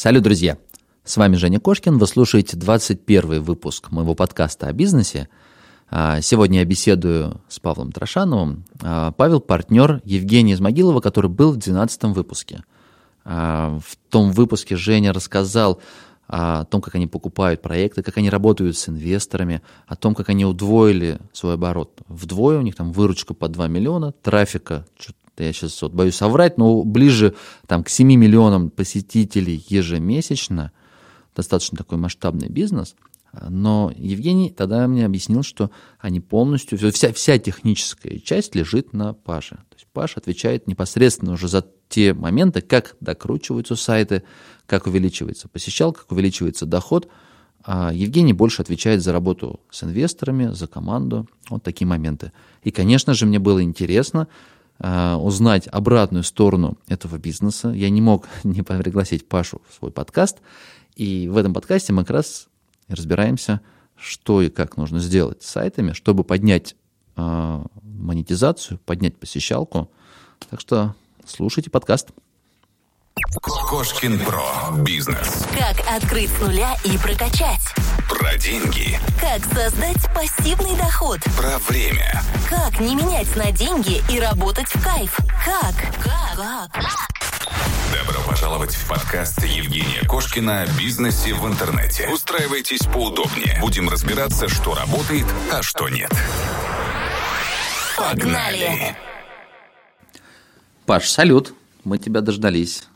Салют, 0.00 0.22
друзья! 0.22 0.56
С 1.04 1.18
вами 1.18 1.36
Женя 1.36 1.60
Кошкин, 1.60 1.98
вы 1.98 2.06
слушаете 2.06 2.56
21 2.56 3.42
выпуск 3.42 3.90
моего 3.90 4.14
подкаста 4.14 4.68
о 4.68 4.72
бизнесе. 4.72 5.28
А, 5.90 6.22
сегодня 6.22 6.60
я 6.60 6.64
беседую 6.64 7.42
с 7.48 7.60
Павлом 7.60 7.92
Трошановым. 7.92 8.64
А, 8.80 9.12
Павел– 9.12 9.40
партнер 9.42 10.00
Евгения 10.06 10.54
Измогилова, 10.54 11.02
который 11.02 11.28
был 11.28 11.52
в 11.52 11.58
12 11.58 12.04
выпуске. 12.14 12.64
А, 13.26 13.78
в 13.86 13.96
том 14.08 14.32
выпуске 14.32 14.74
Женя 14.74 15.12
рассказал 15.12 15.82
о 16.28 16.64
том, 16.64 16.80
как 16.80 16.94
они 16.94 17.06
покупают 17.06 17.60
проекты, 17.60 18.02
как 18.02 18.16
они 18.16 18.30
работают 18.30 18.78
с 18.78 18.88
инвесторами, 18.88 19.60
о 19.86 19.96
том, 19.96 20.14
как 20.14 20.30
они 20.30 20.46
удвоили 20.46 21.18
свой 21.34 21.56
оборот. 21.56 22.00
Вдвое 22.08 22.56
у 22.56 22.62
них 22.62 22.74
там 22.74 22.92
выручка 22.92 23.34
по 23.34 23.48
2 23.48 23.68
миллиона, 23.68 24.12
трафика 24.12 24.86
я 25.42 25.52
сейчас 25.52 25.80
вот 25.82 25.92
боюсь 25.92 26.16
соврать, 26.16 26.58
но 26.58 26.82
ближе 26.82 27.34
там, 27.66 27.84
к 27.84 27.88
7 27.88 28.06
миллионам 28.06 28.70
посетителей 28.70 29.64
ежемесячно, 29.68 30.72
достаточно 31.34 31.78
такой 31.78 31.98
масштабный 31.98 32.48
бизнес. 32.48 32.94
Но 33.48 33.92
Евгений 33.96 34.50
тогда 34.50 34.88
мне 34.88 35.06
объяснил, 35.06 35.42
что 35.42 35.70
они 36.00 36.20
полностью, 36.20 36.78
вся, 36.92 37.12
вся 37.12 37.38
техническая 37.38 38.18
часть 38.18 38.54
лежит 38.54 38.92
на 38.92 39.14
Паше. 39.14 39.56
То 39.56 39.76
есть 39.76 39.86
Паша 39.92 40.18
отвечает 40.18 40.66
непосредственно 40.66 41.32
уже 41.32 41.46
за 41.48 41.64
те 41.88 42.12
моменты, 42.12 42.60
как 42.60 42.96
докручиваются 43.00 43.76
сайты, 43.76 44.24
как 44.66 44.86
увеличивается 44.86 45.48
посещал, 45.48 45.92
как 45.92 46.10
увеличивается 46.10 46.66
доход. 46.66 47.08
А 47.62 47.92
Евгений 47.92 48.32
больше 48.32 48.62
отвечает 48.62 49.02
за 49.02 49.12
работу 49.12 49.60
с 49.70 49.84
инвесторами, 49.84 50.52
за 50.52 50.66
команду, 50.66 51.28
вот 51.50 51.62
такие 51.62 51.86
моменты. 51.86 52.32
И, 52.62 52.70
конечно 52.70 53.14
же, 53.14 53.26
мне 53.26 53.38
было 53.38 53.62
интересно, 53.62 54.28
Э, 54.82 55.14
узнать 55.14 55.68
обратную 55.70 56.24
сторону 56.24 56.78
этого 56.88 57.18
бизнеса. 57.18 57.68
Я 57.68 57.90
не 57.90 58.00
мог 58.00 58.26
не 58.44 58.62
пригласить 58.62 59.28
Пашу 59.28 59.60
в 59.68 59.74
свой 59.74 59.90
подкаст. 59.90 60.38
И 60.96 61.28
в 61.28 61.36
этом 61.36 61.52
подкасте 61.52 61.92
мы 61.92 62.02
как 62.02 62.16
раз 62.16 62.48
разбираемся, 62.88 63.60
что 63.94 64.40
и 64.40 64.48
как 64.48 64.78
нужно 64.78 64.98
сделать 64.98 65.42
с 65.42 65.50
сайтами, 65.50 65.92
чтобы 65.92 66.24
поднять 66.24 66.76
э, 67.16 67.64
монетизацию, 67.82 68.80
поднять 68.86 69.18
посещалку. 69.18 69.90
Так 70.48 70.60
что 70.60 70.94
слушайте 71.26 71.68
подкаст. 71.68 72.08
Кошкин 73.70 74.18
Про. 74.24 74.72
Бизнес. 74.78 75.46
Как 75.56 75.76
открыть 75.88 76.30
с 76.30 76.40
нуля 76.40 76.76
и 76.84 76.98
прокачать. 76.98 77.62
Про 78.08 78.36
деньги. 78.36 78.98
Как 79.20 79.44
создать 79.54 80.12
пассивный 80.14 80.76
доход. 80.76 81.20
Про 81.36 81.58
время. 81.58 82.22
Как 82.48 82.80
не 82.80 82.94
менять 82.94 83.34
на 83.36 83.52
деньги 83.52 84.02
и 84.12 84.18
работать 84.18 84.68
в 84.68 84.82
кайф. 84.82 85.16
Как? 85.44 85.74
Как? 86.02 86.72
Как? 86.72 86.82
Добро 87.92 88.20
пожаловать 88.28 88.74
в 88.74 88.88
подкаст 88.88 89.42
Евгения 89.44 90.06
Кошкина 90.08 90.62
о 90.62 90.66
бизнесе 90.78 91.32
в 91.34 91.46
интернете. 91.46 92.08
Устраивайтесь 92.08 92.86
поудобнее. 92.86 93.58
Будем 93.60 93.88
разбираться, 93.88 94.48
что 94.48 94.74
работает, 94.74 95.26
а 95.52 95.62
что 95.62 95.88
нет. 95.88 96.10
Погнали! 97.96 98.96
Паш, 100.86 101.08
салют. 101.08 101.54
Мы 101.84 101.98
тебя 101.98 102.20
дождались. 102.20 102.89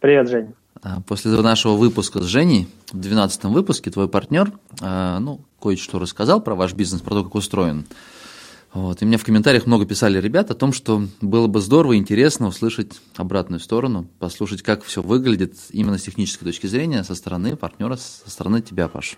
Привет, 0.00 0.28
Жень. 0.28 0.54
А, 0.80 1.00
после 1.00 1.32
нашего 1.32 1.74
выпуска 1.74 2.20
с 2.20 2.24
Женей, 2.24 2.68
в 2.92 3.00
12 3.00 3.44
выпуске, 3.44 3.90
твой 3.90 4.08
партнер, 4.08 4.52
а, 4.80 5.18
ну, 5.18 5.40
кое-что 5.60 5.98
рассказал 5.98 6.40
про 6.40 6.54
ваш 6.54 6.74
бизнес, 6.74 7.00
про 7.00 7.16
то, 7.16 7.24
как 7.24 7.34
устроен. 7.34 7.84
Вот. 8.72 9.02
И 9.02 9.04
мне 9.04 9.16
в 9.16 9.24
комментариях 9.24 9.66
много 9.66 9.86
писали 9.86 10.20
ребят 10.20 10.52
о 10.52 10.54
том, 10.54 10.72
что 10.72 11.02
было 11.20 11.48
бы 11.48 11.60
здорово 11.60 11.94
и 11.94 11.96
интересно 11.96 12.46
услышать 12.46 13.00
обратную 13.16 13.58
сторону, 13.58 14.06
послушать, 14.20 14.62
как 14.62 14.84
все 14.84 15.02
выглядит 15.02 15.56
именно 15.70 15.98
с 15.98 16.02
технической 16.02 16.46
точки 16.46 16.68
зрения, 16.68 17.02
со 17.02 17.16
стороны 17.16 17.56
партнера, 17.56 17.96
со 17.96 18.30
стороны 18.30 18.62
тебя, 18.62 18.88
Паш. 18.88 19.16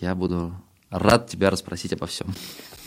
Я 0.00 0.16
буду 0.16 0.52
рад 0.90 1.28
тебя 1.28 1.50
расспросить 1.50 1.92
обо 1.92 2.06
всем. 2.06 2.34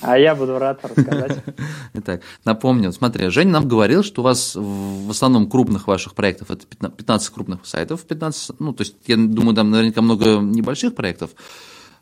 А 0.01 0.17
я 0.17 0.33
буду 0.33 0.57
рад 0.59 0.79
рассказать. 0.83 1.43
Итак, 1.93 2.21
напомню, 2.45 2.91
смотри, 2.93 3.29
Женя 3.29 3.51
нам 3.51 3.67
говорил, 3.67 4.03
что 4.03 4.21
у 4.21 4.23
вас 4.23 4.53
в 4.55 5.09
основном 5.09 5.49
крупных 5.49 5.87
ваших 5.87 6.15
проектов, 6.15 6.51
это 6.51 6.65
15 6.65 7.29
крупных 7.29 7.65
сайтов, 7.65 8.03
15, 8.03 8.59
ну, 8.59 8.73
то 8.73 8.81
есть, 8.81 8.95
я 9.07 9.17
думаю, 9.17 9.55
там 9.55 9.69
наверняка 9.71 10.01
много 10.01 10.37
небольших 10.37 10.95
проектов. 10.95 11.31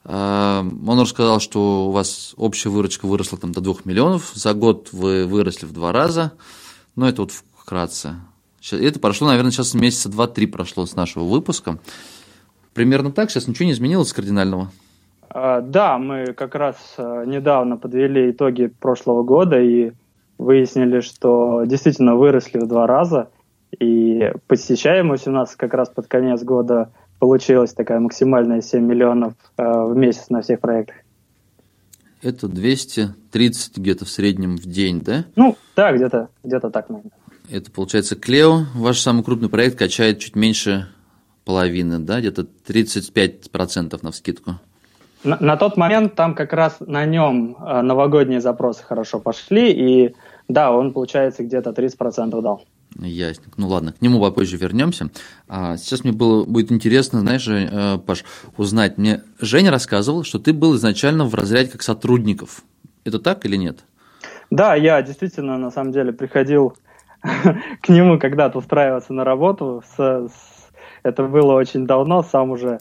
А, 0.04 0.62
он 0.62 1.00
рассказал, 1.00 1.40
что 1.40 1.88
у 1.88 1.92
вас 1.92 2.34
общая 2.38 2.70
выручка 2.70 3.08
выросла 3.08 3.40
там 3.40 3.52
до 3.52 3.62
2 3.62 3.78
миллионов, 3.86 4.32
за 4.36 4.54
год 4.54 4.90
вы 4.92 5.26
выросли 5.26 5.66
в 5.66 5.74
два 5.74 5.92
раза, 5.92 6.34
но 6.96 7.10
это 7.10 7.24
вот 7.24 7.32
вкратце. 7.32 8.16
Это 8.72 9.00
прошло, 9.00 9.28
наверное, 9.28 9.52
сейчас 9.52 9.74
месяца 9.74 10.10
2-3 10.10 10.48
прошло 10.48 10.86
с 10.86 10.96
нашего 10.96 11.24
выпуска. 11.24 11.80
Примерно 12.74 13.12
так, 13.12 13.32
сейчас 13.32 13.48
ничего 13.48 13.66
не 13.66 13.72
изменилось 13.72 14.14
кардинального. 14.14 14.72
А, 15.30 15.62
да, 15.62 15.98
мы 15.98 16.34
как 16.34 16.56
раз 16.56 16.76
э, 16.98 17.24
недавно 17.26 17.78
подвели 17.78 18.32
итоги 18.32 18.68
прошлого 18.68 19.24
года 19.24 19.60
и 19.60 19.92
выяснили, 20.38 21.02
что 21.02 21.64
действительно 21.66 22.16
выросли 22.16 22.60
в 22.60 22.68
два 22.68 22.88
раза. 22.88 23.30
И 23.80 24.32
посещаемость 24.48 25.28
у 25.28 25.32
нас 25.32 25.56
как 25.56 25.74
раз 25.74 25.90
под 25.90 26.08
конец 26.08 26.44
года 26.44 26.92
получилась 27.20 27.74
такая 27.74 28.00
максимальная 28.00 28.62
7 28.62 28.84
миллионов 28.84 29.34
э, 29.58 29.64
в 29.64 29.96
месяц 29.96 30.30
на 30.30 30.42
всех 30.42 30.60
проектах. 30.60 30.96
Это 32.22 32.48
230 32.48 33.78
где-то 33.78 34.06
в 34.06 34.10
среднем 34.10 34.58
в 34.58 34.66
день, 34.66 35.02
да? 35.02 35.26
Ну, 35.36 35.56
да, 35.76 35.92
где-то 35.92 36.30
где 36.44 36.60
так, 36.60 36.90
наверное. 36.90 37.12
Это 37.50 37.72
получается 37.72 38.16
Клео, 38.16 38.66
ваш 38.76 39.00
самый 39.00 39.24
крупный 39.24 39.50
проект, 39.50 39.78
качает 39.78 40.20
чуть 40.20 40.36
меньше 40.36 40.88
половины, 41.46 42.00
да, 42.00 42.20
где-то 42.20 42.46
35% 42.68 44.00
на 44.02 44.12
вскидку. 44.12 44.60
На, 45.28 45.38
на 45.42 45.58
тот 45.58 45.76
момент 45.76 46.16
там 46.16 46.34
как 46.34 46.54
раз 46.54 46.78
на 46.80 47.06
нем 47.06 47.58
э, 47.60 47.82
новогодние 47.82 48.40
запросы 48.40 48.82
хорошо 48.84 49.20
пошли, 49.20 49.72
и 49.72 50.16
да, 50.48 50.72
он, 50.72 50.94
получается, 50.94 51.44
где-то 51.44 51.72
30% 51.72 52.42
дал. 52.42 52.64
Ясно. 52.98 53.44
Ну 53.58 53.68
ладно, 53.68 53.92
к 53.92 54.02
нему 54.02 54.22
попозже 54.22 54.56
вернемся. 54.56 55.10
А 55.50 55.76
сейчас 55.76 56.06
мне 56.06 56.14
было, 56.14 56.46
будет 56.46 56.72
интересно, 56.72 57.20
знаешь, 57.20 57.46
э, 57.50 57.98
Паш, 57.98 58.24
узнать. 58.56 58.98
Мне 58.98 59.22
Женя 59.42 59.70
рассказывал, 59.70 60.24
что 60.24 60.40
ты 60.40 60.54
был 60.54 60.78
изначально 60.78 61.26
в 61.26 61.36
разряде 61.36 61.72
как 61.72 61.84
сотрудников. 61.84 62.62
Это 63.04 63.20
так 63.20 63.46
или 63.46 63.58
нет? 63.58 63.80
Да, 64.50 64.76
я 64.76 65.02
действительно, 65.02 65.58
на 65.58 65.72
самом 65.72 65.92
деле, 65.92 66.14
приходил 66.14 66.78
к 67.82 67.90
нему 67.90 68.18
когда-то 68.18 68.60
устраиваться 68.60 69.12
на 69.12 69.26
работу. 69.26 69.84
С, 69.86 70.30
с, 70.30 70.32
это 71.04 71.24
было 71.24 71.52
очень 71.54 71.86
давно, 71.86 72.24
сам 72.24 72.52
уже 72.52 72.80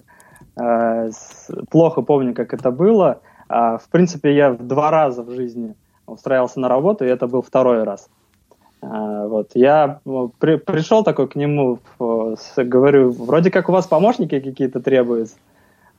плохо 1.71 2.03
помню, 2.03 2.35
как 2.35 2.55
это 2.55 2.71
было. 2.71 3.21
А, 3.49 3.79
в 3.79 3.89
принципе, 3.89 4.35
я 4.35 4.51
в 4.51 4.67
два 4.67 4.91
раза 4.91 5.23
в 5.23 5.31
жизни 5.31 5.75
устраивался 6.07 6.61
на 6.61 6.69
работу, 6.69 7.05
и 7.05 7.09
это 7.09 7.27
был 7.27 7.43
второй 7.43 7.83
раз. 7.85 8.09
А, 8.81 9.27
вот. 9.27 9.51
Я 9.55 10.01
ну, 10.05 10.33
при, 10.39 10.57
пришел 10.57 11.05
такой 11.05 11.29
к 11.29 11.37
нему, 11.37 11.79
говорю, 11.99 13.11
вроде 13.11 13.51
как 13.51 13.69
у 13.69 13.73
вас 13.73 13.87
помощники 13.87 14.41
какие-то 14.41 14.81
требуются. 14.81 15.37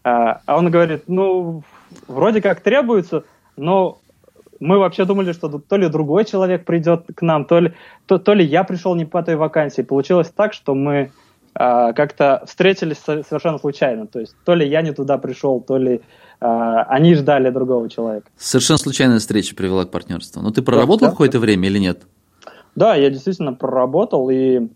А, 0.04 0.42
а 0.46 0.58
он 0.58 0.72
говорит, 0.72 1.04
ну, 1.08 1.64
вроде 2.08 2.42
как 2.42 2.62
требуются, 2.62 3.24
но 3.56 3.98
мы 4.60 4.80
вообще 4.80 5.06
думали, 5.06 5.34
что 5.34 5.50
то 5.60 5.78
ли 5.78 5.88
другой 5.88 6.26
человек 6.26 6.66
придет 6.66 7.06
к 7.16 7.22
нам, 7.22 7.46
то 7.46 7.60
ли, 7.60 7.74
то, 8.06 8.18
то 8.18 8.34
ли 8.34 8.44
я 8.44 8.64
пришел 8.64 8.96
не 8.96 9.06
по 9.06 9.22
той 9.22 9.36
вакансии. 9.36 9.82
Получилось 9.82 10.32
так, 10.36 10.54
что 10.54 10.74
мы 10.74 11.12
как-то 11.58 12.44
встретились 12.46 12.98
совершенно 13.00 13.58
случайно. 13.58 14.06
То 14.06 14.20
есть 14.20 14.36
то 14.46 14.54
ли 14.54 14.68
я 14.68 14.82
не 14.82 14.94
туда 14.94 15.18
пришел, 15.18 15.60
то 15.60 15.78
ли 15.78 16.02
а, 16.40 16.84
они 16.84 17.16
ждали 17.16 17.50
другого 17.50 17.90
человека. 17.90 18.28
Совершенно 18.38 18.78
случайная 18.78 19.20
встреча 19.20 19.56
привела 19.56 19.86
к 19.86 19.92
партнерству. 19.92 20.42
Но 20.42 20.52
ты 20.52 20.62
проработал 20.62 21.08
да, 21.08 21.12
какое-то 21.12 21.40
время 21.40 21.68
или 21.68 21.80
нет? 21.80 22.02
Да, 22.76 22.96
я 22.96 23.10
действительно 23.10 23.54
проработал, 23.54 24.30
и 24.30 24.68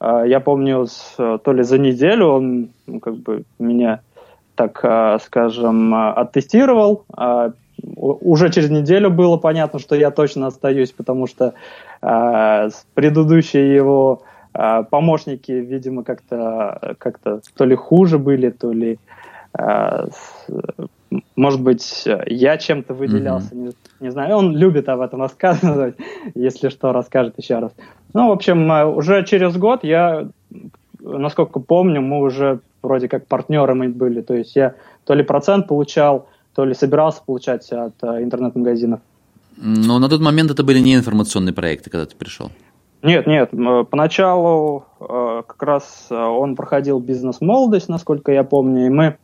э, 0.00 0.22
я 0.26 0.40
помню, 0.40 0.86
с, 0.86 1.14
то 1.16 1.52
ли 1.52 1.62
за 1.62 1.78
неделю 1.78 2.26
он 2.26 2.68
ну, 2.86 3.00
как 3.00 3.16
бы 3.16 3.44
меня, 3.58 4.02
так 4.54 4.80
э, 4.82 5.18
скажем, 5.24 5.94
оттестировал. 5.94 7.04
Э, 7.16 7.52
уже 7.80 8.50
через 8.50 8.68
неделю 8.68 9.10
было 9.10 9.38
понятно, 9.38 9.78
что 9.78 9.94
я 9.94 10.10
точно 10.10 10.48
остаюсь, 10.48 10.90
потому 10.90 11.26
что 11.26 11.54
э, 12.02 12.70
предыдущие 12.92 13.74
его 13.74 14.20
а, 14.20 14.24
помощники, 14.52 15.52
видимо, 15.52 16.04
как-то 16.04 16.96
как 16.98 17.20
то 17.20 17.64
ли 17.64 17.76
хуже 17.76 18.18
были, 18.18 18.50
то 18.50 18.72
ли, 18.72 18.98
а, 19.52 20.08
может 21.36 21.62
быть, 21.62 22.06
я 22.26 22.56
чем-то 22.56 22.94
выделялся, 22.94 23.54
mm-hmm. 23.54 23.74
не, 24.00 24.06
не 24.06 24.10
знаю. 24.10 24.36
Он 24.36 24.56
любит 24.56 24.88
об 24.88 25.00
этом 25.00 25.20
рассказывать, 25.22 25.96
если 26.34 26.68
что, 26.68 26.92
расскажет 26.92 27.34
еще 27.38 27.58
раз. 27.58 27.72
Ну, 28.14 28.28
в 28.28 28.32
общем, 28.32 28.70
а, 28.70 28.86
уже 28.86 29.24
через 29.24 29.56
год 29.56 29.84
я, 29.84 30.28
насколько 31.00 31.60
помню, 31.60 32.00
мы 32.00 32.20
уже 32.20 32.60
вроде 32.82 33.08
как 33.08 33.26
партнерами 33.26 33.88
были. 33.88 34.20
То 34.20 34.34
есть 34.34 34.56
я 34.56 34.74
то 35.04 35.14
ли 35.14 35.22
процент 35.22 35.66
получал, 35.66 36.28
то 36.54 36.64
ли 36.64 36.74
собирался 36.74 37.22
получать 37.24 37.70
от 37.72 38.02
интернет-магазинов. 38.02 39.00
Но 39.56 39.98
на 39.98 40.08
тот 40.08 40.20
момент 40.20 40.50
это 40.50 40.62
были 40.62 40.78
не 40.78 40.94
информационные 40.94 41.52
проекты, 41.52 41.90
когда 41.90 42.06
ты 42.06 42.14
пришел. 42.16 42.50
Нет, 43.02 43.26
нет, 43.28 43.50
поначалу 43.90 44.84
э, 44.98 45.42
как 45.46 45.62
раз 45.62 46.08
э, 46.10 46.16
он 46.16 46.56
проходил 46.56 46.98
бизнес-молодость, 46.98 47.88
насколько 47.88 48.32
я 48.32 48.42
помню, 48.42 48.86
и 48.86 48.90
мы 48.90 49.18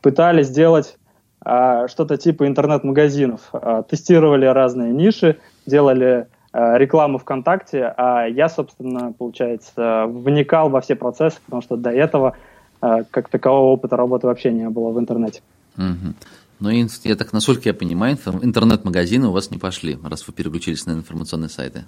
пытались 0.00 0.46
сделать 0.46 0.96
э, 1.44 1.88
что-то 1.88 2.18
типа 2.18 2.46
интернет-магазинов. 2.46 3.52
Тестировали 3.90 4.46
разные 4.46 4.92
ниши, 4.92 5.38
делали 5.66 6.28
рекламу 6.52 7.18
ВКонтакте, 7.18 7.92
а 7.96 8.26
я, 8.26 8.48
собственно, 8.48 9.12
получается, 9.12 10.06
вникал 10.06 10.70
во 10.70 10.80
все 10.80 10.94
процессы, 10.94 11.38
потому 11.44 11.60
что 11.60 11.76
до 11.76 11.90
этого 11.90 12.36
как 12.80 13.28
такового 13.28 13.72
опыта 13.72 13.96
работы 13.96 14.26
вообще 14.26 14.52
не 14.52 14.66
было 14.70 14.90
в 14.90 14.98
интернете. 14.98 15.42
Угу. 15.76 16.14
Но 16.60 16.70
я 16.70 17.16
так, 17.16 17.34
насколько 17.34 17.68
я 17.68 17.74
понимаю, 17.74 18.16
интернет-магазины 18.40 19.26
у 19.26 19.32
вас 19.32 19.50
не 19.50 19.58
пошли, 19.58 19.98
раз 20.02 20.26
вы 20.26 20.32
переключились 20.32 20.86
на 20.86 20.92
информационные 20.92 21.50
сайты. 21.50 21.84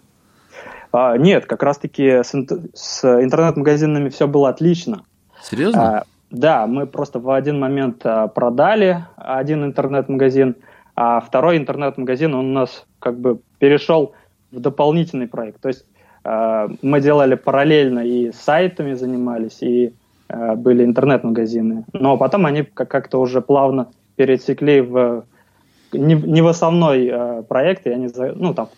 А, 0.93 1.17
нет, 1.17 1.47
как 1.47 1.63
раз-таки 1.63 2.23
с, 2.23 2.33
с 2.75 3.05
интернет-магазинами 3.05 4.09
все 4.09 4.27
было 4.27 4.49
отлично. 4.49 5.03
Серьезно? 5.43 5.99
А, 5.99 6.05
да, 6.31 6.67
мы 6.67 6.87
просто 6.87 7.19
в 7.19 7.31
один 7.31 7.59
момент 7.59 8.05
а, 8.05 8.29
продали 8.29 9.05
один 9.17 9.65
интернет-магазин, 9.65 10.57
а 10.97 11.21
второй 11.21 11.57
интернет-магазин 11.57 12.35
он 12.35 12.47
у 12.47 12.53
нас 12.53 12.87
как 12.99 13.19
бы 13.19 13.41
перешел 13.59 14.13
в 14.51 14.61
дополнительный 14.61 15.29
проект. 15.29 15.61
То 15.61 15.69
есть 15.69 15.85
а, 16.25 16.69
мы 16.83 17.01
делали 17.01 17.35
параллельно 17.35 18.01
и 18.01 18.33
сайтами 18.33 18.95
занимались, 18.95 19.63
и 19.63 19.95
а, 20.29 20.55
были 20.55 20.85
интернет-магазины. 20.85 21.85
Но 21.93 22.17
потом 22.17 22.47
они 22.47 22.63
как-то 22.63 23.21
уже 23.21 23.41
плавно 23.41 23.89
пересекли 24.17 24.81
в 24.81 25.25
не, 25.93 26.15
не 26.15 26.43
в 26.43 26.49
основной 26.49 27.07
э, 27.07 27.43
проект, 27.49 27.87
и 27.87 27.91
они, 27.91 28.09
ну, 28.35 28.53
там, 28.53 28.69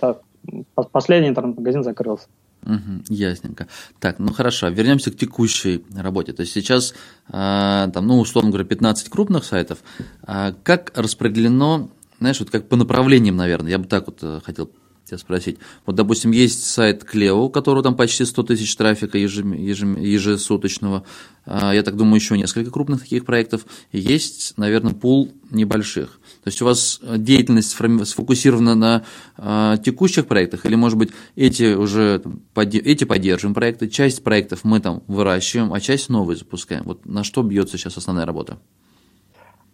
последний 0.93 1.29
интернет-магазин 1.29 1.83
закрылся. 1.83 2.27
Угу, 2.65 3.05
ясненько. 3.09 3.69
Так, 4.01 4.19
ну 4.19 4.33
хорошо, 4.33 4.69
вернемся 4.69 5.11
к 5.11 5.17
текущей 5.17 5.85
работе. 5.97 6.33
То 6.33 6.43
есть 6.43 6.53
сейчас, 6.53 6.95
э, 7.29 7.33
там, 7.33 8.07
ну, 8.07 8.19
условно 8.21 8.51
говоря, 8.51 8.67
15 8.67 9.09
крупных 9.09 9.45
сайтов. 9.45 9.79
А 10.23 10.53
как 10.63 10.93
распределено, 10.95 11.91
знаешь, 12.19 12.41
вот 12.41 12.51
как 12.51 12.69
по 12.69 12.77
направлениям, 12.77 13.37
наверное, 13.37 13.71
я 13.71 13.79
бы 13.79 13.87
так 13.87 14.07
вот 14.07 14.19
э, 14.23 14.41
хотел 14.45 14.71
тебя 15.05 15.19
спросить. 15.19 15.59
Вот, 15.87 15.97
допустим, 15.97 16.31
есть 16.31 16.65
сайт 16.65 17.05
Клео, 17.05 17.45
у 17.45 17.51
которого 17.51 17.83
там 17.83 17.97
почти 17.97 18.25
100 18.25 18.43
тысяч 18.45 18.75
трафика 18.77 19.19
ежем, 19.19 19.53
ежем, 19.53 19.97
ежесуточного. 19.97 21.05
А, 21.47 21.75
я 21.75 21.83
так 21.83 21.97
думаю, 21.97 22.17
еще 22.17 22.37
несколько 22.37 22.71
крупных 22.71 23.01
таких 23.01 23.25
проектов. 23.25 23.67
Есть, 23.93 24.55
наверное, 24.57 24.93
пул 24.93 25.33
небольших. 25.51 26.21
То 26.45 26.49
есть 26.49 26.63
у 26.63 26.65
вас 26.65 27.01
деятельность 27.03 27.71
сфокусирована 27.71 28.75
на 28.75 29.05
а, 29.37 29.77
текущих 29.79 30.27
проектах, 30.27 30.65
или, 30.65 30.75
может 30.75 30.99
быть, 30.99 31.11
эти 31.37 31.75
уже 31.75 32.23
эти 32.57 33.05
поддерживаем 33.05 33.55
проекты, 33.55 33.89
часть 33.89 34.23
проектов 34.23 34.61
мы 34.65 34.81
там 34.81 35.03
выращиваем, 35.07 35.73
а 35.73 35.81
часть 35.81 36.09
новые 36.09 36.37
запускаем. 36.37 36.85
Вот 36.85 37.05
на 37.07 37.25
что 37.25 37.43
бьется 37.43 37.79
сейчас 37.79 37.97
основная 37.97 38.27
работа? 38.27 38.59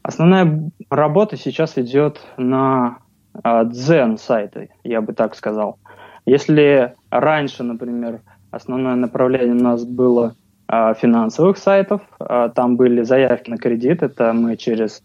Основная 0.03 0.71
работа 0.89 1.37
сейчас 1.37 1.77
идет 1.79 2.21
на 2.37 2.99
дзен 3.45 4.19
сайты, 4.19 4.71
я 4.85 5.01
бы 5.01 5.13
так 5.13 5.35
сказал. 5.35 5.79
Если 6.27 6.95
раньше, 7.11 7.63
например, 7.63 8.21
основное 8.51 8.97
направление 8.97 9.55
у 9.55 9.63
нас 9.63 9.85
было 9.85 10.35
а, 10.69 10.95
финансовых 10.95 11.59
сайтов, 11.59 12.03
а, 12.19 12.49
там 12.49 12.77
были 12.77 13.03
заявки 13.03 13.51
на 13.51 13.59
кредит, 13.59 14.03
это 14.03 14.33
мы 14.33 14.57
через 14.57 15.03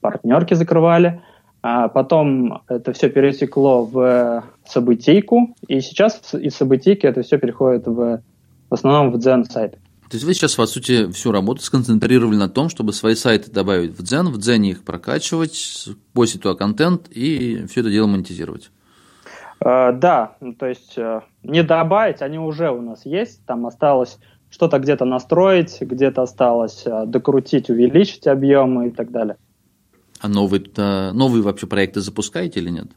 партнерки 0.00 0.54
закрывали, 0.54 1.20
а 1.62 1.88
потом 1.88 2.62
это 2.68 2.92
все 2.92 3.10
перетекло 3.10 3.84
в 3.84 4.44
событийку, 4.64 5.54
и 5.66 5.80
сейчас 5.80 6.34
из 6.34 6.54
событийки 6.54 7.06
это 7.06 7.22
все 7.22 7.38
переходит 7.38 7.86
в, 7.86 8.20
в 8.70 8.74
основном 8.74 9.10
в 9.10 9.18
дзен 9.18 9.44
сайты. 9.44 9.78
То 10.10 10.16
есть 10.16 10.26
вы 10.26 10.34
сейчас, 10.34 10.56
по 10.56 10.66
сути, 10.66 11.08
всю 11.12 11.30
работу 11.30 11.62
сконцентрировали 11.62 12.34
на 12.34 12.48
том, 12.48 12.68
чтобы 12.68 12.92
свои 12.92 13.14
сайты 13.14 13.48
добавить 13.48 13.96
в 13.96 14.02
Дзен, 14.02 14.26
в 14.26 14.38
Дзене 14.38 14.70
их 14.70 14.82
прокачивать, 14.82 15.88
постить 16.12 16.42
туда 16.42 16.56
контент 16.56 17.06
и 17.10 17.64
все 17.70 17.82
это 17.82 17.90
дело 17.90 18.08
монетизировать. 18.08 18.72
Э, 19.64 19.92
да, 19.92 20.36
ну, 20.40 20.52
то 20.54 20.66
есть 20.66 20.94
э, 20.98 21.20
не 21.44 21.62
добавить, 21.62 22.22
они 22.22 22.40
уже 22.40 22.72
у 22.72 22.82
нас 22.82 23.06
есть, 23.06 23.46
там 23.46 23.66
осталось 23.66 24.18
что-то 24.50 24.80
где-то 24.80 25.04
настроить, 25.04 25.80
где-то 25.80 26.22
осталось 26.22 26.82
э, 26.86 27.04
докрутить, 27.06 27.70
увеличить 27.70 28.26
объемы 28.26 28.88
и 28.88 28.90
так 28.90 29.12
далее. 29.12 29.36
А 30.20 30.26
новые, 30.26 30.64
новые 31.12 31.44
вообще 31.44 31.68
проекты 31.68 32.00
запускаете 32.00 32.58
или 32.58 32.70
нет? 32.70 32.88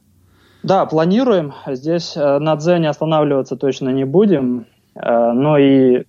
Да, 0.63 0.87
планируем. 0.87 1.53
Здесь 1.67 2.15
на 2.15 2.55
Дзене 2.55 2.89
останавливаться 2.89 3.55
точно 3.55 3.89
не 3.89 4.03
будем. 4.03 4.65
Но 4.95 5.57
и 5.57 6.03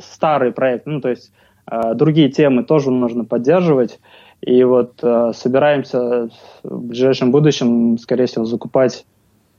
старый 0.00 0.52
проект, 0.52 0.86
ну, 0.86 1.00
то 1.00 1.08
есть 1.08 1.32
э, 1.70 1.94
другие 1.94 2.30
темы 2.30 2.64
тоже 2.64 2.90
нужно 2.90 3.24
поддерживать. 3.24 4.00
И 4.40 4.64
вот 4.64 5.00
э, 5.02 5.32
собираемся 5.34 6.30
в 6.62 6.86
ближайшем 6.86 7.30
будущем, 7.30 7.98
скорее 7.98 8.26
всего, 8.26 8.44
закупать 8.46 9.04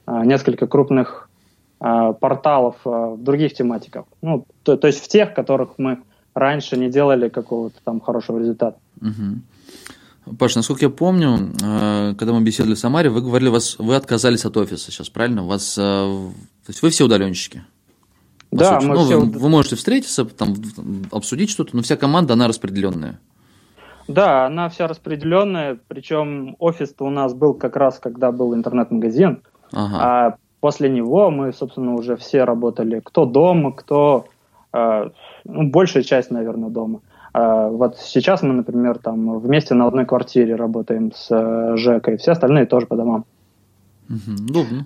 э, 0.07 0.21
несколько 0.25 0.65
крупных 0.65 1.29
э, 1.79 2.13
порталов 2.19 2.75
э, 2.85 2.89
в 2.89 3.23
других 3.23 3.53
тематиках. 3.53 4.05
Ну, 4.21 4.45
то, 4.63 4.77
то 4.77 4.87
есть 4.87 5.03
в 5.03 5.07
тех, 5.07 5.33
которых 5.35 5.75
мы 5.77 5.99
раньше 6.33 6.77
не 6.77 6.89
делали 6.89 7.29
какого-то 7.29 7.77
там 7.83 7.99
хорошего 7.99 8.39
результата. 8.39 8.77
Угу. 9.01 10.35
Паш, 10.37 10.55
насколько 10.55 10.85
я 10.85 10.89
помню, 10.89 11.51
э, 11.61 12.15
когда 12.17 12.33
мы 12.33 12.41
беседовали 12.41 12.75
в 12.75 12.79
Самаре, 12.79 13.09
вы 13.09 13.21
говорили, 13.21 13.49
вас, 13.49 13.77
вы 13.79 13.95
отказались 13.95 14.45
от 14.45 14.55
офиса 14.57 14.91
сейчас, 14.91 15.09
правильно? 15.09 15.43
У 15.43 15.47
вас, 15.47 15.77
э, 15.77 15.81
то 15.81 16.69
есть 16.69 16.81
вы 16.81 16.89
все 16.89 17.05
удаленщики? 17.05 17.63
Да, 18.51 18.79
мы 18.81 18.95
ну, 18.95 19.05
все... 19.05 19.19
вы, 19.19 19.27
вы 19.27 19.49
можете 19.49 19.75
встретиться, 19.75 20.25
там, 20.25 20.55
обсудить 21.11 21.49
что-то, 21.49 21.75
но 21.75 21.81
вся 21.81 21.95
команда, 21.95 22.33
она 22.33 22.47
распределенная. 22.47 23.19
Да, 24.07 24.45
она 24.45 24.67
вся 24.69 24.87
распределенная, 24.87 25.77
причем 25.87 26.55
офис-то 26.59 27.05
у 27.05 27.09
нас 27.09 27.33
был 27.33 27.53
как 27.53 27.77
раз, 27.77 27.99
когда 27.99 28.31
был 28.31 28.53
интернет-магазин, 28.53 29.41
ага. 29.71 29.97
а 29.99 30.35
после 30.59 30.89
него 30.89 31.29
мы, 31.31 31.53
собственно, 31.53 31.93
уже 31.95 32.17
все 32.17 32.43
работали, 32.43 33.01
кто 33.03 33.25
дома, 33.25 33.71
кто, 33.71 34.25
э, 34.73 35.09
ну, 35.45 35.69
большая 35.69 36.03
часть, 36.03 36.29
наверное, 36.29 36.69
дома. 36.69 36.99
Э, 37.33 37.69
вот 37.69 37.99
сейчас 37.99 38.41
мы, 38.41 38.53
например, 38.53 38.97
там 38.97 39.39
вместе 39.39 39.75
на 39.75 39.87
одной 39.87 40.05
квартире 40.05 40.55
работаем 40.55 41.13
с 41.13 41.27
э, 41.31 41.77
Жекой, 41.77 42.17
все 42.17 42.31
остальные 42.31 42.65
тоже 42.65 42.87
по 42.87 42.97
домам. 42.97 43.25
Угу, 44.09 44.85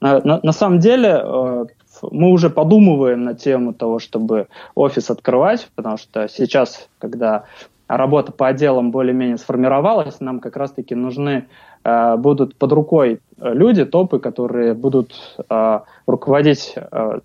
на, 0.00 0.20
на, 0.20 0.40
на 0.42 0.52
самом 0.52 0.78
деле, 0.78 1.22
э, 1.24 1.66
мы 2.02 2.30
уже 2.30 2.50
подумываем 2.50 3.24
на 3.24 3.34
тему 3.34 3.72
того, 3.72 3.98
чтобы 3.98 4.48
офис 4.74 5.10
открывать, 5.10 5.68
потому 5.74 5.96
что 5.96 6.28
сейчас, 6.28 6.88
когда 6.98 7.44
работа 7.88 8.32
по 8.32 8.48
отделам 8.48 8.90
более-менее 8.90 9.38
сформировалась, 9.38 10.20
нам 10.20 10.40
как 10.40 10.56
раз-таки 10.56 10.94
нужны 10.94 11.46
э, 11.84 12.16
будут 12.16 12.54
под 12.56 12.72
рукой 12.72 13.20
люди, 13.38 13.84
топы, 13.84 14.18
которые 14.18 14.74
будут 14.74 15.12
э, 15.48 15.80
руководить 16.06 16.74
э, 16.76 17.18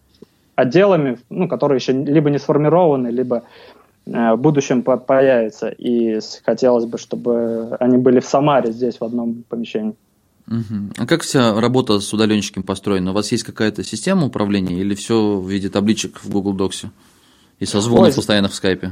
отделами, 0.56 1.18
ну, 1.30 1.48
которые 1.48 1.78
еще 1.78 1.94
либо 1.94 2.30
не 2.30 2.40
сформированы, 2.40 3.10
либо 3.10 3.44
э, 4.06 4.34
в 4.34 4.38
будущем 4.38 4.84
появятся. 4.84 5.70
И 5.70 6.20
хотелось 6.46 6.86
бы, 6.86 6.98
чтобы 6.98 7.76
они 7.80 7.98
были 7.98 8.20
в 8.20 8.26
Самаре 8.26 8.72
здесь 8.72 9.00
в 9.00 9.04
одном 9.04 9.44
помещении. 9.50 9.96
Угу. 10.48 10.94
А 10.98 11.06
как 11.06 11.22
вся 11.22 11.60
работа 11.60 12.00
с 12.00 12.14
удаленщиком 12.14 12.64
построена? 12.64 13.12
У 13.12 13.14
вас 13.14 13.32
есть 13.32 13.44
какая-то 13.44 13.84
система 13.84 14.26
управления 14.26 14.76
или 14.76 14.94
все 14.96 15.38
в 15.38 15.50
виде 15.50 15.70
табличек 15.70 16.20
в 16.20 16.30
Google 16.30 16.56
Docs? 16.56 16.88
И 17.60 17.66
созвонов 17.66 18.10
Ой. 18.10 18.16
постоянных 18.16 18.52
в 18.52 18.56
скайпе? 18.56 18.92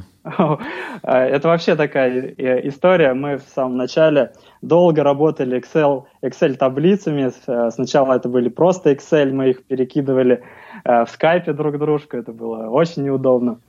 Это 1.04 1.42
вообще 1.44 1.76
такая 1.76 2.34
э, 2.38 2.68
история. 2.70 3.14
Мы 3.14 3.38
в 3.38 3.44
самом 3.54 3.76
начале 3.76 4.32
долго 4.62 5.04
работали 5.04 5.60
Excel, 5.60 6.04
Excel 6.24 6.56
таблицами. 6.56 7.32
Э, 7.48 7.72
сначала 7.72 8.14
это 8.14 8.30
были 8.30 8.48
просто 8.50 8.92
Excel, 8.92 9.34
мы 9.34 9.50
их 9.50 9.64
перекидывали 9.64 10.44
э, 10.86 11.06
в 11.06 11.10
скайпе 11.10 11.54
друг 11.54 11.80
дружку. 11.80 12.16
Это 12.18 12.32
было 12.32 12.70
очень 12.70 13.04
неудобно. 13.04 13.60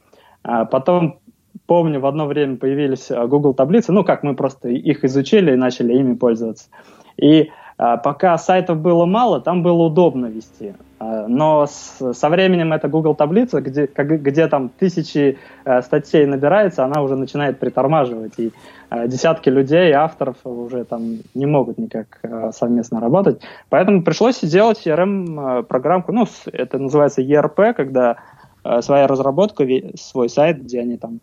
А 0.44 0.66
потом 0.66 1.18
помню, 1.66 1.98
в 1.98 2.06
одно 2.06 2.26
время 2.26 2.56
появились 2.56 3.10
Google 3.10 3.54
таблицы, 3.54 3.92
ну 3.92 4.04
как 4.04 4.22
мы 4.22 4.36
просто 4.36 4.68
их 4.68 5.04
изучили 5.04 5.52
и 5.52 5.56
начали 5.56 5.94
ими 5.94 6.14
пользоваться. 6.14 6.68
И 7.16 7.50
пока 8.02 8.38
сайтов 8.38 8.78
было 8.78 9.06
мало, 9.06 9.40
там 9.40 9.62
было 9.62 9.82
удобно 9.84 10.26
вести. 10.26 10.74
А, 11.02 11.26
но 11.26 11.66
с, 11.66 12.12
со 12.12 12.28
временем 12.28 12.72
эта 12.72 12.86
Google 12.86 13.16
таблица, 13.16 13.60
где, 13.60 13.86
где 13.86 14.46
там 14.46 14.68
тысячи 14.68 15.36
э, 15.64 15.82
статей 15.82 16.26
набирается, 16.26 16.84
она 16.84 17.02
уже 17.02 17.16
начинает 17.16 17.58
притормаживать. 17.58 18.34
И 18.38 18.52
э, 18.90 19.08
десятки 19.08 19.48
людей, 19.48 19.90
авторов 19.92 20.36
уже 20.44 20.84
там 20.84 21.18
не 21.34 21.46
могут 21.46 21.78
никак 21.78 22.20
э, 22.22 22.52
совместно 22.54 23.00
работать. 23.00 23.40
Поэтому 23.68 24.04
пришлось 24.04 24.40
сделать 24.40 24.80
CRM-программку. 24.86 26.12
Ну, 26.12 26.26
это 26.52 26.78
называется 26.78 27.20
ERP, 27.20 27.74
когда 27.74 28.18
своя 28.80 29.08
разработка, 29.08 29.66
свой 29.96 30.28
сайт, 30.28 30.62
где 30.62 30.82
они 30.82 30.96
там 30.96 31.18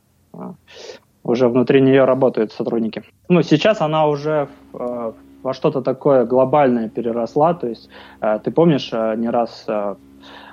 уже 1.23 1.47
внутри 1.47 1.79
нее 1.79 2.03
работают 2.03 2.51
сотрудники. 2.51 3.03
Ну, 3.29 3.43
сейчас 3.43 3.79
она 3.79 4.07
уже 4.07 4.49
в 4.73 5.13
во 5.49 5.53
что-то 5.55 5.81
такое 5.81 6.25
глобальное 6.25 6.89
переросла. 6.89 7.55
То 7.55 7.67
есть 7.67 7.89
э, 8.21 8.39
ты 8.43 8.51
помнишь, 8.51 8.89
э, 8.93 9.15
не 9.17 9.29
раз 9.29 9.65
э, 9.67 9.95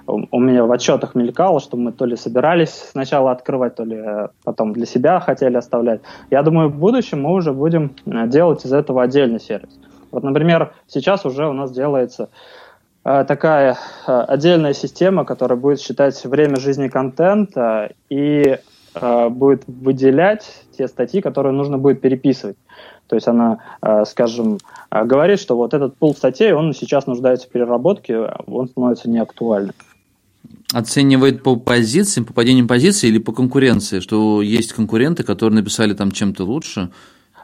у 0.07 0.41
меня 0.41 0.65
в 0.65 0.73
отчетах 0.73 1.15
мелькало, 1.15 1.61
что 1.61 1.77
мы 1.77 1.93
то 1.93 2.07
ли 2.07 2.17
собирались 2.17 2.73
сначала 2.93 3.31
открывать, 3.31 3.75
то 3.75 3.85
ли 3.85 4.03
потом 4.43 4.73
для 4.73 4.87
себя 4.87 5.21
хотели 5.21 5.59
оставлять. 5.59 6.01
Я 6.31 6.43
думаю, 6.43 6.71
в 6.71 6.79
будущем 6.79 7.23
мы 7.23 7.35
уже 7.35 7.53
будем 7.53 7.91
делать 8.07 8.65
из 8.65 8.73
этого 8.73 9.03
отдельный 9.03 9.41
сервис. 9.41 9.79
Вот, 10.13 10.23
например, 10.23 10.73
сейчас 10.87 11.27
уже 11.27 11.47
у 11.47 11.53
нас 11.53 11.73
делается 11.73 12.29
такая 13.03 13.77
отдельная 14.07 14.75
система, 14.75 15.25
которая 15.25 15.59
будет 15.59 15.81
считать 15.81 16.25
время 16.25 16.57
жизни 16.57 16.89
контента 16.89 17.91
и 18.09 18.59
будет 19.31 19.65
выделять 19.67 20.65
те 20.79 20.87
статьи, 20.89 21.21
которые 21.21 21.53
нужно 21.53 21.79
будет 21.79 22.01
переписывать. 22.01 22.57
То 23.09 23.15
есть 23.15 23.29
она, 23.29 23.59
скажем, 24.05 24.59
говорит, 24.91 25.41
что 25.41 25.57
вот 25.57 25.75
этот 25.75 25.97
пул 25.97 26.15
статей, 26.15 26.53
он 26.53 26.73
сейчас 26.73 27.07
нуждается 27.07 27.47
в 27.47 27.51
переработке, 27.51 28.31
он 28.47 28.69
становится 28.69 29.09
неактуальным 29.09 29.75
оценивает 30.73 31.43
по 31.43 31.57
позициям, 31.57 32.27
по 32.27 32.33
падениям 32.33 32.69
позиций 32.69 33.09
или 33.09 33.19
по 33.19 33.33
конкуренции, 33.33 34.01
что 34.01 34.43
есть 34.43 34.73
конкуренты, 34.73 35.23
которые 35.23 35.61
написали 35.61 35.95
там 35.95 36.11
чем-то 36.11 36.45
лучше, 36.45 36.91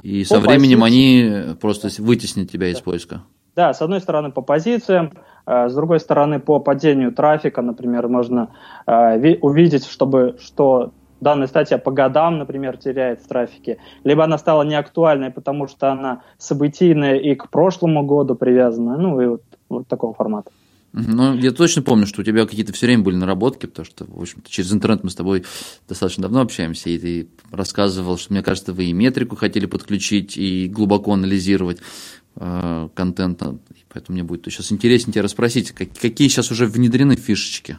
и 0.02 0.23
по 0.23 0.28
со 0.28 0.40
временем 0.40 0.81
позиции. 0.81 1.50
они 1.50 1.54
просто 1.57 1.88
вытеснят 2.02 2.50
тебя 2.50 2.69
из 2.69 2.81
поиска. 2.81 3.23
Да, 3.54 3.75
с 3.75 3.83
одной 3.83 4.00
стороны 4.00 4.31
по 4.31 4.40
позициям, 4.40 5.12
а 5.45 5.69
с 5.69 5.75
другой 5.75 6.00
стороны 6.00 6.40
по 6.40 6.59
падению 6.59 7.12
трафика, 7.12 7.61
например, 7.61 8.09
можно 8.09 8.49
э, 8.87 9.37
увидеть, 9.40 9.87
чтобы 9.87 10.37
что 10.40 10.92
данная 11.23 11.47
статья 11.47 11.79
по 11.79 11.91
годам, 11.91 12.38
например, 12.38 12.76
теряет 12.76 13.23
в 13.23 13.29
трафике, 13.29 13.79
либо 14.05 14.25
она 14.25 14.38
стала 14.38 14.62
неактуальной, 14.62 15.31
потому 15.31 15.69
что 15.69 15.93
она 15.93 16.23
событийная 16.37 17.17
и 17.17 17.35
к 17.35 17.49
прошлому 17.49 18.05
году 18.05 18.35
привязана, 18.35 18.97
ну 18.99 19.21
и 19.21 19.26
вот, 19.26 19.43
вот 19.69 19.88
такого 19.88 20.14
формата. 20.14 20.50
Ну, 20.93 21.35
я 21.37 21.52
точно 21.52 21.81
помню, 21.81 22.07
что 22.07 22.21
у 22.21 22.25
тебя 22.25 22.45
какие-то 22.45 22.75
все 22.75 22.85
время 22.87 23.02
были 23.02 23.17
наработки, 23.17 23.64
потому 23.64 23.87
что, 23.87 24.05
в 24.05 24.21
общем-то, 24.21 24.50
через 24.50 24.73
интернет 24.75 25.02
мы 25.05 25.11
с 25.11 25.14
тобой 25.14 25.45
достаточно 25.88 26.23
давно 26.23 26.43
общаемся, 26.43 26.91
и 26.91 26.99
ты 26.99 27.29
рассказывал, 27.50 28.19
что, 28.19 28.35
мне 28.35 28.43
кажется, 28.43 28.75
вы 28.75 28.85
и 28.85 28.93
метрику 28.93 29.37
хотели 29.37 29.64
подключить, 29.64 30.37
и 30.37 30.69
глубоко 30.69 31.14
анализировать 31.14 31.79
э, 32.37 32.88
контент, 32.95 33.43
поэтому 33.91 34.17
мне 34.17 34.23
будет 34.23 34.45
сейчас 34.45 34.71
интереснее 34.71 35.14
тебя 35.14 35.23
расспросить, 35.23 35.71
как, 35.71 35.88
какие 35.99 36.29
сейчас 36.29 36.50
уже 36.50 36.67
внедрены 36.67 37.17
фишечки? 37.17 37.79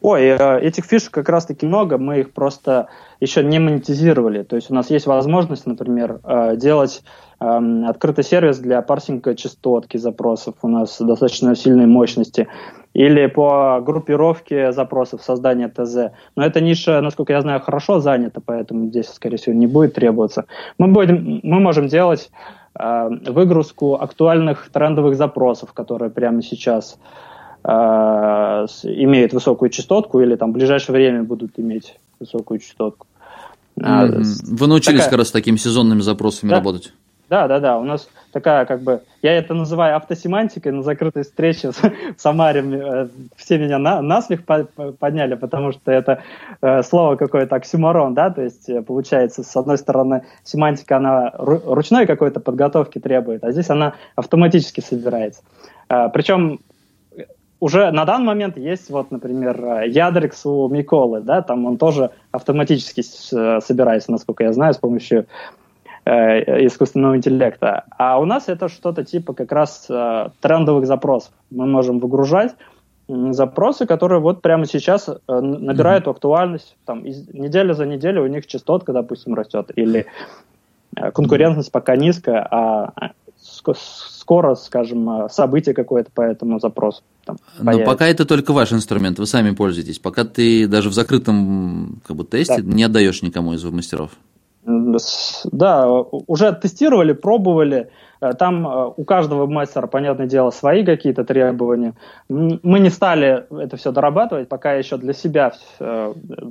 Ой, 0.00 0.22
э, 0.26 0.60
этих 0.60 0.84
фишек 0.84 1.10
как 1.10 1.28
раз-таки 1.28 1.66
много, 1.66 1.98
мы 1.98 2.20
их 2.20 2.32
просто 2.32 2.88
еще 3.18 3.42
не 3.42 3.58
монетизировали. 3.58 4.44
То 4.44 4.54
есть 4.54 4.70
у 4.70 4.74
нас 4.74 4.90
есть 4.90 5.06
возможность, 5.06 5.66
например, 5.66 6.20
э, 6.22 6.56
делать 6.56 7.02
эм, 7.40 7.84
открытый 7.84 8.22
сервис 8.22 8.58
для 8.58 8.80
парсинга 8.82 9.34
частотки 9.34 9.96
запросов. 9.96 10.54
У 10.62 10.68
нас 10.68 11.00
достаточно 11.00 11.56
сильные 11.56 11.88
мощности. 11.88 12.46
Или 12.94 13.26
по 13.26 13.80
группировке 13.84 14.72
запросов 14.72 15.22
создания 15.22 15.68
ТЗ. 15.68 16.12
Но 16.36 16.44
эта 16.44 16.60
ниша, 16.60 17.00
насколько 17.00 17.32
я 17.32 17.40
знаю, 17.40 17.60
хорошо 17.60 18.00
занята, 18.00 18.40
поэтому 18.44 18.86
здесь, 18.86 19.08
скорее 19.08 19.36
всего, 19.36 19.54
не 19.54 19.66
будет 19.66 19.94
требоваться. 19.94 20.46
Мы, 20.78 20.88
будем, 20.88 21.40
мы 21.42 21.60
можем 21.60 21.88
делать 21.88 22.30
э, 22.78 23.10
выгрузку 23.26 23.94
актуальных 23.94 24.70
трендовых 24.72 25.16
запросов, 25.16 25.72
которые 25.72 26.10
прямо 26.10 26.42
сейчас 26.42 26.98
э, 27.64 27.68
имеют 28.84 29.32
высокую 29.32 29.70
частотку 29.70 30.20
или 30.20 30.36
там 30.36 30.50
в 30.50 30.54
ближайшее 30.54 30.94
время 30.94 31.22
будут 31.22 31.58
иметь 31.58 31.96
высокую 32.20 32.60
частотку. 32.60 33.06
Mm-hmm. 33.78 34.22
Вы 34.58 34.66
научились 34.66 34.98
такая... 34.98 35.10
как 35.10 35.18
раз 35.18 35.28
с 35.28 35.32
такими 35.32 35.56
сезонными 35.56 36.00
запросами 36.00 36.50
да. 36.50 36.56
работать? 36.56 36.92
Да, 37.28 37.46
да, 37.46 37.60
да. 37.60 37.78
У 37.78 37.84
нас 37.84 38.08
такая, 38.32 38.64
как 38.64 38.82
бы, 38.82 39.02
я 39.20 39.36
это 39.36 39.52
называю 39.52 39.96
автосемантикой 39.96 40.72
на 40.72 40.82
закрытой 40.82 41.24
встрече 41.24 41.70
в 42.16 42.20
Самаре. 42.20 42.60
Э, 42.60 43.08
все 43.36 43.58
меня 43.58 43.78
на, 43.78 44.00
насмех 44.00 44.44
подняли, 44.44 45.34
потому 45.34 45.72
что 45.72 45.92
это 45.92 46.22
э, 46.62 46.82
слово 46.82 47.16
какое-то 47.16 47.56
оксюморон, 47.56 48.14
да, 48.14 48.30
то 48.30 48.42
есть 48.42 48.68
э, 48.70 48.80
получается, 48.82 49.42
с 49.42 49.56
одной 49.56 49.76
стороны, 49.76 50.24
семантика, 50.42 50.96
она 50.96 51.32
ручной 51.36 52.06
какой-то 52.06 52.40
подготовки 52.40 52.98
требует, 52.98 53.44
а 53.44 53.52
здесь 53.52 53.68
она 53.68 53.94
автоматически 54.16 54.80
собирается. 54.80 55.42
Э, 55.90 56.08
причем 56.12 56.60
уже 57.60 57.90
на 57.90 58.04
данный 58.04 58.26
момент 58.26 58.56
есть, 58.56 58.90
вот, 58.90 59.10
например, 59.10 59.82
Ядрикс 59.82 60.46
у 60.46 60.68
Миколы, 60.68 61.20
да, 61.20 61.42
там 61.42 61.66
он 61.66 61.76
тоже 61.76 62.10
автоматически 62.30 63.02
собирается, 63.60 64.12
насколько 64.12 64.44
я 64.44 64.52
знаю, 64.52 64.74
с 64.74 64.78
помощью 64.78 65.26
э, 66.04 66.66
искусственного 66.66 67.16
интеллекта. 67.16 67.84
А 67.98 68.20
у 68.20 68.24
нас 68.24 68.48
это 68.48 68.68
что-то 68.68 69.04
типа 69.04 69.34
как 69.34 69.52
раз 69.52 69.86
э, 69.90 70.28
трендовых 70.40 70.86
запросов. 70.86 71.32
Мы 71.50 71.66
можем 71.66 71.98
выгружать 71.98 72.54
запросы, 73.08 73.86
которые 73.86 74.20
вот 74.20 74.42
прямо 74.42 74.66
сейчас 74.66 75.08
э, 75.08 75.40
набирают 75.40 76.06
mm-hmm. 76.06 76.10
актуальность. 76.10 76.76
Там, 76.84 77.00
из, 77.00 77.28
неделя 77.28 77.72
за 77.72 77.86
неделей 77.86 78.20
у 78.20 78.26
них 78.26 78.46
частотка, 78.46 78.92
допустим, 78.92 79.34
растет, 79.34 79.70
или 79.74 80.06
э, 80.96 81.10
конкурентность 81.10 81.72
пока 81.72 81.96
низкая, 81.96 82.46
а 82.50 83.12
скоро, 83.74 84.54
скажем, 84.54 85.24
э, 85.24 85.28
событие 85.30 85.74
какое-то 85.74 86.10
по 86.12 86.20
этому 86.20 86.60
запросу. 86.60 87.02
Там, 87.24 87.38
Но 87.60 87.84
пока 87.84 88.06
это 88.06 88.24
только 88.24 88.52
ваш 88.52 88.72
инструмент, 88.72 89.18
вы 89.18 89.26
сами 89.26 89.52
пользуетесь. 89.52 89.98
Пока 89.98 90.24
ты 90.24 90.66
даже 90.66 90.90
в 90.90 90.92
закрытом 90.92 92.00
как 92.06 92.16
бы, 92.16 92.24
тесте 92.24 92.62
да. 92.62 92.74
не 92.74 92.84
отдаешь 92.84 93.22
никому 93.22 93.54
из 93.54 93.64
мастеров. 93.64 94.10
Да, 94.64 95.90
уже 95.90 96.52
тестировали, 96.52 97.12
пробовали. 97.12 97.90
Э, 98.20 98.34
там 98.34 98.66
э, 98.66 98.92
у 98.96 99.04
каждого 99.04 99.46
мастера, 99.46 99.86
понятное 99.86 100.26
дело, 100.26 100.50
свои 100.50 100.84
какие-то 100.84 101.24
требования. 101.24 101.94
Мы 102.28 102.80
не 102.80 102.90
стали 102.90 103.46
это 103.62 103.76
все 103.76 103.92
дорабатывать, 103.92 104.48
пока 104.48 104.74
еще 104.74 104.98
для 104.98 105.14
себя 105.14 105.52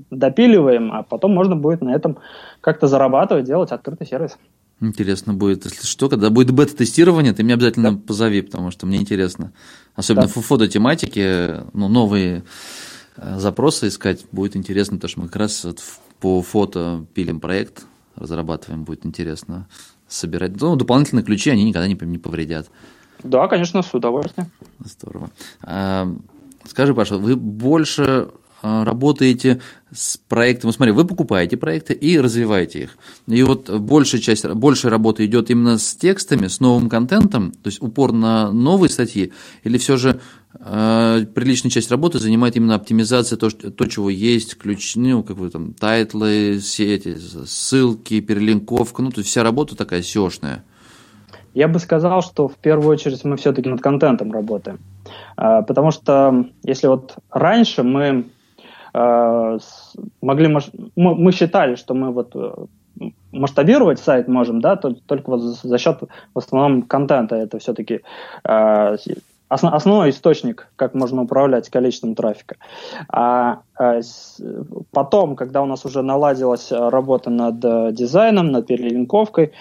допиливаем, 0.09 0.91
а 0.93 1.03
потом 1.03 1.33
можно 1.33 1.55
будет 1.55 1.81
на 1.81 1.93
этом 1.93 2.17
как-то 2.61 2.87
зарабатывать, 2.87 3.45
делать 3.45 3.71
открытый 3.71 4.07
сервис. 4.07 4.37
Интересно 4.79 5.33
будет, 5.33 5.65
если 5.65 5.87
что, 5.87 6.07
когда 6.07 6.29
будет 6.29 6.51
бета-тестирование, 6.51 7.33
ты 7.33 7.41
меня 7.41 7.55
обязательно 7.55 7.93
да. 7.93 8.01
позови, 8.05 8.41
потому 8.41 8.69
что 8.69 8.85
мне 8.85 8.97
интересно. 8.97 9.51
Особенно 9.95 10.27
да. 10.27 10.33
в 10.33 10.45
фототематике, 10.45 11.63
ну, 11.73 11.87
новые 11.87 12.43
э, 13.15 13.39
запросы 13.39 13.87
искать 13.87 14.25
будет 14.31 14.55
интересно, 14.55 14.97
потому 14.97 15.09
что 15.09 15.19
мы 15.21 15.27
как 15.27 15.37
раз 15.37 15.65
по 16.19 16.43
фото 16.43 17.05
пилим 17.15 17.39
проект, 17.39 17.85
разрабатываем, 18.15 18.83
будет 18.83 19.05
интересно 19.05 19.67
собирать. 20.07 20.59
Ну, 20.61 20.75
дополнительные 20.75 21.23
ключи, 21.23 21.49
они 21.49 21.63
никогда 21.63 21.87
не, 21.87 21.97
не 21.99 22.17
повредят. 22.19 22.69
Да, 23.23 23.47
конечно, 23.47 23.81
с 23.81 23.93
удовольствием. 23.93 24.51
Здорово. 24.79 25.31
А, 25.63 26.07
скажи, 26.65 26.93
Паша, 26.93 27.17
вы 27.17 27.35
больше 27.35 28.29
работаете 28.61 29.61
с 29.91 30.17
проектом, 30.17 30.71
смотри, 30.71 30.91
вы 30.91 31.05
покупаете 31.05 31.57
проекты 31.57 31.93
и 31.93 32.19
развиваете 32.19 32.83
их. 32.83 32.97
И 33.27 33.43
вот 33.43 33.69
большая 33.69 34.19
часть, 34.19 34.45
большая 34.45 34.91
работа 34.91 35.25
идет 35.25 35.49
именно 35.49 35.77
с 35.77 35.95
текстами, 35.95 36.47
с 36.47 36.59
новым 36.59 36.89
контентом, 36.89 37.51
то 37.51 37.67
есть 37.67 37.81
упор 37.81 38.11
на 38.11 38.51
новые 38.51 38.89
статьи, 38.89 39.31
или 39.63 39.77
все 39.77 39.97
же 39.97 40.19
э, 40.59 41.25
приличная 41.33 41.71
часть 41.71 41.91
работы 41.91 42.19
занимает 42.19 42.55
именно 42.57 42.75
оптимизация 42.75 43.37
то, 43.37 43.49
что, 43.49 43.71
то 43.71 43.85
чего 43.85 44.09
есть, 44.09 44.57
ключ, 44.57 44.95
ну, 44.95 45.23
как 45.23 45.37
бы 45.37 45.49
там, 45.49 45.73
title 45.73 46.35
ы, 46.35 46.59
все 46.59 46.95
эти 46.95 47.15
ссылки, 47.15 48.19
перелинковка, 48.19 49.01
ну, 49.01 49.11
то 49.11 49.19
есть 49.19 49.29
вся 49.29 49.43
работа 49.43 49.75
такая 49.75 50.01
SEO-шная. 50.01 50.63
Я 51.53 51.67
бы 51.67 51.79
сказал, 51.79 52.21
что 52.21 52.47
в 52.47 52.55
первую 52.55 52.89
очередь 52.89 53.23
мы 53.23 53.35
все-таки 53.37 53.67
над 53.67 53.81
контентом 53.81 54.31
работаем. 54.31 54.79
А, 55.35 55.63
потому 55.63 55.91
что 55.91 56.45
если 56.63 56.87
вот 56.87 57.15
раньше 57.31 57.81
мы 57.83 58.27
могли 60.21 60.59
мы 60.95 61.31
считали, 61.31 61.75
что 61.75 61.93
мы 61.93 62.11
вот 62.11 62.35
э, 62.35 62.53
масштабировать 63.31 63.99
сайт 63.99 64.27
можем, 64.27 64.61
да, 64.61 64.75
только 64.75 65.29
вот 65.29 65.41
за 65.41 65.77
счет 65.77 65.99
в 66.33 66.37
основном 66.39 66.81
контента. 66.83 67.35
Это 67.35 67.59
все-таки 67.59 68.01
э, 68.43 68.97
основной 69.49 70.09
источник, 70.09 70.67
как 70.75 70.95
можно 70.95 71.21
управлять 71.21 71.69
количеством 71.69 72.15
трафика. 72.15 72.55
А 73.09 73.59
потом, 74.91 75.35
когда 75.35 75.61
у 75.61 75.65
нас 75.65 75.85
уже 75.85 76.01
наладилась 76.01 76.71
работа 76.71 77.29
над 77.29 77.59
дизайном, 77.93 78.51
над 78.51 78.67
перелинковкой, 78.67 79.53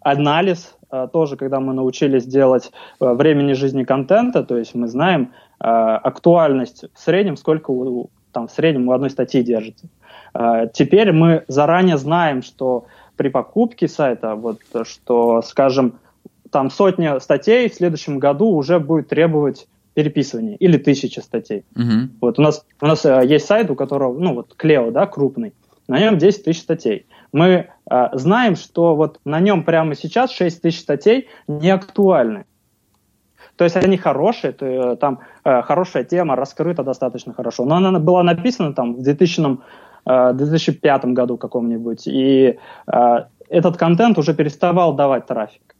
анализ 0.00 0.74
тоже, 1.12 1.36
когда 1.36 1.60
мы 1.60 1.72
научились 1.72 2.26
делать 2.26 2.70
времени 3.00 3.54
жизни 3.54 3.84
контента, 3.84 4.44
то 4.44 4.56
есть 4.58 4.74
мы 4.74 4.88
знаем 4.88 5.32
актуальность 5.58 6.84
в 6.94 7.00
среднем, 7.00 7.36
сколько 7.36 7.70
у, 7.70 8.10
там 8.32 8.48
в 8.48 8.52
среднем 8.52 8.88
у 8.88 8.92
одной 8.92 9.10
статьи 9.10 9.42
держится. 9.42 9.88
А, 10.34 10.66
теперь 10.66 11.12
мы 11.12 11.44
заранее 11.48 11.96
знаем, 11.96 12.42
что 12.42 12.86
при 13.16 13.28
покупке 13.28 13.88
сайта, 13.88 14.34
вот, 14.34 14.60
что, 14.84 15.40
скажем, 15.42 15.94
там 16.50 16.70
сотня 16.70 17.18
статей 17.20 17.68
в 17.68 17.74
следующем 17.74 18.18
году 18.18 18.48
уже 18.50 18.78
будет 18.78 19.08
требовать 19.08 19.66
переписывания 19.94 20.56
или 20.56 20.76
тысяча 20.76 21.22
статей. 21.22 21.64
Uh-huh. 21.74 22.08
Вот 22.20 22.38
у 22.38 22.42
нас, 22.42 22.66
у 22.80 22.86
нас 22.86 23.06
э, 23.06 23.22
есть 23.26 23.46
сайт, 23.46 23.70
у 23.70 23.74
которого, 23.74 24.18
ну 24.18 24.34
вот 24.34 24.54
Клео, 24.54 24.90
да, 24.90 25.06
крупный, 25.06 25.54
на 25.88 25.98
нем 25.98 26.18
10 26.18 26.44
тысяч 26.44 26.60
статей. 26.60 27.06
Мы 27.32 27.68
э, 27.90 28.08
знаем, 28.12 28.56
что 28.56 28.94
вот 28.94 29.20
на 29.24 29.40
нем 29.40 29.64
прямо 29.64 29.94
сейчас 29.94 30.30
6 30.32 30.60
тысяч 30.60 30.80
статей 30.80 31.28
не 31.48 31.70
актуальны. 31.70 32.44
То 33.56 33.64
есть 33.64 33.76
они 33.76 33.96
хорошие, 33.96 34.52
то, 34.52 34.96
там 34.96 35.20
э, 35.44 35.62
хорошая 35.62 36.04
тема, 36.04 36.36
раскрыта 36.36 36.82
достаточно 36.82 37.32
хорошо. 37.32 37.64
Но 37.64 37.76
она 37.76 37.98
была 37.98 38.22
написана 38.22 38.74
там 38.74 38.94
в 38.94 39.02
2000, 39.02 39.58
э, 40.06 40.32
2005 40.34 41.04
году 41.06 41.36
каком-нибудь, 41.38 42.06
и 42.06 42.58
э, 42.86 43.24
этот 43.48 43.76
контент 43.76 44.18
уже 44.18 44.34
переставал 44.34 44.94
давать 44.94 45.26
трафик. 45.26 45.76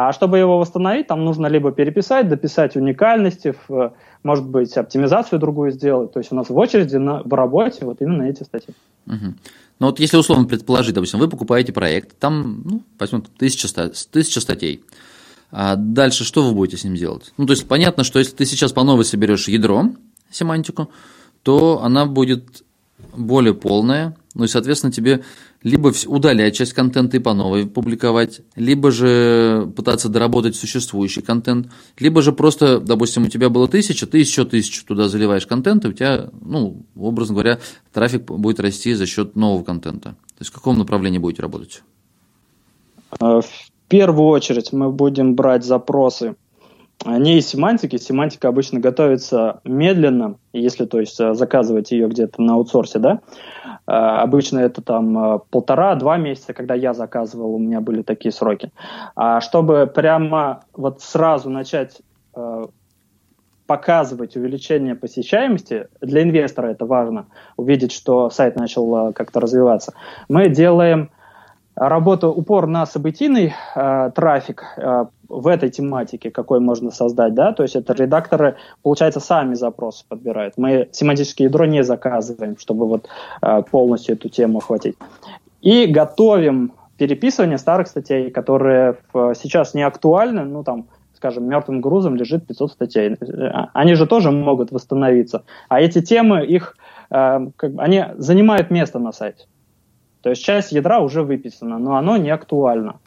А 0.00 0.12
чтобы 0.12 0.38
его 0.38 0.58
восстановить, 0.58 1.06
там 1.06 1.24
нужно 1.24 1.46
либо 1.46 1.72
переписать, 1.72 2.28
дописать 2.28 2.76
уникальности, 2.76 3.54
в, 3.66 3.94
может 4.22 4.46
быть, 4.46 4.76
оптимизацию 4.76 5.38
другую 5.38 5.72
сделать. 5.72 6.12
То 6.12 6.20
есть 6.20 6.30
у 6.30 6.36
нас 6.36 6.50
в 6.50 6.56
очереди 6.56 6.96
на, 6.96 7.22
в 7.22 7.34
работе 7.34 7.84
вот 7.84 8.00
именно 8.00 8.24
эти 8.24 8.42
статьи. 8.42 8.74
Угу. 9.06 9.34
Ну 9.80 9.86
вот 9.86 9.98
если 9.98 10.16
условно 10.16 10.44
предположить, 10.44 10.94
допустим, 10.94 11.18
вы 11.18 11.28
покупаете 11.28 11.72
проект, 11.72 12.18
там, 12.18 12.62
ну, 12.64 12.82
возьмем, 12.98 13.22
тысяча, 13.22 13.68
тысяча 14.10 14.40
статей. 14.40 14.84
А 15.50 15.76
дальше 15.76 16.24
что 16.24 16.42
вы 16.42 16.54
будете 16.54 16.76
с 16.76 16.84
ним 16.84 16.94
делать? 16.94 17.32
Ну, 17.36 17.46
то 17.46 17.52
есть 17.52 17.66
понятно, 17.66 18.04
что 18.04 18.18
если 18.18 18.34
ты 18.34 18.44
сейчас 18.44 18.72
по 18.72 18.84
новой 18.84 19.04
соберешь 19.04 19.48
ядро, 19.48 19.90
семантику, 20.30 20.90
то 21.42 21.82
она 21.82 22.04
будет 22.06 22.64
более 23.16 23.54
полная, 23.54 24.16
ну 24.34 24.44
и, 24.44 24.48
соответственно, 24.48 24.92
тебе 24.92 25.24
либо 25.62 25.92
удалять 26.06 26.54
часть 26.54 26.72
контента 26.72 27.16
и 27.16 27.20
по 27.20 27.34
новой 27.34 27.66
публиковать, 27.66 28.42
либо 28.54 28.92
же 28.92 29.72
пытаться 29.74 30.08
доработать 30.08 30.54
существующий 30.54 31.22
контент, 31.22 31.70
либо 31.98 32.22
же 32.22 32.32
просто, 32.32 32.78
допустим, 32.78 33.24
у 33.24 33.28
тебя 33.28 33.48
было 33.48 33.66
тысяча, 33.66 34.06
ты 34.06 34.18
еще 34.18 34.44
тысячу 34.44 34.84
туда 34.84 35.08
заливаешь 35.08 35.46
контент, 35.46 35.84
и 35.84 35.88
у 35.88 35.92
тебя, 35.92 36.30
ну, 36.40 36.84
образно 36.94 37.34
говоря, 37.34 37.58
трафик 37.92 38.24
будет 38.24 38.60
расти 38.60 38.94
за 38.94 39.06
счет 39.06 39.34
нового 39.34 39.64
контента. 39.64 40.10
То 40.10 40.40
есть 40.40 40.50
в 40.50 40.54
каком 40.54 40.78
направлении 40.78 41.18
будете 41.18 41.42
работать? 41.42 41.82
Первую 43.88 44.28
очередь 44.28 44.72
мы 44.72 44.90
будем 44.90 45.34
брать 45.34 45.64
запросы 45.64 46.36
не 47.06 47.38
из 47.38 47.46
семантики. 47.46 47.96
Семантика 47.96 48.48
обычно 48.48 48.80
готовится 48.80 49.60
медленно, 49.64 50.36
если 50.52 50.84
то 50.84 50.98
есть 50.98 51.16
заказывать 51.16 51.92
ее 51.92 52.08
где-то 52.08 52.42
на 52.42 52.54
аутсорсе, 52.54 52.98
да. 52.98 53.20
А, 53.86 54.20
обычно 54.22 54.58
это 54.58 54.82
там 54.82 55.42
полтора-два 55.50 56.16
месяца, 56.16 56.52
когда 56.54 56.74
я 56.74 56.94
заказывал, 56.94 57.54
у 57.54 57.58
меня 57.58 57.80
были 57.80 58.02
такие 58.02 58.32
сроки. 58.32 58.72
А 59.14 59.40
чтобы 59.40 59.86
прямо 59.86 60.64
вот 60.74 61.00
сразу 61.00 61.50
начать 61.50 62.02
а, 62.34 62.64
показывать 63.66 64.34
увеличение 64.34 64.94
посещаемости, 64.94 65.88
для 66.00 66.22
инвестора 66.22 66.68
это 66.68 66.86
важно, 66.86 67.26
увидеть, 67.56 67.92
что 67.92 68.30
сайт 68.30 68.56
начал 68.56 68.94
а, 68.96 69.12
как-то 69.12 69.40
развиваться, 69.40 69.94
мы 70.28 70.48
делаем 70.48 71.10
работа 71.78 72.28
упор 72.28 72.66
на 72.66 72.86
событийный 72.86 73.54
э, 73.74 74.10
трафик 74.14 74.64
э, 74.76 75.06
в 75.28 75.46
этой 75.46 75.70
тематике, 75.70 76.30
какой 76.30 76.60
можно 76.60 76.90
создать, 76.90 77.34
да, 77.34 77.52
то 77.52 77.62
есть 77.62 77.76
это 77.76 77.92
редакторы, 77.92 78.56
получается, 78.82 79.20
сами 79.20 79.54
запросы 79.54 80.04
подбирают. 80.08 80.54
Мы 80.56 80.88
семантическое 80.92 81.46
ядро 81.46 81.66
не 81.66 81.84
заказываем, 81.84 82.56
чтобы 82.58 82.86
вот 82.86 83.08
э, 83.42 83.62
полностью 83.70 84.16
эту 84.16 84.28
тему 84.28 84.58
охватить. 84.58 84.96
И 85.60 85.86
готовим 85.86 86.72
переписывание 86.96 87.58
старых 87.58 87.86
статей, 87.86 88.30
которые 88.30 88.96
в, 89.12 89.34
сейчас 89.34 89.74
не 89.74 89.82
актуальны, 89.82 90.44
ну 90.44 90.64
там, 90.64 90.86
скажем, 91.14 91.48
мертвым 91.48 91.80
грузом 91.80 92.16
лежит 92.16 92.46
500 92.46 92.72
статей. 92.72 93.16
Они 93.72 93.94
же 93.94 94.06
тоже 94.06 94.30
могут 94.32 94.72
восстановиться. 94.72 95.44
А 95.68 95.80
эти 95.80 96.00
темы, 96.02 96.44
их, 96.44 96.76
э, 97.10 97.46
как, 97.56 97.72
они 97.78 98.04
занимают 98.16 98.70
место 98.70 98.98
на 98.98 99.12
сайте. 99.12 99.46
То 100.22 100.30
есть 100.30 100.44
часть 100.44 100.72
ядра 100.72 101.00
уже 101.00 101.22
выписана, 101.22 101.78
но 101.78 101.96
оно 101.96 102.16
не 102.16 102.30
актуально. 102.30 103.00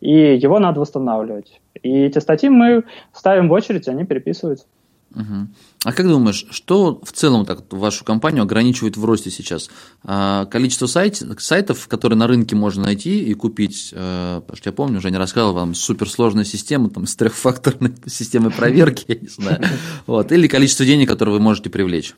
И 0.00 0.36
его 0.36 0.58
надо 0.58 0.80
восстанавливать. 0.80 1.60
И 1.82 1.90
эти 1.90 2.18
статьи 2.18 2.48
мы 2.48 2.84
ставим 3.12 3.48
в 3.48 3.52
очередь, 3.52 3.86
и 3.86 3.90
они 3.90 4.04
переписываются. 4.04 4.66
Угу. 5.14 5.48
А 5.84 5.92
как 5.92 6.06
думаешь, 6.06 6.46
что 6.50 7.00
в 7.02 7.12
целом 7.12 7.46
так 7.46 7.72
вашу 7.72 8.04
компанию 8.04 8.42
ограничивает 8.42 8.98
в 8.98 9.04
росте 9.04 9.30
сейчас? 9.30 9.70
А, 10.04 10.44
количество 10.46 10.86
сайт, 10.86 11.22
сайтов, 11.38 11.88
которые 11.88 12.18
на 12.18 12.26
рынке 12.26 12.54
можно 12.54 12.84
найти 12.84 13.24
и 13.24 13.32
купить, 13.32 13.94
а, 13.96 14.40
потому 14.40 14.56
что 14.56 14.68
я 14.68 14.72
помню, 14.74 15.00
Женя 15.00 15.18
рассказывал 15.18 15.54
вам 15.54 15.74
суперсложная 15.74 16.44
система 16.44 16.90
там, 16.90 17.06
с 17.06 17.16
трехфакторной 17.16 17.94
системой 18.06 18.50
проверки, 18.50 19.04
я 19.08 19.14
не 19.14 19.28
знаю, 19.28 19.62
вот, 20.06 20.32
или 20.32 20.48
количество 20.48 20.84
денег, 20.84 21.08
которые 21.08 21.34
вы 21.34 21.40
можете 21.40 21.70
привлечь? 21.70 22.14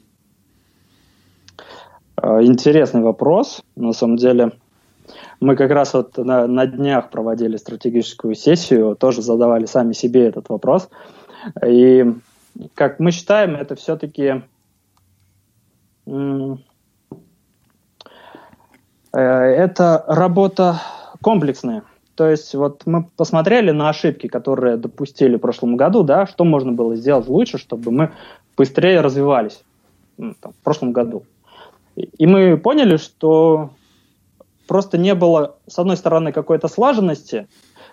Э, 2.20 2.42
интересный 2.42 3.02
вопрос. 3.02 3.62
На 3.76 3.92
самом 3.92 4.16
деле, 4.16 4.52
мы 5.40 5.57
как 5.57 5.70
раз 5.70 5.94
вот 5.94 6.16
на, 6.16 6.46
на 6.46 6.66
днях 6.66 7.11
проводили 7.11 7.57
стратегическую 7.57 8.35
сессию, 8.35 8.96
тоже 8.96 9.22
задавали 9.22 9.66
сами 9.66 9.92
себе 9.92 10.26
этот 10.26 10.48
вопрос. 10.48 10.88
И 11.64 12.04
как 12.74 12.98
мы 12.98 13.12
считаем, 13.12 13.54
это 13.54 13.76
все-таки 13.76 14.42
э, 16.07 16.57
это 19.12 20.04
работа 20.09 20.81
комплексная. 21.22 21.85
То 22.16 22.28
есть 22.28 22.52
вот 22.57 22.83
мы 22.85 23.04
посмотрели 23.16 23.70
на 23.70 23.90
ошибки, 23.90 24.26
которые 24.26 24.76
допустили 24.76 25.37
в 25.37 25.40
прошлом 25.40 25.76
году, 25.76 26.02
да, 26.02 26.26
что 26.26 26.44
можно 26.44 26.72
было 26.72 26.96
сделать 26.96 27.28
лучше, 27.28 27.59
чтобы 27.59 27.92
мы 27.92 28.12
быстрее 28.57 29.02
развивались 29.02 29.62
ну, 30.16 30.35
там, 30.40 30.52
в 30.52 30.64
прошлом 30.64 30.92
году. 30.92 31.22
И 31.98 32.26
мы 32.26 32.56
поняли, 32.56 32.96
что 32.96 33.70
просто 34.66 34.98
не 34.98 35.14
было, 35.14 35.56
с 35.66 35.78
одной 35.78 35.96
стороны, 35.96 36.32
какой-то 36.32 36.68
слаженности, 36.68 37.48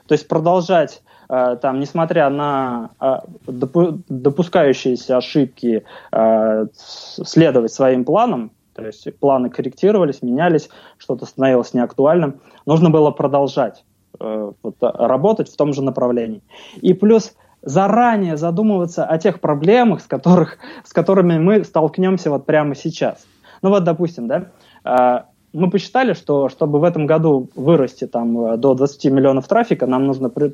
то 0.08 0.14
есть 0.14 0.28
продолжать 0.28 1.02
э, 1.30 1.58
там, 1.62 1.80
несмотря 1.80 2.30
на 2.30 2.92
э, 3.02 3.16
допускающиеся 3.48 5.18
ошибки, 5.18 5.84
э, 6.12 6.66
следовать 6.76 7.74
своим 7.74 8.06
планам, 8.06 8.52
то 8.76 8.86
есть 8.86 9.08
планы 9.20 9.50
корректировались, 9.50 10.22
менялись, 10.22 10.70
что-то 10.98 11.26
становилось 11.26 11.74
неактуальным, 11.74 12.42
нужно 12.66 12.90
было 12.90 13.10
продолжать 13.12 13.86
вот, 14.18 14.76
работать 14.80 15.50
в 15.52 15.58
том 15.58 15.74
же 15.74 15.82
направлении. 15.82 16.42
И 16.82 16.94
плюс 16.94 17.34
заранее 17.62 18.38
задумываться 18.38 19.06
о 19.06 19.18
тех 19.18 19.42
проблемах, 19.42 20.02
с, 20.02 20.06
которых, 20.06 20.58
с 20.86 20.94
которыми 20.94 21.38
мы 21.38 21.64
столкнемся 21.64 22.30
вот 22.30 22.46
прямо 22.46 22.76
сейчас– 22.76 23.26
ну 23.66 23.72
вот, 23.72 23.84
допустим, 23.84 24.28
да, 24.28 24.52
а, 24.84 25.26
мы 25.52 25.72
посчитали, 25.72 26.14
что 26.14 26.50
чтобы 26.50 26.80
в 26.80 26.84
этом 26.84 27.08
году 27.08 27.50
вырасти 27.56 28.06
там 28.06 28.40
э, 28.46 28.58
до 28.58 28.76
20 28.76 29.06
миллионов 29.06 29.48
трафика, 29.48 29.88
нам 29.88 30.06
нужно 30.06 30.30
при, 30.30 30.54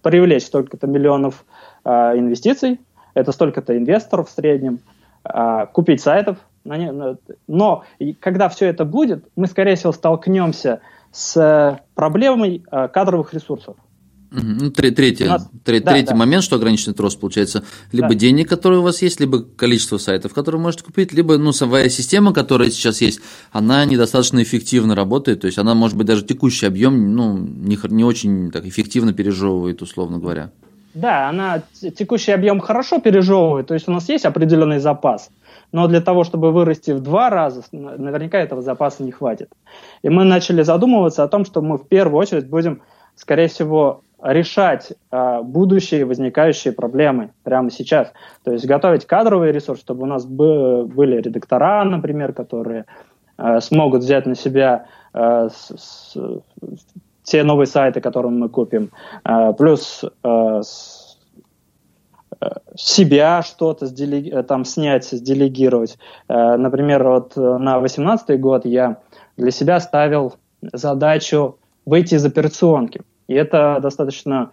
привлечь 0.00 0.46
столько-то 0.46 0.86
миллионов 0.86 1.44
э, 1.84 1.90
инвестиций, 1.90 2.80
это 3.12 3.32
столько-то 3.32 3.76
инвесторов 3.76 4.30
в 4.30 4.32
среднем, 4.32 4.78
э, 5.22 5.66
купить 5.70 6.00
сайтов. 6.00 6.38
Но 6.64 7.84
когда 8.20 8.48
все 8.48 8.68
это 8.68 8.86
будет, 8.86 9.26
мы, 9.36 9.46
скорее 9.46 9.74
всего, 9.74 9.92
столкнемся 9.92 10.80
с 11.12 11.78
проблемой 11.94 12.64
э, 12.72 12.88
кадровых 12.88 13.34
ресурсов. 13.34 13.76
Ну, 14.30 14.70
третий, 14.70 15.24
нас... 15.24 15.48
третий, 15.64 15.84
да, 15.84 15.92
третий 15.92 16.10
да. 16.10 16.16
момент, 16.16 16.44
что 16.44 16.56
ограниченный 16.56 16.94
рост 16.96 17.18
получается, 17.18 17.64
либо 17.90 18.10
да. 18.10 18.14
денег, 18.14 18.48
которые 18.48 18.78
у 18.78 18.82
вас 18.82 19.02
есть, 19.02 19.18
либо 19.18 19.42
количество 19.42 19.98
сайтов, 19.98 20.32
которые 20.34 20.58
вы 20.58 20.64
можете 20.64 20.84
купить, 20.84 21.12
либо 21.12 21.36
ну, 21.36 21.52
самая 21.52 21.88
система, 21.88 22.32
которая 22.32 22.70
сейчас 22.70 23.00
есть, 23.00 23.20
она 23.50 23.84
недостаточно 23.84 24.40
эффективно 24.42 24.94
работает, 24.94 25.40
то 25.40 25.46
есть 25.46 25.58
она, 25.58 25.74
может 25.74 25.96
быть, 25.96 26.06
даже 26.06 26.24
текущий 26.24 26.66
объем 26.66 27.14
ну, 27.16 27.38
не, 27.38 27.78
не 27.88 28.04
очень 28.04 28.52
так 28.52 28.66
эффективно 28.66 29.12
пережевывает, 29.12 29.82
условно 29.82 30.18
говоря. 30.18 30.50
Да, 30.94 31.28
она 31.28 31.62
текущий 31.80 32.32
объем 32.32 32.60
хорошо 32.60 33.00
пережевывает, 33.00 33.68
то 33.68 33.74
есть 33.74 33.88
у 33.88 33.92
нас 33.92 34.08
есть 34.08 34.24
определенный 34.24 34.80
запас, 34.80 35.30
но 35.72 35.86
для 35.86 36.00
того, 36.00 36.24
чтобы 36.24 36.52
вырасти 36.52 36.90
в 36.90 37.00
два 37.00 37.30
раза, 37.30 37.62
наверняка 37.72 38.38
этого 38.38 38.60
запаса 38.60 39.02
не 39.04 39.12
хватит. 39.12 39.50
И 40.02 40.08
мы 40.08 40.24
начали 40.24 40.62
задумываться 40.62 41.22
о 41.22 41.28
том, 41.28 41.44
что 41.44 41.62
мы 41.62 41.78
в 41.78 41.86
первую 41.86 42.18
очередь 42.20 42.48
будем, 42.48 42.82
скорее 43.14 43.46
всего, 43.46 44.02
решать 44.22 44.92
э, 45.10 45.40
будущие 45.42 46.04
возникающие 46.04 46.72
проблемы 46.72 47.32
прямо 47.42 47.70
сейчас. 47.70 48.12
То 48.44 48.52
есть 48.52 48.66
готовить 48.66 49.06
кадровый 49.06 49.52
ресурс, 49.52 49.80
чтобы 49.80 50.02
у 50.02 50.06
нас 50.06 50.26
бы, 50.26 50.84
были 50.84 51.20
редактора, 51.20 51.84
например, 51.84 52.32
которые 52.32 52.86
э, 53.38 53.60
смогут 53.60 54.02
взять 54.02 54.26
на 54.26 54.34
себя 54.34 54.86
э, 55.14 55.48
с, 55.52 55.72
с, 55.76 56.16
те 57.22 57.42
новые 57.44 57.66
сайты, 57.66 58.00
которые 58.00 58.32
мы 58.32 58.48
купим, 58.48 58.90
э, 59.24 59.52
плюс 59.56 60.04
э, 60.04 60.60
с, 60.62 61.18
себя 62.74 63.42
что-то 63.42 63.86
сделеги- 63.86 64.42
там 64.44 64.64
снять, 64.64 65.04
сделегировать. 65.04 65.98
Э, 66.28 66.56
например, 66.56 67.06
вот 67.06 67.36
на 67.36 67.78
2018 67.78 68.40
год 68.40 68.64
я 68.64 68.98
для 69.36 69.50
себя 69.50 69.80
ставил 69.80 70.34
задачу 70.60 71.58
выйти 71.86 72.14
из 72.14 72.24
операционки. 72.24 73.02
И 73.30 73.34
это 73.34 73.78
достаточно 73.80 74.50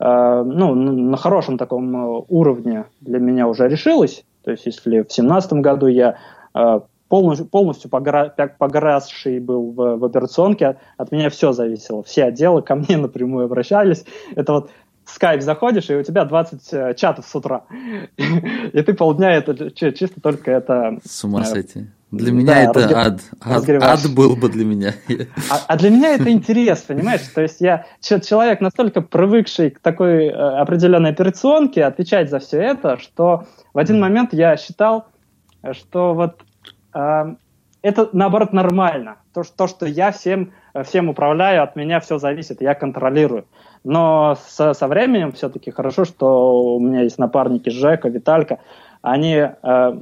э, 0.00 0.42
ну, 0.44 0.74
на 0.74 1.16
хорошем 1.16 1.58
таком 1.58 1.96
э, 1.96 2.24
уровне 2.28 2.86
для 3.00 3.20
меня 3.20 3.46
уже 3.46 3.68
решилось. 3.68 4.24
То 4.42 4.50
есть 4.50 4.66
если 4.66 4.98
в 4.98 5.06
2017 5.06 5.52
году 5.52 5.86
я 5.86 6.16
э, 6.52 6.80
полностью, 7.08 7.46
полностью 7.46 7.88
погра, 7.88 8.34
погрязший 8.58 9.38
был 9.38 9.70
в, 9.70 9.98
в 9.98 10.04
операционке, 10.04 10.78
от 10.96 11.12
меня 11.12 11.30
все 11.30 11.52
зависело. 11.52 12.02
Все 12.02 12.24
отделы 12.24 12.62
ко 12.62 12.74
мне 12.74 12.96
напрямую 12.96 13.44
обращались. 13.44 14.04
Это 14.34 14.54
вот 14.54 14.70
скайп 15.06 15.42
заходишь, 15.42 15.88
и 15.90 15.94
у 15.94 16.02
тебя 16.02 16.24
20 16.24 16.72
э, 16.72 16.94
чатов 16.94 17.26
с 17.26 17.34
утра. 17.34 17.62
И 18.16 18.82
ты 18.82 18.94
полдня 18.94 19.32
это 19.32 19.70
чисто 19.70 20.20
только 20.20 20.50
это... 20.50 20.98
С 21.04 21.24
ума 21.24 21.44
сойти. 21.44 21.86
Для 22.12 22.30
меня 22.30 22.72
да, 22.72 22.84
это 22.84 23.00
ад. 23.00 23.20
ад. 23.40 23.68
Ад 23.68 24.14
был 24.14 24.36
бы 24.36 24.48
для 24.48 24.64
меня. 24.64 24.94
А, 25.50 25.60
а 25.66 25.76
для 25.76 25.90
меня 25.90 26.14
это 26.14 26.30
интерес, 26.30 26.82
понимаешь? 26.82 27.22
То 27.34 27.42
есть 27.42 27.60
я 27.60 27.86
человек 28.00 28.60
настолько 28.60 29.00
привыкший 29.00 29.70
к 29.70 29.80
такой 29.80 30.26
э, 30.26 30.32
определенной 30.32 31.10
операционке, 31.10 31.84
отвечать 31.84 32.30
за 32.30 32.38
все 32.38 32.58
это, 32.58 32.98
что 32.98 33.46
в 33.74 33.78
один 33.78 33.98
момент 33.98 34.32
я 34.32 34.56
считал, 34.56 35.06
что 35.72 36.14
вот 36.14 36.44
э, 36.94 37.34
это 37.82 38.08
наоборот 38.12 38.52
нормально. 38.52 39.16
То, 39.32 39.66
что 39.66 39.86
я 39.86 40.12
всем, 40.12 40.52
всем 40.84 41.08
управляю, 41.08 41.62
от 41.62 41.76
меня 41.76 42.00
все 42.00 42.18
зависит, 42.18 42.60
я 42.60 42.74
контролирую. 42.74 43.46
Но 43.84 44.36
со, 44.46 44.74
со 44.74 44.88
временем 44.88 45.32
все-таки 45.32 45.70
хорошо, 45.70 46.04
что 46.04 46.74
у 46.76 46.80
меня 46.80 47.02
есть 47.02 47.18
напарники 47.18 47.68
Жека, 47.68 48.08
Виталька. 48.08 48.58
Они 49.00 49.34
э, 49.36 49.98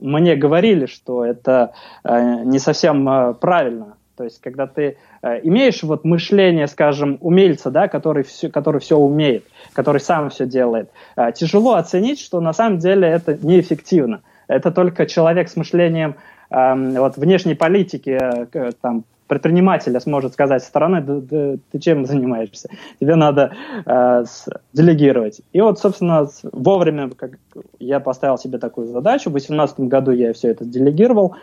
мне 0.00 0.36
говорили, 0.36 0.86
что 0.86 1.24
это 1.24 1.72
э, 2.04 2.42
не 2.44 2.58
совсем 2.58 3.08
э, 3.08 3.34
правильно. 3.34 3.96
То 4.16 4.24
есть, 4.24 4.40
когда 4.40 4.66
ты 4.66 4.96
э, 5.22 5.40
имеешь 5.42 5.82
вот 5.82 6.04
мышление, 6.04 6.66
скажем, 6.66 7.18
умельца, 7.20 7.70
да, 7.70 7.88
который 7.88 8.22
все, 8.24 8.48
который 8.48 8.80
все 8.80 8.96
умеет, 8.96 9.44
который 9.74 10.00
сам 10.00 10.30
все 10.30 10.46
делает, 10.46 10.90
э, 11.16 11.32
тяжело 11.32 11.74
оценить, 11.74 12.20
что 12.20 12.40
на 12.40 12.54
самом 12.54 12.78
деле 12.78 13.06
это 13.06 13.36
неэффективно. 13.36 14.22
Это 14.48 14.70
только 14.70 15.04
человек 15.04 15.50
с 15.50 15.56
мышлением 15.56 16.16
э, 16.50 16.98
вот, 16.98 17.18
внешней 17.18 17.54
политики, 17.54 18.18
э, 18.18 18.72
там, 18.80 19.04
предпринимателя 19.26 20.00
сможет 20.00 20.32
сказать 20.32 20.62
со 20.62 20.68
стороны, 20.68 21.00
да, 21.00 21.20
да, 21.20 21.56
ты 21.70 21.78
чем 21.78 22.06
занимаешься, 22.06 22.68
тебе 23.00 23.16
надо 23.16 23.52
э, 23.84 24.24
с, 24.24 24.48
делегировать. 24.72 25.40
И 25.52 25.60
вот, 25.60 25.78
собственно, 25.78 26.28
вовремя 26.52 27.10
как 27.10 27.38
я 27.78 28.00
поставил 28.00 28.38
себе 28.38 28.58
такую 28.58 28.88
задачу, 28.88 29.30
в 29.30 29.32
2018 29.32 29.80
году 29.80 30.12
я 30.12 30.32
все 30.32 30.48
это 30.48 30.64
делегировал, 30.64 31.36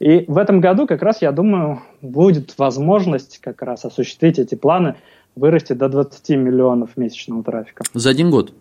и 0.00 0.24
в 0.28 0.38
этом 0.38 0.60
году 0.60 0.86
как 0.86 1.02
раз, 1.02 1.22
я 1.22 1.32
думаю, 1.32 1.80
будет 2.02 2.58
возможность 2.58 3.38
как 3.38 3.62
раз 3.62 3.84
осуществить 3.84 4.38
эти 4.38 4.54
планы, 4.54 4.96
вырасти 5.36 5.72
до 5.72 5.88
20 5.88 6.30
миллионов 6.30 6.96
месячного 6.96 7.42
трафика. 7.42 7.84
За 7.94 8.10
один 8.10 8.30
год? 8.30 8.52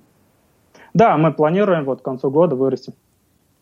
Да, 0.94 1.18
мы 1.18 1.34
планируем 1.34 1.86
вот 1.86 2.02
к 2.02 2.06
концу 2.06 2.30
года 2.30 2.56
вырасти. 2.56 2.94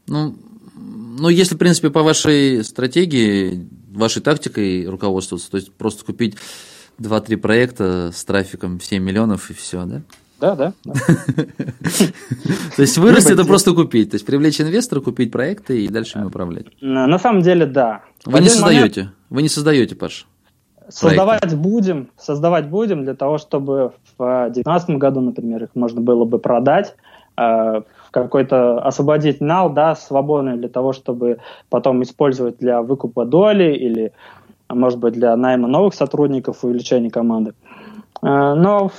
Ну, 0.07 0.35
ну, 0.75 1.29
если, 1.29 1.55
в 1.55 1.57
принципе, 1.57 1.89
по 1.89 2.03
вашей 2.03 2.63
стратегии, 2.63 3.67
вашей 3.91 4.21
тактикой 4.21 4.85
руководствоваться, 4.87 5.51
то 5.51 5.57
есть 5.57 5.73
просто 5.73 6.05
купить 6.05 6.35
2-3 6.99 7.37
проекта 7.37 8.11
с 8.13 8.23
трафиком 8.23 8.79
в 8.79 8.85
7 8.85 9.03
миллионов 9.03 9.49
и 9.49 9.53
все, 9.53 9.85
да? 9.85 10.01
Да, 10.39 10.55
да. 10.55 10.73
То 12.75 12.81
есть 12.81 12.97
вырасти 12.97 13.31
это 13.31 13.45
просто 13.45 13.73
купить, 13.73 14.09
то 14.09 14.15
есть 14.15 14.25
привлечь 14.25 14.59
инвестора, 14.59 14.99
купить 14.99 15.31
проекты 15.31 15.83
и 15.83 15.87
дальше 15.87 16.17
им 16.17 16.25
управлять. 16.25 16.65
На 16.81 17.19
самом 17.19 17.43
деле, 17.43 17.67
да. 17.67 18.01
Вы 18.25 18.39
не 18.39 18.49
создаете, 18.49 19.11
вы 19.29 19.43
не 19.43 19.49
создаете, 19.49 19.95
Паш. 19.95 20.25
Создавать 20.89 21.55
будем, 21.55 22.09
создавать 22.17 22.67
будем 22.67 23.03
для 23.03 23.13
того, 23.13 23.37
чтобы 23.37 23.93
в 24.17 24.49
2019 24.51 24.89
году, 24.97 25.21
например, 25.21 25.63
их 25.63 25.69
можно 25.75 26.01
было 26.01 26.25
бы 26.25 26.39
продать, 26.39 26.95
э, 27.37 27.81
какой-то 28.11 28.79
освободить 28.79 29.41
нал, 29.41 29.71
да, 29.71 29.95
свободный 29.95 30.57
для 30.57 30.69
того, 30.69 30.93
чтобы 30.93 31.37
потом 31.69 32.03
использовать 32.03 32.57
для 32.59 32.81
выкупа 32.81 33.25
доли 33.25 33.73
или, 33.73 34.11
может 34.69 34.99
быть, 34.99 35.13
для 35.13 35.35
найма 35.35 35.67
новых 35.67 35.93
сотрудников, 35.93 36.63
увеличения 36.63 37.09
команды. 37.09 37.53
Э, 38.21 38.53
но, 38.53 38.91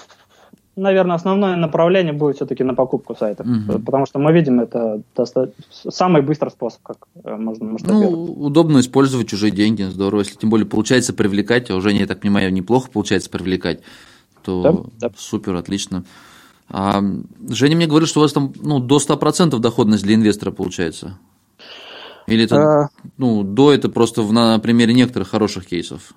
наверное, 0.76 1.16
основное 1.16 1.56
направление 1.56 2.14
будет 2.14 2.36
все-таки 2.36 2.64
на 2.64 2.74
покупку 2.74 3.14
сайтов, 3.14 3.46
угу. 3.46 3.80
потому 3.80 4.06
что 4.06 4.18
мы 4.18 4.32
видим 4.32 4.60
это 4.60 5.02
самый 5.70 6.22
быстрый 6.22 6.48
способ, 6.48 6.82
как 6.82 6.96
э, 7.22 7.36
можно 7.36 7.66
масштабировать. 7.66 8.10
Ну, 8.10 8.32
удобно 8.46 8.78
использовать 8.80 9.28
чужие 9.28 9.52
деньги, 9.52 9.82
здорово, 9.82 10.20
если 10.20 10.36
тем 10.36 10.48
более 10.48 10.66
получается 10.66 11.12
привлекать, 11.12 11.70
а 11.70 11.76
уже, 11.76 11.92
я 11.92 12.06
так 12.06 12.20
понимаю, 12.20 12.50
неплохо 12.50 12.90
получается 12.90 13.28
привлекать, 13.28 13.80
то 14.42 14.62
да, 14.62 15.08
да. 15.08 15.14
супер, 15.16 15.54
отлично. 15.54 16.04
А 16.72 17.02
Женя 17.50 17.76
мне 17.76 17.86
говорит, 17.86 18.08
что 18.08 18.20
у 18.20 18.22
вас 18.22 18.32
там 18.32 18.54
ну, 18.60 18.78
до 18.78 18.96
100% 18.96 19.58
доходность 19.58 20.04
для 20.04 20.14
инвестора 20.14 20.52
получается. 20.52 21.18
Или 22.26 22.44
это, 22.44 22.84
а... 22.84 22.88
ну, 23.18 23.42
до 23.42 23.74
это 23.74 23.90
просто 23.90 24.22
в, 24.22 24.32
на 24.32 24.58
примере 24.58 24.94
некоторых 24.94 25.28
хороших 25.28 25.66
кейсов. 25.66 26.14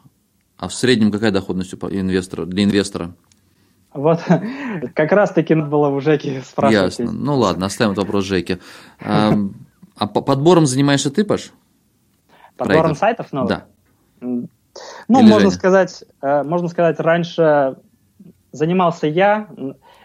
А 0.58 0.70
в 0.70 0.74
среднем 0.74 1.12
какая 1.12 1.32
доходность 1.32 1.74
у 1.74 1.88
инвестора, 1.90 2.46
для 2.46 2.64
инвестора? 2.64 3.14
Вот, 3.94 4.22
как 4.96 5.12
раз 5.12 5.32
таки 5.32 5.54
надо 5.54 5.70
было 5.70 5.90
у 5.90 6.00
Жеки 6.00 6.42
спрашивать. 6.46 7.00
Ясно. 7.00 7.12
Ну 7.12 7.36
ладно, 7.36 7.66
оставим 7.66 7.92
этот 7.92 8.06
вопрос 8.06 8.24
Жеке. 8.24 8.60
А, 9.02 9.34
а 9.98 10.08
подбором 10.08 10.66
занимаешься 10.68 11.12
ты, 11.12 11.26
Паш? 11.26 11.52
Подбором 12.56 12.96
сайтов 12.96 13.34
новых? 13.34 13.50
Да. 13.50 13.66
Ну, 14.22 15.20
Или 15.20 15.30
можно 15.30 15.40
Женя? 15.40 15.52
сказать, 15.52 16.04
э, 16.22 16.44
можно 16.44 16.70
сказать, 16.70 17.00
раньше 17.00 17.76
занимался 18.54 19.08
я, 19.08 19.50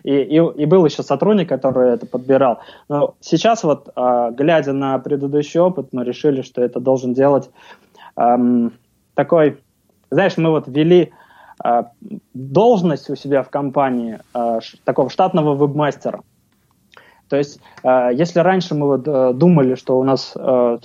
и, 0.02 0.14
и, 0.14 0.36
и 0.36 0.66
был 0.66 0.84
еще 0.84 1.02
сотрудник, 1.02 1.48
который 1.48 1.92
это 1.92 2.06
подбирал. 2.06 2.60
Но 2.88 3.14
сейчас 3.20 3.64
вот, 3.64 3.88
э, 3.94 4.30
глядя 4.32 4.72
на 4.72 4.98
предыдущий 4.98 5.60
опыт, 5.60 5.88
мы 5.92 6.04
решили, 6.04 6.42
что 6.42 6.62
это 6.62 6.80
должен 6.80 7.14
делать 7.14 7.50
эм, 8.16 8.72
такой, 9.14 9.58
знаешь, 10.10 10.36
мы 10.36 10.50
вот 10.50 10.68
ввели 10.68 11.12
э, 11.64 11.82
должность 12.34 13.10
у 13.10 13.16
себя 13.16 13.42
в 13.42 13.50
компании 13.50 14.18
э, 14.34 14.58
такого 14.84 15.10
штатного 15.10 15.54
вебмастера. 15.54 16.22
То 17.28 17.36
есть, 17.36 17.60
э, 17.82 18.10
если 18.14 18.40
раньше 18.40 18.74
мы 18.74 18.86
вот 18.86 19.06
э, 19.06 19.32
думали, 19.34 19.74
что 19.74 19.98
у 19.98 20.04
нас 20.04 20.32
э, 20.34 20.78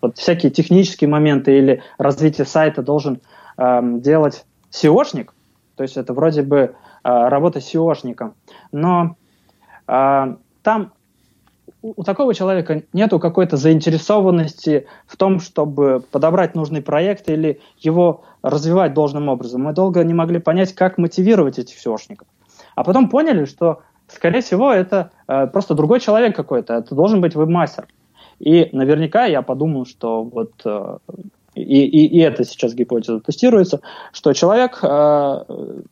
вот 0.00 0.18
всякие 0.18 0.50
технические 0.50 1.08
моменты 1.08 1.56
или 1.56 1.82
развитие 1.98 2.46
сайта 2.46 2.82
должен 2.82 3.20
э, 3.56 3.80
делать 4.00 4.44
SEOшник, 4.70 5.30
то 5.76 5.82
есть 5.82 5.96
это 5.96 6.12
вроде 6.12 6.42
бы 6.42 6.74
Э, 7.04 7.28
работа 7.28 7.58
SEOшником. 7.58 8.34
Но 8.70 9.16
э, 9.88 10.36
там 10.62 10.92
у 11.82 12.04
такого 12.04 12.32
человека 12.32 12.82
нету 12.92 13.18
какой-то 13.18 13.56
заинтересованности 13.56 14.86
в 15.06 15.16
том, 15.16 15.40
чтобы 15.40 16.04
подобрать 16.12 16.54
нужный 16.54 16.80
проект 16.80 17.28
или 17.28 17.60
его 17.78 18.22
развивать 18.42 18.94
должным 18.94 19.28
образом. 19.28 19.62
Мы 19.62 19.72
долго 19.72 20.04
не 20.04 20.14
могли 20.14 20.38
понять, 20.38 20.74
как 20.74 20.96
мотивировать 20.96 21.58
этих 21.58 21.76
SEOшников. 21.84 22.26
А 22.76 22.84
потом 22.84 23.08
поняли, 23.08 23.46
что, 23.46 23.82
скорее 24.06 24.40
всего, 24.40 24.72
это 24.72 25.10
э, 25.26 25.48
просто 25.48 25.74
другой 25.74 25.98
человек 25.98 26.36
какой-то, 26.36 26.74
это 26.74 26.94
должен 26.94 27.20
быть 27.20 27.34
вебмастер. 27.34 27.88
И 28.38 28.68
наверняка 28.72 29.24
я 29.24 29.42
подумал, 29.42 29.86
что 29.86 30.22
вот 30.22 30.52
э, 30.64 30.98
и, 31.54 31.84
и, 31.84 32.06
и 32.06 32.18
это 32.20 32.44
сейчас 32.44 32.74
гипотеза 32.74 33.20
тестируется, 33.20 33.80
что 34.12 34.32
человек 34.32 34.78
э, 34.82 35.44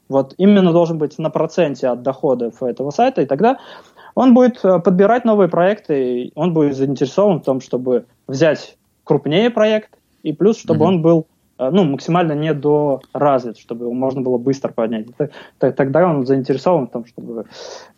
вот 0.08 0.34
именно 0.38 0.72
должен 0.72 0.98
быть 0.98 1.18
на 1.18 1.30
проценте 1.30 1.88
от 1.88 2.02
доходов 2.02 2.62
этого 2.62 2.90
сайта, 2.90 3.22
и 3.22 3.26
тогда 3.26 3.58
он 4.14 4.34
будет 4.34 4.64
э, 4.64 4.78
подбирать 4.78 5.24
новые 5.24 5.48
проекты, 5.48 6.22
и 6.22 6.32
он 6.34 6.52
будет 6.52 6.76
заинтересован 6.76 7.40
в 7.40 7.44
том, 7.44 7.60
чтобы 7.60 8.06
взять 8.26 8.76
крупнее 9.04 9.50
проект, 9.50 9.90
и 10.22 10.32
плюс, 10.32 10.58
чтобы 10.58 10.84
mm-hmm. 10.84 10.88
он 10.88 11.02
был 11.02 11.26
э, 11.58 11.70
ну, 11.70 11.84
максимально 11.84 12.32
недоразвит, 12.32 13.58
чтобы 13.58 13.84
его 13.84 13.94
можно 13.94 14.22
было 14.22 14.38
быстро 14.38 14.72
поднять. 14.72 15.08
Тогда 15.58 16.06
он 16.06 16.26
заинтересован 16.26 16.86
в 16.86 16.90
том, 16.90 17.04
чтобы... 17.06 17.46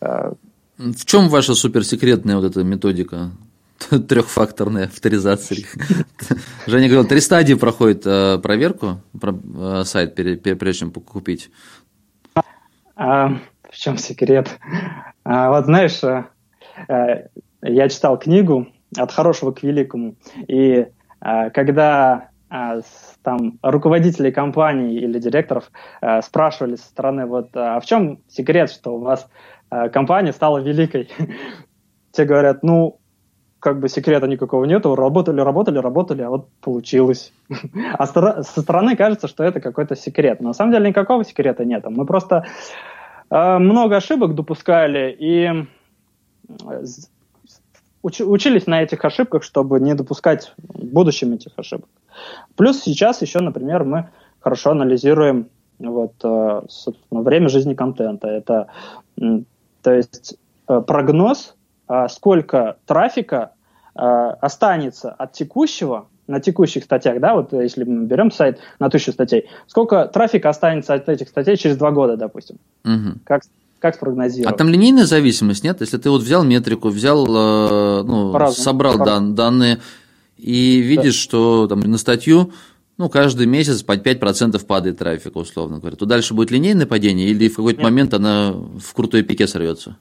Э, 0.01 0.33
в 0.77 1.05
чем 1.05 1.29
ваша 1.29 1.53
суперсекретная 1.53 2.35
вот 2.35 2.45
эта 2.45 2.63
методика? 2.63 3.31
трехфакторной 4.07 4.85
авторизации. 4.85 5.65
Женя 6.67 6.87
говорил, 6.87 7.07
три 7.07 7.19
стадии 7.19 7.53
проходит 7.53 8.05
э, 8.05 8.39
проверку 8.39 9.01
про, 9.19 9.33
э, 9.33 9.83
сайт, 9.83 10.15
прежде 10.15 10.73
чем 10.73 10.91
купить. 10.91 11.49
А, 12.95 13.29
в 13.69 13.75
чем 13.75 13.97
секрет? 13.97 14.59
А, 15.23 15.49
вот 15.49 15.65
знаешь, 15.65 16.01
э, 16.03 17.27
я 17.61 17.89
читал 17.89 18.17
книгу 18.19 18.67
«От 18.97 19.11
хорошего 19.11 19.51
к 19.51 19.63
великому», 19.63 20.15
и 20.47 20.87
когда 21.53 22.29
там 23.23 23.57
руководителей 23.63 24.31
компаний 24.31 24.97
или 24.97 25.17
директоров 25.17 25.71
спрашивали 26.21 26.75
со 26.75 26.83
стороны, 26.83 27.25
вот, 27.25 27.49
а 27.55 27.79
в 27.79 27.85
чем 27.85 28.19
секрет, 28.27 28.69
что 28.69 28.97
у 28.97 28.99
вас 28.99 29.27
компания 29.93 30.33
стала 30.33 30.59
великой? 30.59 31.09
Те 32.11 32.25
говорят, 32.25 32.61
ну, 32.61 32.99
как 33.63 33.79
бы 33.79 33.87
секрета 33.87 34.27
никакого 34.27 34.65
нету, 34.65 34.93
работали, 34.93 35.39
работали, 35.39 35.77
работали, 35.77 36.21
а 36.21 36.29
вот 36.29 36.49
получилось. 36.59 37.31
А 37.97 38.05
со 38.43 38.61
стороны 38.61 38.97
кажется, 38.97 39.29
что 39.29 39.43
это 39.45 39.61
какой-то 39.61 39.95
секрет. 39.95 40.41
На 40.41 40.53
самом 40.53 40.73
деле 40.73 40.89
никакого 40.89 41.23
секрета 41.23 41.63
нет. 41.63 41.85
Мы 41.89 42.05
просто 42.05 42.45
э, 43.29 43.57
много 43.59 43.95
ошибок 43.95 44.35
допускали 44.35 45.15
и 45.17 45.65
э, 46.67 46.83
учились 48.03 48.67
на 48.67 48.81
этих 48.81 49.05
ошибках, 49.05 49.43
чтобы 49.43 49.79
не 49.79 49.95
допускать 49.95 50.53
в 50.57 50.85
будущем 50.85 51.31
этих 51.31 51.53
ошибок. 51.55 51.87
Плюс 52.57 52.81
сейчас 52.81 53.21
еще, 53.21 53.39
например, 53.39 53.85
мы 53.85 54.09
хорошо 54.41 54.71
анализируем 54.71 55.47
вот, 55.79 56.15
э, 56.21 56.61
время 57.11 57.47
жизни 57.47 57.75
контента. 57.75 58.27
Это 58.27 58.67
То 59.81 59.93
есть 59.93 60.37
прогноз, 60.65 61.55
сколько 62.09 62.77
трафика 62.85 63.51
э, 63.95 63.99
останется 64.01 65.11
от 65.11 65.33
текущего 65.33 66.07
на 66.27 66.39
текущих 66.39 66.85
статьях, 66.85 67.19
да, 67.19 67.35
вот 67.35 67.51
если 67.53 67.83
мы 67.83 68.05
берем 68.05 68.31
сайт 68.31 68.59
на 68.79 68.89
тысячу 68.89 69.11
статей, 69.11 69.49
сколько 69.67 70.05
трафика 70.05 70.49
останется 70.49 70.93
от 70.93 71.09
этих 71.09 71.27
статей 71.27 71.57
через 71.57 71.77
два 71.77 71.91
года, 71.91 72.15
допустим? 72.15 72.57
Угу. 72.85 73.19
Как, 73.25 73.41
как 73.79 73.95
спрогнозировать? 73.95 74.53
А 74.53 74.57
там 74.57 74.69
линейная 74.69 75.05
зависимость, 75.05 75.63
нет? 75.63 75.81
Если 75.81 75.97
ты 75.97 76.09
вот 76.09 76.21
взял 76.21 76.43
метрику, 76.43 76.89
взял, 76.89 77.25
э, 77.25 78.03
ну, 78.03 78.31
По-разному. 78.31 78.63
собрал 78.63 78.97
дан, 78.97 79.35
данные 79.35 79.79
и 80.37 80.79
видишь, 80.79 81.15
что 81.15 81.67
там 81.67 81.81
на 81.81 81.97
статью 81.97 82.51
ну, 82.97 83.09
каждый 83.09 83.47
месяц 83.47 83.81
по 83.81 83.97
5% 83.97 84.63
падает 84.65 84.99
трафик, 84.99 85.35
условно 85.35 85.79
говоря, 85.79 85.95
то 85.95 86.05
дальше 86.05 86.33
будет 86.33 86.51
линейное 86.51 86.85
падение 86.85 87.27
или 87.27 87.49
в 87.49 87.55
какой-то 87.55 87.79
Нет. 87.79 87.83
момент 87.83 88.13
она 88.13 88.51
в 88.53 88.93
крутой 88.93 89.23
пике 89.23 89.47
сорвется? 89.47 89.97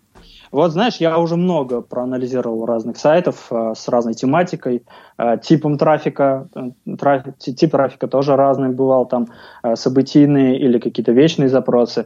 Вот 0.52 0.70
знаешь, 0.72 0.96
я 0.96 1.18
уже 1.18 1.36
много 1.36 1.80
проанализировал 1.80 2.66
разных 2.66 2.98
сайтов 2.98 3.46
э, 3.50 3.72
с 3.74 3.88
разной 3.88 4.12
тематикой, 4.12 4.84
э, 5.16 5.38
типом 5.42 5.78
трафика, 5.78 6.46
э, 6.54 7.22
ти- 7.38 7.54
тип 7.54 7.70
трафика 7.70 8.06
тоже 8.06 8.36
разный 8.36 8.68
бывал, 8.68 9.06
там 9.06 9.28
э, 9.62 9.76
событийные 9.76 10.58
или 10.58 10.78
какие-то 10.78 11.12
вечные 11.12 11.48
запросы. 11.48 12.04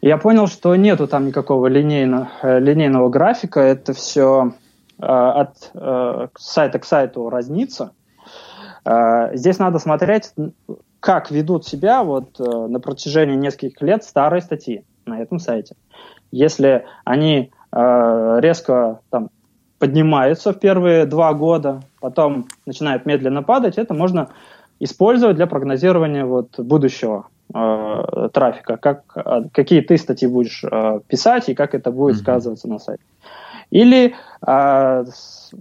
Я 0.00 0.16
понял, 0.16 0.46
что 0.46 0.76
нету 0.76 1.08
там 1.08 1.26
никакого 1.26 1.66
линейно- 1.66 2.28
э, 2.42 2.60
линейного 2.60 3.08
графика, 3.08 3.60
это 3.60 3.92
все 3.92 4.52
от 4.98 5.70
э, 5.74 6.28
сайта 6.38 6.78
к 6.78 6.84
сайту 6.84 7.28
разнится. 7.28 7.90
Э, 8.84 9.36
Здесь 9.36 9.58
надо 9.58 9.78
смотреть, 9.80 10.32
как 11.00 11.30
ведут 11.32 11.66
себя 11.66 12.04
вот 12.04 12.38
э, 12.38 12.44
на 12.44 12.78
протяжении 12.78 13.34
нескольких 13.34 13.82
лет 13.82 14.04
старые 14.04 14.40
статьи 14.40 14.84
на 15.04 15.20
этом 15.20 15.38
сайте. 15.40 15.74
Если 16.30 16.86
они 17.04 17.50
э, 17.76 18.40
резко 18.40 19.00
там, 19.10 19.28
поднимаются 19.78 20.52
в 20.52 20.58
первые 20.58 21.04
два 21.06 21.34
года, 21.34 21.82
потом 22.00 22.46
начинают 22.64 23.06
медленно 23.06 23.42
падать, 23.42 23.78
это 23.78 23.94
можно 23.94 24.28
использовать 24.80 25.36
для 25.36 25.46
прогнозирования 25.46 26.24
вот, 26.24 26.58
будущего 26.58 27.26
э, 27.54 28.28
трафика, 28.32 28.76
как, 28.76 29.02
э, 29.14 29.42
какие 29.52 29.80
ты 29.80 29.98
статьи 29.98 30.28
будешь 30.28 30.64
э, 30.64 31.00
писать 31.06 31.48
и 31.48 31.54
как 31.54 31.74
это 31.74 31.90
будет 31.90 32.16
Мгм. 32.16 32.22
сказываться 32.22 32.68
на 32.68 32.78
сайте. 32.78 33.02
Или 33.70 34.14
э, 34.46 35.04
с- 35.06 35.52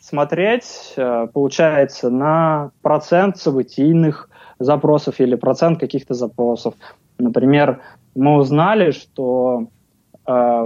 смотреть, 0.00 0.94
э, 0.96 1.26
получается, 1.32 2.10
на 2.10 2.70
процент 2.82 3.36
событийных 3.36 4.28
запросов 4.58 5.20
или 5.20 5.34
процент 5.34 5.80
каких-то 5.80 6.14
запросов. 6.14 6.74
Например, 7.18 7.80
мы 8.14 8.36
узнали, 8.36 8.92
что 8.92 9.66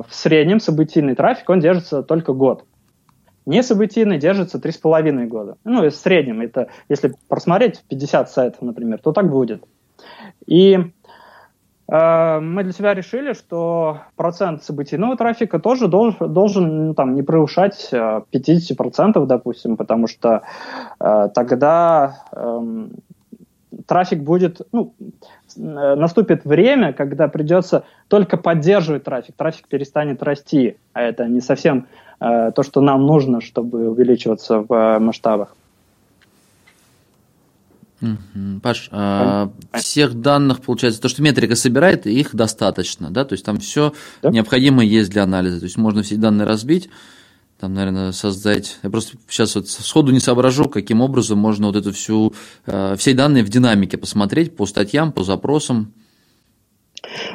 в 0.03 0.09
среднем 0.11 0.61
событийный 0.61 1.15
трафик, 1.15 1.49
он 1.51 1.61
держится 1.61 2.03
только 2.03 2.33
год. 2.33 2.65
Не 3.47 3.63
событийный 3.63 4.19
держится 4.19 4.59
3,5 4.59 5.27
года. 5.27 5.57
Ну, 5.65 5.89
в 5.89 5.95
среднем, 5.95 6.41
это 6.41 6.69
если 6.89 7.15
просмотреть 7.29 7.85
50 7.89 8.29
сайтов, 8.29 8.63
например, 8.63 8.99
то 8.99 9.13
так 9.13 9.31
будет. 9.31 9.63
И 10.47 10.75
э, 10.77 12.41
мы 12.41 12.65
для 12.65 12.73
себя 12.73 12.93
решили, 12.93 13.35
что 13.35 14.01
процент 14.17 14.65
событийного 14.65 15.17
трафика 15.17 15.61
тоже 15.61 15.87
должен, 15.87 16.33
должен 16.33 16.89
ну, 16.89 16.95
там, 16.95 17.15
не 17.15 17.23
превышать 17.23 17.89
э, 17.93 18.23
50%, 18.33 19.27
допустим, 19.27 19.77
потому 19.77 20.09
что 20.09 20.43
э, 20.99 21.29
тогда 21.33 22.25
эм, 22.33 22.97
трафик 23.87 24.21
будет, 24.21 24.61
ну, 24.73 24.95
э, 25.57 25.95
наступит 25.95 26.45
время, 26.45 26.93
когда 26.93 27.29
придется 27.29 27.85
только 28.09 28.37
поддерживать 28.37 29.05
трафик, 29.05 29.35
трафик 29.37 29.69
перестанет 29.69 30.23
расти, 30.23 30.77
а 30.93 31.03
это 31.03 31.27
не 31.27 31.41
совсем 31.41 31.87
э, 32.21 32.53
то, 32.55 32.63
что 32.63 32.81
нам 32.81 33.07
нужно, 33.07 33.41
чтобы 33.41 33.89
увеличиваться 33.91 34.61
в 34.61 34.73
э, 34.73 34.99
масштабах. 34.99 35.55
Паш, 38.63 38.89
а, 38.93 39.51
всех 39.73 40.21
данных, 40.21 40.61
получается, 40.61 41.01
то, 41.01 41.09
что 41.09 41.23
метрика 41.23 41.57
собирает, 41.57 42.07
их 42.07 42.35
достаточно, 42.35 43.11
да, 43.11 43.25
то 43.25 43.33
есть 43.33 43.45
там 43.45 43.59
все 43.59 43.95
Да. 44.23 44.31
необходимое 44.31 44.85
есть 44.85 45.11
для 45.11 45.23
анализа, 45.23 45.61
то 45.61 45.65
есть 45.65 45.79
можно 45.79 46.03
все 46.03 46.17
данные 46.17 46.47
разбить, 46.47 46.91
там, 47.59 47.75
наверное, 47.75 48.13
создать, 48.13 48.79
я 48.83 48.91
просто 48.91 49.17
сейчас 49.29 49.55
вот 49.55 49.69
сходу 49.69 50.13
не 50.13 50.21
соображу, 50.21 50.69
каким 50.69 51.01
образом 51.01 51.39
можно 51.39 51.67
вот 51.69 51.77
эту 51.77 51.93
всю, 51.93 52.35
э, 52.67 52.97
все 52.97 53.15
данные 53.15 53.45
в 53.45 53.49
динамике 53.49 53.97
посмотреть 53.99 54.57
по 54.57 54.67
статьям, 54.67 55.13
по 55.13 55.23
запросам, 55.25 55.93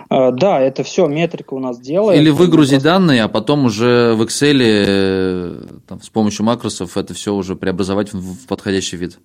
Э, 0.10 0.32
да, 0.32 0.60
это 0.60 0.84
все 0.84 1.08
метрика 1.08 1.54
у 1.54 1.60
нас 1.60 1.80
делает. 1.80 2.20
или 2.20 2.30
выгрузить 2.30 2.82
Просто- 2.82 2.90
данные, 2.90 3.24
а 3.24 3.28
потом 3.30 3.66
уже 3.66 4.14
в 4.16 4.22
Excel 4.24 4.60
э, 4.62 5.64
там, 5.88 6.02
с 6.02 6.10
помощью 6.10 6.46
макросов 6.46 6.98
это 6.98 7.14
все 7.14 7.34
уже 7.34 7.56
преобразовать 7.56 8.12
в, 8.14 8.20
в 8.20 8.48
подходящий 8.48 8.98
вид. 8.98 9.20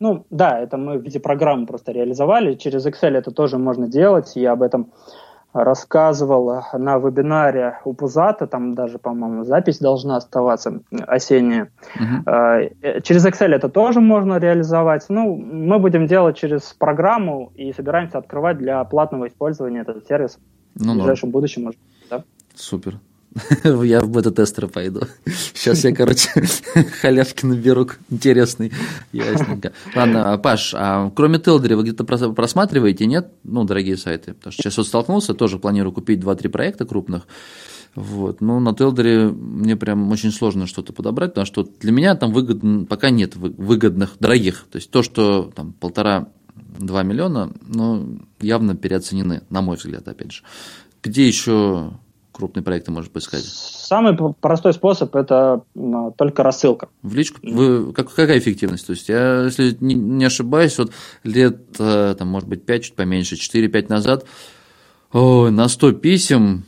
Ну, 0.00 0.26
да, 0.30 0.58
это 0.58 0.76
мы 0.76 0.98
в 0.98 1.02
виде 1.02 1.20
программы 1.20 1.66
просто 1.66 1.92
реализовали. 1.92 2.54
Через 2.56 2.84
Excel 2.84 3.16
это 3.16 3.30
тоже 3.30 3.58
можно 3.58 3.86
делать. 3.86 4.32
Я 4.34 4.52
об 4.52 4.62
этом 4.62 4.90
рассказывал 5.54 6.62
на 6.74 6.98
вебинаре 6.98 7.78
у 7.84 7.94
Пузата, 7.94 8.46
там 8.46 8.74
даже, 8.74 8.98
по-моему, 8.98 9.44
запись 9.44 9.78
должна 9.78 10.16
оставаться 10.16 10.80
осенняя. 11.06 11.70
Э, 12.26 13.00
Через 13.02 13.24
Excel 13.24 13.54
это 13.54 13.68
тоже 13.68 14.00
можно 14.00 14.38
реализовать. 14.38 15.06
Ну, 15.08 15.36
мы 15.36 15.78
будем 15.78 16.06
делать 16.06 16.36
через 16.36 16.62
программу 16.74 17.52
и 17.54 17.72
собираемся 17.72 18.18
открывать 18.18 18.58
для 18.58 18.82
платного 18.84 19.28
использования 19.28 19.80
этот 19.82 20.06
сервис 20.06 20.38
в 20.74 20.80
Ну, 20.80 20.86
норм. 20.88 20.98
ближайшем 20.98 21.30
будущем. 21.30 21.62
Может, 21.64 21.80
да? 22.10 22.24
Супер. 22.54 22.98
Я 23.64 24.00
в 24.00 24.08
бета-тестеры 24.10 24.68
пойду. 24.68 25.02
Сейчас 25.54 25.84
я, 25.84 25.94
короче, 25.94 26.28
халявки 27.00 27.44
наберу 27.46 27.88
интересный. 28.10 28.72
Ясненько. 29.12 29.72
Ладно, 29.94 30.38
Паш, 30.38 30.72
а 30.76 31.10
кроме 31.10 31.38
Телдери 31.38 31.74
вы 31.74 31.82
где-то 31.82 32.04
прос- 32.04 32.32
просматриваете, 32.32 33.06
нет? 33.06 33.32
Ну, 33.42 33.64
дорогие 33.64 33.96
сайты. 33.96 34.34
Потому 34.34 34.52
что 34.52 34.62
сейчас 34.62 34.76
вот 34.76 34.86
столкнулся, 34.86 35.34
тоже 35.34 35.58
планирую 35.58 35.92
купить 35.92 36.20
2-3 36.20 36.48
проекта 36.48 36.84
крупных. 36.84 37.26
Вот. 37.96 38.40
Но 38.40 38.60
на 38.60 38.74
Телдере 38.74 39.28
мне 39.28 39.76
прям 39.76 40.10
очень 40.10 40.32
сложно 40.32 40.66
что-то 40.66 40.92
подобрать, 40.92 41.30
потому 41.30 41.46
что 41.46 41.68
для 41.80 41.92
меня 41.92 42.14
там 42.14 42.32
выгодно, 42.32 42.86
пока 42.86 43.10
нет 43.10 43.36
вы- 43.36 43.50
выгодных, 43.56 44.16
дорогих. 44.20 44.66
То 44.70 44.76
есть 44.76 44.90
то, 44.90 45.02
что 45.02 45.50
там 45.54 45.72
полтора-два 45.72 47.02
миллиона, 47.02 47.52
ну, 47.66 48.20
явно 48.40 48.76
переоценены, 48.76 49.42
на 49.50 49.60
мой 49.60 49.76
взгляд, 49.76 50.06
опять 50.06 50.32
же. 50.32 50.42
Где 51.02 51.26
еще 51.26 51.92
крупные 52.34 52.62
проекты 52.62 52.90
можно 52.90 53.10
поискать? 53.10 53.44
Самый 53.44 54.16
простой 54.40 54.74
способ 54.74 55.14
это 55.14 55.62
только 56.18 56.42
рассылка. 56.42 56.88
В 57.02 57.14
личку? 57.14 57.38
Вы, 57.42 57.92
как, 57.92 58.12
какая 58.12 58.38
эффективность? 58.38 58.86
То 58.86 58.92
есть, 58.92 59.08
я, 59.08 59.44
если 59.44 59.76
не, 59.80 59.94
не 59.94 60.24
ошибаюсь, 60.24 60.76
вот 60.78 60.92
лет, 61.22 61.58
э, 61.78 62.14
там, 62.18 62.28
может 62.28 62.48
быть, 62.48 62.66
5, 62.66 62.84
чуть 62.84 62.94
поменьше, 62.94 63.36
4-5 63.36 63.86
назад, 63.88 64.26
ой, 65.12 65.50
на 65.50 65.68
100 65.68 65.92
писем 65.92 66.64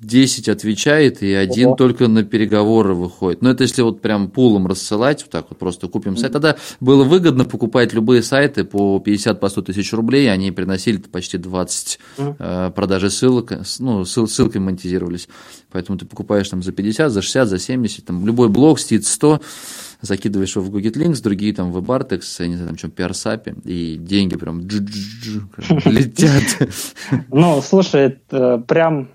10 0.00 0.48
отвечает, 0.48 1.22
и 1.22 1.32
один 1.34 1.68
Ого. 1.68 1.76
только 1.76 2.08
на 2.08 2.24
переговоры 2.24 2.94
выходит. 2.94 3.42
Но 3.42 3.50
это 3.50 3.64
если 3.64 3.82
вот 3.82 4.00
прям 4.00 4.30
пулом 4.30 4.66
рассылать, 4.66 5.22
вот 5.22 5.30
так 5.30 5.46
вот 5.50 5.58
просто 5.58 5.88
купим 5.88 6.16
сайт. 6.16 6.32
Тогда 6.32 6.56
было 6.80 7.04
выгодно 7.04 7.44
покупать 7.44 7.92
любые 7.92 8.22
сайты 8.22 8.64
по 8.64 8.98
50 8.98 9.38
по 9.38 9.48
100 9.50 9.62
тысяч 9.62 9.92
рублей, 9.92 10.32
они 10.32 10.52
приносили 10.52 10.96
почти 10.98 11.36
20 11.36 11.98
Мгм. 12.16 12.36
э, 12.38 12.70
продажи 12.74 13.10
ссылок, 13.10 13.52
ну, 13.78 14.04
ссыл, 14.06 14.26
ссылками 14.26 14.64
монетизировались. 14.64 15.28
Поэтому 15.70 15.98
ты 15.98 16.06
покупаешь 16.06 16.48
там 16.48 16.62
за 16.62 16.72
50, 16.72 17.12
за 17.12 17.20
60, 17.20 17.48
за 17.48 17.58
70, 17.58 18.04
там 18.04 18.26
любой 18.26 18.48
блог 18.48 18.80
стоит 18.80 19.04
100, 19.06 19.40
закидываешь 20.00 20.56
его 20.56 20.64
в 20.64 20.70
Google 20.70 20.90
Links, 20.92 21.22
другие 21.22 21.54
там 21.54 21.72
в 21.72 21.78
WebArtex, 21.78 22.22
я 22.38 22.46
не 22.46 22.54
знаю, 22.54 22.68
там 22.68 22.76
чем 22.76 22.90
PRSAP, 22.90 23.62
и 23.64 23.96
деньги 23.98 24.36
прям 24.36 24.60
летят. 25.84 26.70
Ну, 27.30 27.60
слушай, 27.62 28.00
это 28.00 28.58
прям 28.66 29.10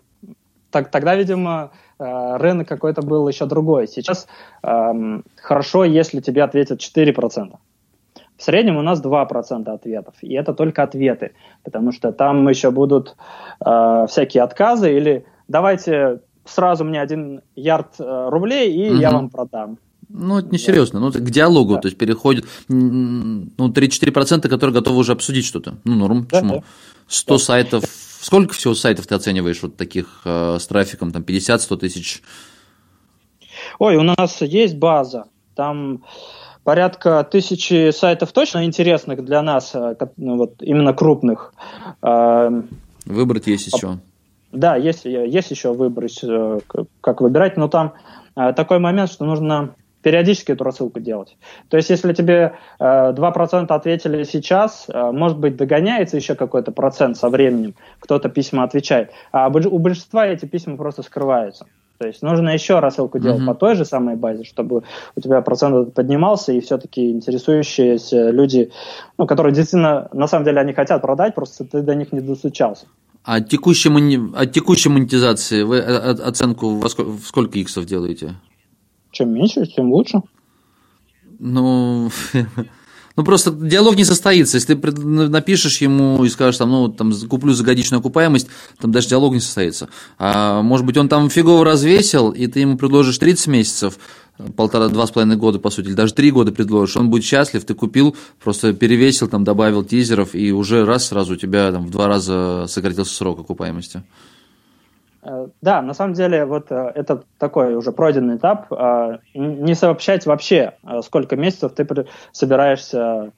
так, 0.76 0.92
тогда, 0.92 1.16
видимо, 1.16 1.72
э, 2.00 2.38
рынок 2.38 2.68
какой-то 2.68 3.02
был 3.02 3.26
еще 3.30 3.46
другой. 3.46 3.88
Сейчас 3.88 4.28
эм, 4.62 5.24
хорошо, 5.38 5.86
если 5.86 6.20
тебе 6.20 6.44
ответят 6.44 6.82
4%. 6.82 7.56
В 8.38 8.44
среднем 8.44 8.76
у 8.76 8.82
нас 8.82 9.02
2% 9.02 9.70
ответов, 9.70 10.16
и 10.22 10.34
это 10.34 10.54
только 10.54 10.84
ответы, 10.84 11.32
потому 11.64 11.94
что 11.94 12.12
там 12.12 12.46
еще 12.50 12.72
будут 12.72 13.16
э, 13.66 14.06
всякие 14.10 14.44
отказы 14.44 14.94
или 14.98 15.26
давайте 15.48 16.20
сразу 16.44 16.84
мне 16.84 17.00
один 17.02 17.40
ярд 17.56 17.94
э, 18.00 18.30
рублей, 18.30 18.74
и 18.74 18.94
я 18.98 19.12
Мгм. 19.12 19.18
вам 19.18 19.30
продам. 19.30 19.78
Ну, 20.10 20.38
это 20.40 20.50
несерьезно. 20.50 21.00
Ну, 21.00 21.08
это 21.08 21.20
к 21.20 21.30
диалогу, 21.32 21.76
Да. 21.76 21.80
то 21.80 21.88
есть 21.88 21.98
переходит, 21.98 22.46
ну, 22.68 23.70
3-4%, 23.72 24.50
которые 24.50 24.74
готовы 24.74 24.98
уже 24.98 25.14
обсудить 25.14 25.46
что-то. 25.46 25.76
Ну, 25.86 25.96
норм, 25.96 26.28
Да, 26.30 26.40
почему? 26.42 26.54
да. 26.56 26.64
100 27.08 27.38
сайтов. 27.38 27.84
Сколько 28.26 28.56
всего 28.56 28.74
сайтов 28.74 29.06
ты 29.06 29.14
оцениваешь 29.14 29.62
вот 29.62 29.78
таких 29.78 30.22
э, 30.26 30.58
с 30.60 30.66
трафиком, 30.66 31.12
там, 31.12 31.22
50-100 31.22 31.78
тысяч? 31.78 32.24
Ой, 33.78 33.98
у 33.98 34.02
нас 34.02 34.42
есть 34.42 34.78
база, 34.78 35.26
там 35.54 36.04
порядка 36.64 37.24
тысячи 37.24 37.92
сайтов 37.92 38.32
точно 38.32 38.66
интересных 38.66 39.24
для 39.24 39.44
нас, 39.44 39.76
э, 39.76 39.96
ну, 40.18 40.38
вот 40.38 40.56
именно 40.64 40.92
крупных. 40.94 41.54
Эм, 42.02 42.68
Выбрать 43.06 43.46
есть 43.46 43.72
чего. 43.80 44.00
Да, 44.52 44.76
есть, 44.76 45.06
есть 45.06 45.52
еще 45.52 45.74
выбор, 45.74 46.06
э, 46.24 46.60
как 47.02 47.22
выбирать, 47.22 47.58
но 47.58 47.68
там 47.68 47.94
э, 48.36 48.54
такой 48.54 48.80
момент, 48.80 49.12
что 49.12 49.26
нужно 49.26 49.76
периодически 50.06 50.52
эту 50.52 50.64
рассылку 50.64 51.00
делать. 51.00 51.36
То 51.68 51.78
есть, 51.78 51.90
если 51.90 52.14
тебе 52.14 52.54
э, 52.80 52.84
2% 52.84 53.66
ответили 53.70 54.24
сейчас, 54.24 54.86
э, 54.88 55.12
может 55.12 55.40
быть, 55.40 55.58
догоняется 55.58 56.16
еще 56.16 56.36
какой-то 56.36 56.72
процент 56.72 57.18
со 57.18 57.28
временем, 57.30 57.74
кто-то 58.00 58.30
письма 58.30 58.64
отвечает, 58.64 59.10
а 59.32 59.48
у 59.48 59.80
большинства 59.80 60.28
эти 60.28 60.46
письма 60.46 60.78
просто 60.78 61.02
скрываются. 61.02 61.66
То 61.98 62.06
есть 62.06 62.22
нужно 62.22 62.52
еще 62.52 62.80
рассылку 62.82 63.18
делать 63.18 63.42
mm-hmm. 63.42 63.48
по 63.48 63.56
той 63.56 63.74
же 63.74 63.84
самой 63.84 64.16
базе, 64.16 64.44
чтобы 64.44 64.84
у 65.16 65.22
тебя 65.22 65.42
процент 65.42 65.96
поднимался, 65.96 66.52
и 66.52 66.60
все-таки 66.60 67.10
интересующиеся 67.10 68.30
люди, 68.30 68.70
ну, 69.18 69.26
которые 69.26 69.56
действительно, 69.56 70.08
на 70.14 70.28
самом 70.28 70.46
деле, 70.46 70.60
они 70.60 70.74
хотят 70.74 71.02
продать, 71.02 71.34
просто 71.34 71.66
ты 71.66 71.82
до 71.82 71.96
них 71.96 72.12
не 72.12 72.20
достучался. 72.20 72.86
А 73.24 73.42
текущей, 73.42 73.90
а 74.36 74.46
текущей 74.46 74.90
монетизации 74.90 75.64
вы 75.64 75.80
оценку 75.80 76.76
во 76.76 76.90
сколько, 76.90 77.10
в 77.10 77.26
сколько 77.26 77.58
иксов 77.58 77.86
делаете? 77.86 78.36
Чем 79.16 79.34
меньше, 79.34 79.66
тем 79.66 79.94
лучше. 79.94 80.22
Ну, 81.40 82.12
ну 83.16 83.24
просто 83.24 83.52
диалог 83.52 83.96
не 83.96 84.04
состоится. 84.04 84.58
Если 84.58 84.76
ты 84.76 84.92
напишешь 84.92 85.78
ему 85.78 86.26
и 86.26 86.30
скажешь, 86.30 86.58
там, 86.58 86.70
ну, 86.70 86.90
там, 86.90 87.14
куплю 87.30 87.54
за 87.54 87.64
годичную 87.64 88.00
окупаемость, 88.00 88.50
там 88.78 88.92
даже 88.92 89.08
диалог 89.08 89.34
не 89.34 89.40
состоится. 89.40 89.88
А 90.20 90.62
может 90.62 90.86
быть, 90.86 90.98
он 90.98 91.08
там 91.08 91.30
фигово 91.30 91.64
развесил, 91.64 92.32
и 92.32 92.48
ты 92.48 92.60
ему 92.60 92.78
предложишь 92.78 93.18
30 93.18 93.48
месяцев, 93.48 93.98
полтора-два 94.58 95.08
с 95.08 95.12
половиной 95.12 95.38
года, 95.38 95.60
по 95.60 95.70
сути, 95.70 95.88
или 95.88 95.94
даже 95.94 96.14
три 96.14 96.30
года 96.30 96.52
предложишь, 96.52 96.98
он 96.98 97.10
будет 97.10 97.24
счастлив, 97.24 97.64
ты 97.64 97.74
купил, 97.74 98.18
просто 98.44 98.74
перевесил, 98.74 99.30
там, 99.30 99.46
добавил 99.46 99.86
тизеров, 99.86 100.36
и 100.36 100.52
уже 100.52 100.84
раз 100.84 101.08
сразу 101.08 101.36
у 101.36 101.38
тебя 101.38 101.72
там, 101.72 101.88
в 101.88 101.90
два 101.90 102.08
раза 102.08 102.66
сократился 102.68 103.16
срок 103.16 103.40
окупаемости. 103.40 104.04
Э, 105.26 105.48
да, 105.62 105.82
на 105.82 105.94
самом 105.94 106.14
деле 106.14 106.46
вот 106.46 106.72
э, 106.72 106.92
это 106.94 107.24
такой 107.40 107.76
уже 107.76 107.92
пройденный 107.92 108.38
этап. 108.38 108.72
Э, 108.72 109.18
не 109.34 109.74
сообщать 109.74 110.26
вообще, 110.26 110.74
сколько 111.02 111.36
месяцев 111.36 111.74
ты 111.74 111.86
собираешься 112.32 113.32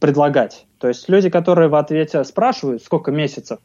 предлагать. 0.00 0.66
То 0.78 0.88
есть 0.88 1.08
люди, 1.08 1.28
которые 1.28 1.68
в 1.68 1.74
ответе 1.74 2.24
спрашивают, 2.24 2.82
сколько 2.82 3.10
месяцев, 3.10 3.58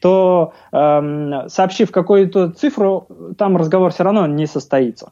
то 0.00 0.52
эм, 0.72 1.48
сообщив 1.48 1.90
какую-то 1.90 2.50
цифру, 2.50 3.08
там 3.36 3.56
разговор 3.56 3.92
все 3.92 4.04
равно 4.04 4.26
не 4.26 4.46
состоится. 4.46 5.10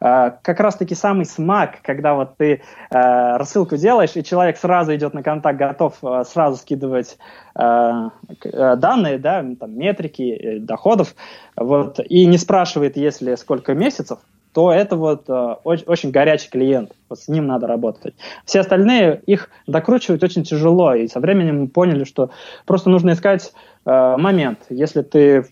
Э, 0.00 0.32
как 0.42 0.60
раз-таки 0.60 0.94
самый 0.94 1.24
смак, 1.24 1.80
когда 1.82 2.14
вот 2.14 2.36
ты 2.36 2.52
э, 2.52 2.56
рассылку 2.90 3.76
делаешь, 3.76 4.12
и 4.14 4.24
человек 4.24 4.56
сразу 4.56 4.94
идет 4.94 5.14
на 5.14 5.22
контакт, 5.22 5.58
готов 5.58 5.94
э, 6.02 6.24
сразу 6.24 6.56
скидывать 6.56 7.18
данные, 7.54 9.18
да, 9.18 9.42
там, 9.58 9.78
метрики, 9.78 10.58
доходов, 10.58 11.14
вот, 11.56 12.00
и 12.06 12.26
не 12.26 12.36
спрашивает, 12.36 12.98
если 12.98 13.34
сколько 13.36 13.72
месяцев, 13.72 14.18
то 14.56 14.72
это 14.72 14.96
вот 14.96 15.28
э, 15.28 15.56
очень, 15.64 15.84
очень 15.84 16.10
горячий 16.10 16.48
клиент, 16.48 16.92
вот 17.10 17.20
с 17.20 17.28
ним 17.28 17.46
надо 17.46 17.66
работать. 17.66 18.14
Все 18.46 18.60
остальные 18.60 19.20
их 19.26 19.50
докручивать 19.66 20.22
очень 20.22 20.44
тяжело, 20.44 20.94
и 20.94 21.08
со 21.08 21.20
временем 21.20 21.60
мы 21.60 21.68
поняли, 21.68 22.04
что 22.04 22.30
просто 22.64 22.88
нужно 22.88 23.12
искать 23.12 23.52
э, 23.84 24.16
момент. 24.16 24.60
Если 24.70 25.02
ты, 25.02 25.44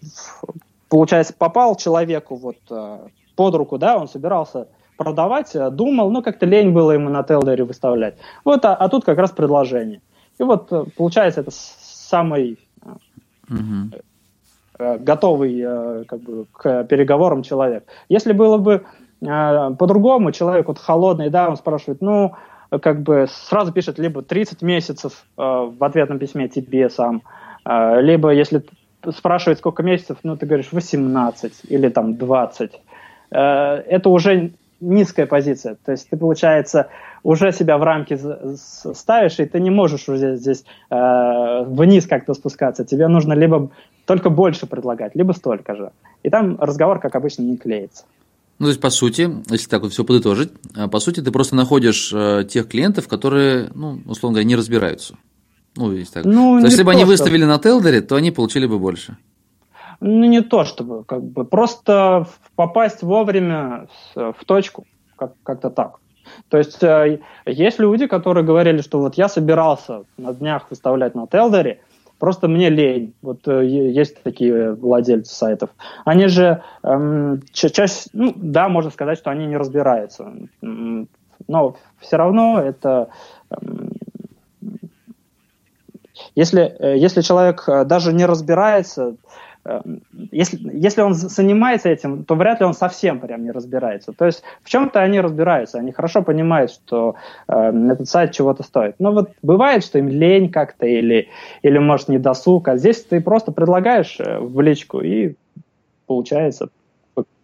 получается, 0.94 1.34
попал 1.36 1.74
человеку 1.74 2.36
вот 2.36 2.58
э, 2.70 2.98
под 3.34 3.54
руку, 3.56 3.78
да, 3.78 3.98
он 3.98 4.06
собирался 4.06 4.68
продавать, 4.96 5.56
э, 5.56 5.68
думал, 5.70 6.08
ну, 6.12 6.22
как-то 6.22 6.46
лень 6.46 6.70
было 6.70 6.92
ему 6.92 7.08
на 7.08 7.24
Телдере 7.24 7.64
выставлять. 7.64 8.14
Вот, 8.44 8.64
а, 8.64 8.76
а 8.76 8.88
тут 8.88 9.04
как 9.04 9.18
раз 9.18 9.32
предложение. 9.32 10.02
И 10.38 10.44
вот, 10.44 10.70
э, 10.70 10.84
получается, 10.96 11.40
это 11.40 11.50
самый 11.50 12.60
угу. 13.50 13.90
готовый 14.78 16.04
как 16.04 16.20
бы, 16.20 16.46
к 16.52 16.84
переговорам 16.84 17.42
человек. 17.42 17.84
Если 18.08 18.32
было 18.32 18.58
бы 18.58 18.84
по-другому, 19.20 20.30
человек 20.30 20.68
вот 20.68 20.78
холодный, 20.78 21.28
да, 21.28 21.48
он 21.48 21.56
спрашивает, 21.56 22.02
ну, 22.02 22.34
как 22.70 23.02
бы 23.02 23.26
сразу 23.28 23.72
пишет 23.72 23.98
либо 23.98 24.22
30 24.22 24.62
месяцев 24.62 25.24
в 25.36 25.76
ответном 25.80 26.20
письме 26.20 26.48
тебе 26.48 26.88
сам, 26.88 27.22
либо 27.64 28.30
если 28.30 28.62
спрашивает, 29.12 29.58
сколько 29.58 29.82
месяцев, 29.82 30.18
ну, 30.22 30.36
ты 30.36 30.46
говоришь 30.46 30.72
18 30.72 31.52
или 31.68 31.88
там 31.88 32.16
20. 32.16 32.72
Э, 33.30 33.38
это 33.86 34.08
уже 34.08 34.52
низкая 34.80 35.26
позиция. 35.26 35.76
То 35.84 35.92
есть 35.92 36.08
ты, 36.08 36.16
получается, 36.16 36.88
уже 37.22 37.52
себя 37.52 37.78
в 37.78 37.82
рамки 37.82 38.18
ставишь, 38.94 39.40
и 39.40 39.46
ты 39.46 39.60
не 39.60 39.70
можешь 39.70 40.08
уже 40.08 40.36
здесь 40.36 40.64
э, 40.90 41.64
вниз 41.66 42.06
как-то 42.06 42.34
спускаться. 42.34 42.84
Тебе 42.84 43.08
нужно 43.08 43.32
либо 43.32 43.70
только 44.06 44.30
больше 44.30 44.66
предлагать, 44.66 45.14
либо 45.14 45.32
столько 45.32 45.74
же. 45.74 45.90
И 46.22 46.30
там 46.30 46.58
разговор, 46.60 47.00
как 47.00 47.16
обычно, 47.16 47.42
не 47.42 47.56
клеится. 47.56 48.04
Ну, 48.58 48.66
то 48.66 48.70
есть, 48.70 48.80
по 48.80 48.90
сути, 48.90 49.28
если 49.50 49.68
так 49.68 49.82
вот 49.82 49.92
все 49.92 50.04
подытожить, 50.04 50.52
э, 50.76 50.86
по 50.88 51.00
сути, 51.00 51.20
ты 51.20 51.32
просто 51.32 51.56
находишь 51.56 52.12
э, 52.14 52.44
тех 52.48 52.68
клиентов, 52.68 53.08
которые, 53.08 53.70
ну, 53.74 54.00
условно 54.06 54.36
говоря, 54.36 54.48
не 54.48 54.56
разбираются. 54.56 55.16
Ну, 55.76 55.92
если 55.92 56.14
так. 56.14 56.24
Ну, 56.24 56.58
то 56.60 56.66
есть, 56.66 56.72
если 56.72 56.82
бы 56.84 56.92
они 56.92 57.04
выставили 57.04 57.44
на 57.44 57.58
Телдере, 57.58 58.00
то 58.00 58.16
они 58.16 58.30
получили 58.30 58.66
бы 58.66 58.78
больше. 58.78 59.16
Ну, 60.00 60.24
не 60.26 60.40
то 60.42 60.64
чтобы, 60.64 61.04
как 61.04 61.22
бы, 61.22 61.44
просто 61.44 62.26
попасть 62.56 63.02
вовремя 63.02 63.86
в 64.14 64.44
точку, 64.46 64.84
как- 65.16 65.34
как-то 65.42 65.70
так. 65.70 65.98
То 66.48 66.58
есть 66.58 66.82
э, 66.82 67.20
есть 67.46 67.78
люди, 67.78 68.06
которые 68.06 68.44
говорили, 68.44 68.80
что 68.82 68.98
вот 69.00 69.16
я 69.16 69.28
собирался 69.28 70.04
на 70.16 70.32
днях 70.32 70.66
выставлять 70.70 71.14
на 71.14 71.26
Телдере, 71.26 71.80
просто 72.18 72.48
мне 72.48 72.70
лень. 72.70 73.12
Вот 73.22 73.46
э, 73.46 73.64
есть 73.66 74.22
такие 74.22 74.72
владельцы 74.74 75.34
сайтов. 75.34 75.70
Они 76.04 76.26
же 76.28 76.62
эм, 76.82 77.42
ча- 77.52 77.68
чаще, 77.70 78.08
ну 78.12 78.32
да, 78.36 78.68
можно 78.68 78.90
сказать, 78.90 79.18
что 79.18 79.30
они 79.30 79.46
не 79.46 79.56
разбираются. 79.56 80.32
Но 80.60 81.76
все 82.00 82.16
равно 82.16 82.60
это... 82.60 83.08
Эм, 83.50 83.90
если, 86.34 86.76
э, 86.78 86.98
если 86.98 87.20
человек 87.20 87.64
э, 87.68 87.84
даже 87.84 88.12
не 88.12 88.26
разбирается, 88.26 89.16
Эм, 89.66 90.02
если, 90.30 90.58
если 90.74 91.00
он 91.00 91.14
занимается 91.14 91.88
этим, 91.88 92.24
то 92.24 92.34
вряд 92.34 92.60
ли 92.60 92.66
он 92.66 92.74
совсем 92.74 93.18
прям 93.18 93.44
не 93.44 93.50
разбирается. 93.50 94.12
То 94.12 94.26
есть 94.26 94.42
в 94.62 94.68
чем-то 94.68 95.00
они 95.00 95.20
разбираются, 95.20 95.78
они 95.78 95.90
хорошо 95.90 96.22
понимают, 96.22 96.70
что 96.70 97.14
э, 97.48 97.72
этот 97.92 98.08
сайт 98.08 98.32
чего-то 98.32 98.62
стоит. 98.62 98.96
Но 98.98 99.12
вот 99.12 99.30
бывает, 99.42 99.82
что 99.82 99.98
им 99.98 100.08
лень 100.08 100.50
как-то 100.50 100.84
или, 100.86 101.28
или 101.62 101.78
может 101.78 102.08
не 102.08 102.18
досуг, 102.18 102.68
а 102.68 102.76
здесь 102.76 103.02
ты 103.04 103.22
просто 103.22 103.52
предлагаешь 103.52 104.16
э, 104.18 104.38
в 104.38 104.60
личку 104.60 105.00
и 105.00 105.34
получается 106.06 106.68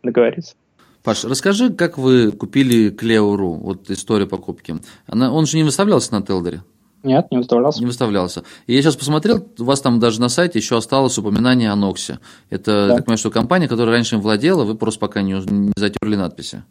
договориться. 0.02 0.56
Паш, 1.02 1.24
расскажи, 1.24 1.72
как 1.72 1.96
вы 1.96 2.32
купили 2.32 2.90
Клео.ру, 2.90 3.54
вот 3.54 3.88
история 3.88 4.26
покупки. 4.26 4.74
Она, 5.06 5.32
он 5.32 5.46
же 5.46 5.56
не 5.56 5.62
выставлялся 5.62 6.12
на 6.12 6.20
Телдере? 6.20 6.60
Нет, 7.02 7.30
не 7.30 7.38
выставлялся. 7.38 7.80
Не 7.80 7.86
выставлялся. 7.86 8.42
И 8.66 8.74
я 8.74 8.82
сейчас 8.82 8.96
посмотрел, 8.96 9.46
у 9.58 9.64
вас 9.64 9.80
там 9.80 10.00
даже 10.00 10.20
на 10.20 10.28
сайте 10.28 10.58
еще 10.58 10.76
осталось 10.76 11.16
упоминание 11.16 11.70
о 11.70 11.76
Ноксе. 11.76 12.18
Это, 12.50 12.88
да. 12.88 12.96
так 12.96 13.04
понимаю, 13.06 13.18
что 13.18 13.30
компания, 13.30 13.68
которая 13.68 13.94
раньше 13.94 14.16
им 14.16 14.20
владела, 14.20 14.64
вы 14.64 14.74
просто 14.74 15.00
пока 15.00 15.22
не, 15.22 15.32
не 15.32 15.72
затерли 15.76 16.16
надписи. 16.16 16.62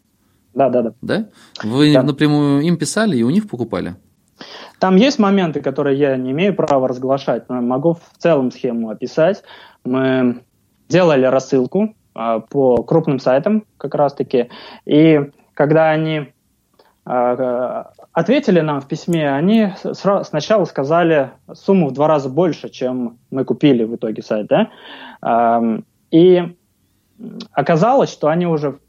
Да, 0.53 0.69
да, 0.69 0.81
да. 0.83 0.93
Да? 1.01 1.25
Вы 1.63 1.93
да. 1.93 2.03
напрямую 2.03 2.61
им 2.61 2.77
писали 2.77 3.17
и 3.17 3.23
у 3.23 3.29
них 3.29 3.49
покупали? 3.49 3.95
Там 4.79 4.95
есть 4.95 5.19
моменты, 5.19 5.61
которые 5.61 5.97
я 5.97 6.15
не 6.15 6.31
имею 6.31 6.55
права 6.55 6.87
разглашать, 6.87 7.49
но 7.49 7.61
могу 7.61 7.95
в 7.95 8.17
целом 8.17 8.51
схему 8.51 8.89
описать. 8.89 9.43
Мы 9.83 10.41
делали 10.87 11.25
рассылку 11.25 11.95
а, 12.13 12.39
по 12.39 12.83
крупным 12.83 13.19
сайтам 13.19 13.65
как 13.77 13.95
раз-таки, 13.95 14.49
и 14.85 15.31
когда 15.53 15.89
они 15.89 16.33
ответили 17.09 18.59
нам 18.59 18.81
в 18.81 18.87
письме, 18.87 19.31
они 19.31 19.73
сначала 19.93 20.65
сказали 20.65 21.31
сумму 21.53 21.89
в 21.89 21.93
два 21.93 22.07
раза 22.07 22.29
больше, 22.29 22.69
чем 22.69 23.17
мы 23.31 23.45
купили 23.45 23.83
в 23.83 23.95
итоге 23.95 24.21
сайт, 24.21 24.47
да, 24.47 25.61
и 26.11 26.55
оказалось, 27.51 28.11
что 28.11 28.27
они 28.27 28.45
уже 28.45 28.79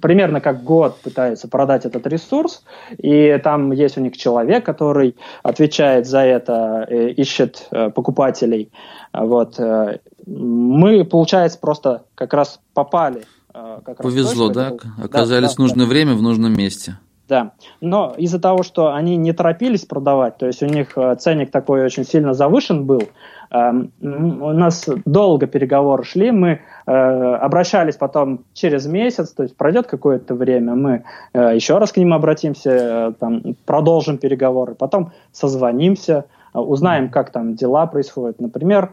примерно 0.00 0.40
как 0.40 0.64
год 0.64 0.96
пытаются 1.02 1.48
продать 1.48 1.84
этот 1.84 2.06
ресурс, 2.06 2.64
и 2.98 3.40
там 3.42 3.70
есть 3.70 3.96
у 3.96 4.00
них 4.00 4.16
человек, 4.16 4.66
который 4.66 5.16
отвечает 5.42 6.06
за 6.06 6.20
это, 6.20 6.84
э, 6.88 7.10
ищет 7.10 7.68
э, 7.70 7.90
покупателей. 7.90 8.72
Вот. 9.12 9.60
Э, 9.60 9.98
мы, 10.26 11.04
получается, 11.04 11.60
просто 11.60 12.02
как 12.16 12.34
раз 12.34 12.60
попали 12.74 13.22
а, 13.22 13.41
как 13.52 13.98
Повезло, 13.98 14.48
раз 14.48 14.56
да? 14.56 14.72
Оказались 15.02 15.50
да, 15.50 15.54
в 15.54 15.58
нужное 15.58 15.86
да. 15.86 15.90
время 15.90 16.14
в 16.14 16.22
нужном 16.22 16.52
месте. 16.54 16.96
Да, 17.28 17.52
но 17.80 18.14
из-за 18.18 18.38
того, 18.40 18.62
что 18.62 18.92
они 18.92 19.16
не 19.16 19.32
торопились 19.32 19.86
продавать, 19.86 20.36
то 20.36 20.46
есть 20.46 20.62
у 20.62 20.66
них 20.66 20.98
э, 20.98 21.16
ценник 21.16 21.50
такой 21.50 21.82
очень 21.82 22.04
сильно 22.04 22.34
завышен 22.34 22.84
был, 22.84 23.04
эм, 23.50 23.90
у 24.02 24.52
нас 24.52 24.86
долго 25.06 25.46
переговоры 25.46 26.04
шли, 26.04 26.30
мы 26.30 26.60
э, 26.86 26.92
обращались 26.92 27.96
потом 27.96 28.44
через 28.52 28.86
месяц, 28.86 29.30
то 29.30 29.44
есть 29.44 29.56
пройдет 29.56 29.86
какое-то 29.86 30.34
время, 30.34 30.74
мы 30.74 31.04
э, 31.32 31.52
еще 31.54 31.78
раз 31.78 31.92
к 31.92 31.96
ним 31.96 32.12
обратимся, 32.12 33.14
там, 33.18 33.56
продолжим 33.64 34.18
переговоры, 34.18 34.74
потом 34.74 35.12
созвонимся, 35.30 36.26
узнаем, 36.52 37.08
как 37.08 37.30
там 37.30 37.54
дела 37.54 37.86
происходят. 37.86 38.40
Например, 38.40 38.92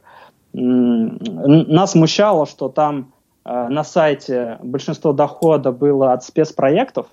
нас 0.53 1.91
смущало, 1.91 2.45
что 2.45 2.69
там 2.69 3.11
на 3.51 3.83
сайте 3.83 4.59
большинство 4.61 5.13
дохода 5.13 5.71
было 5.71 6.13
от 6.13 6.23
спецпроектов, 6.23 7.07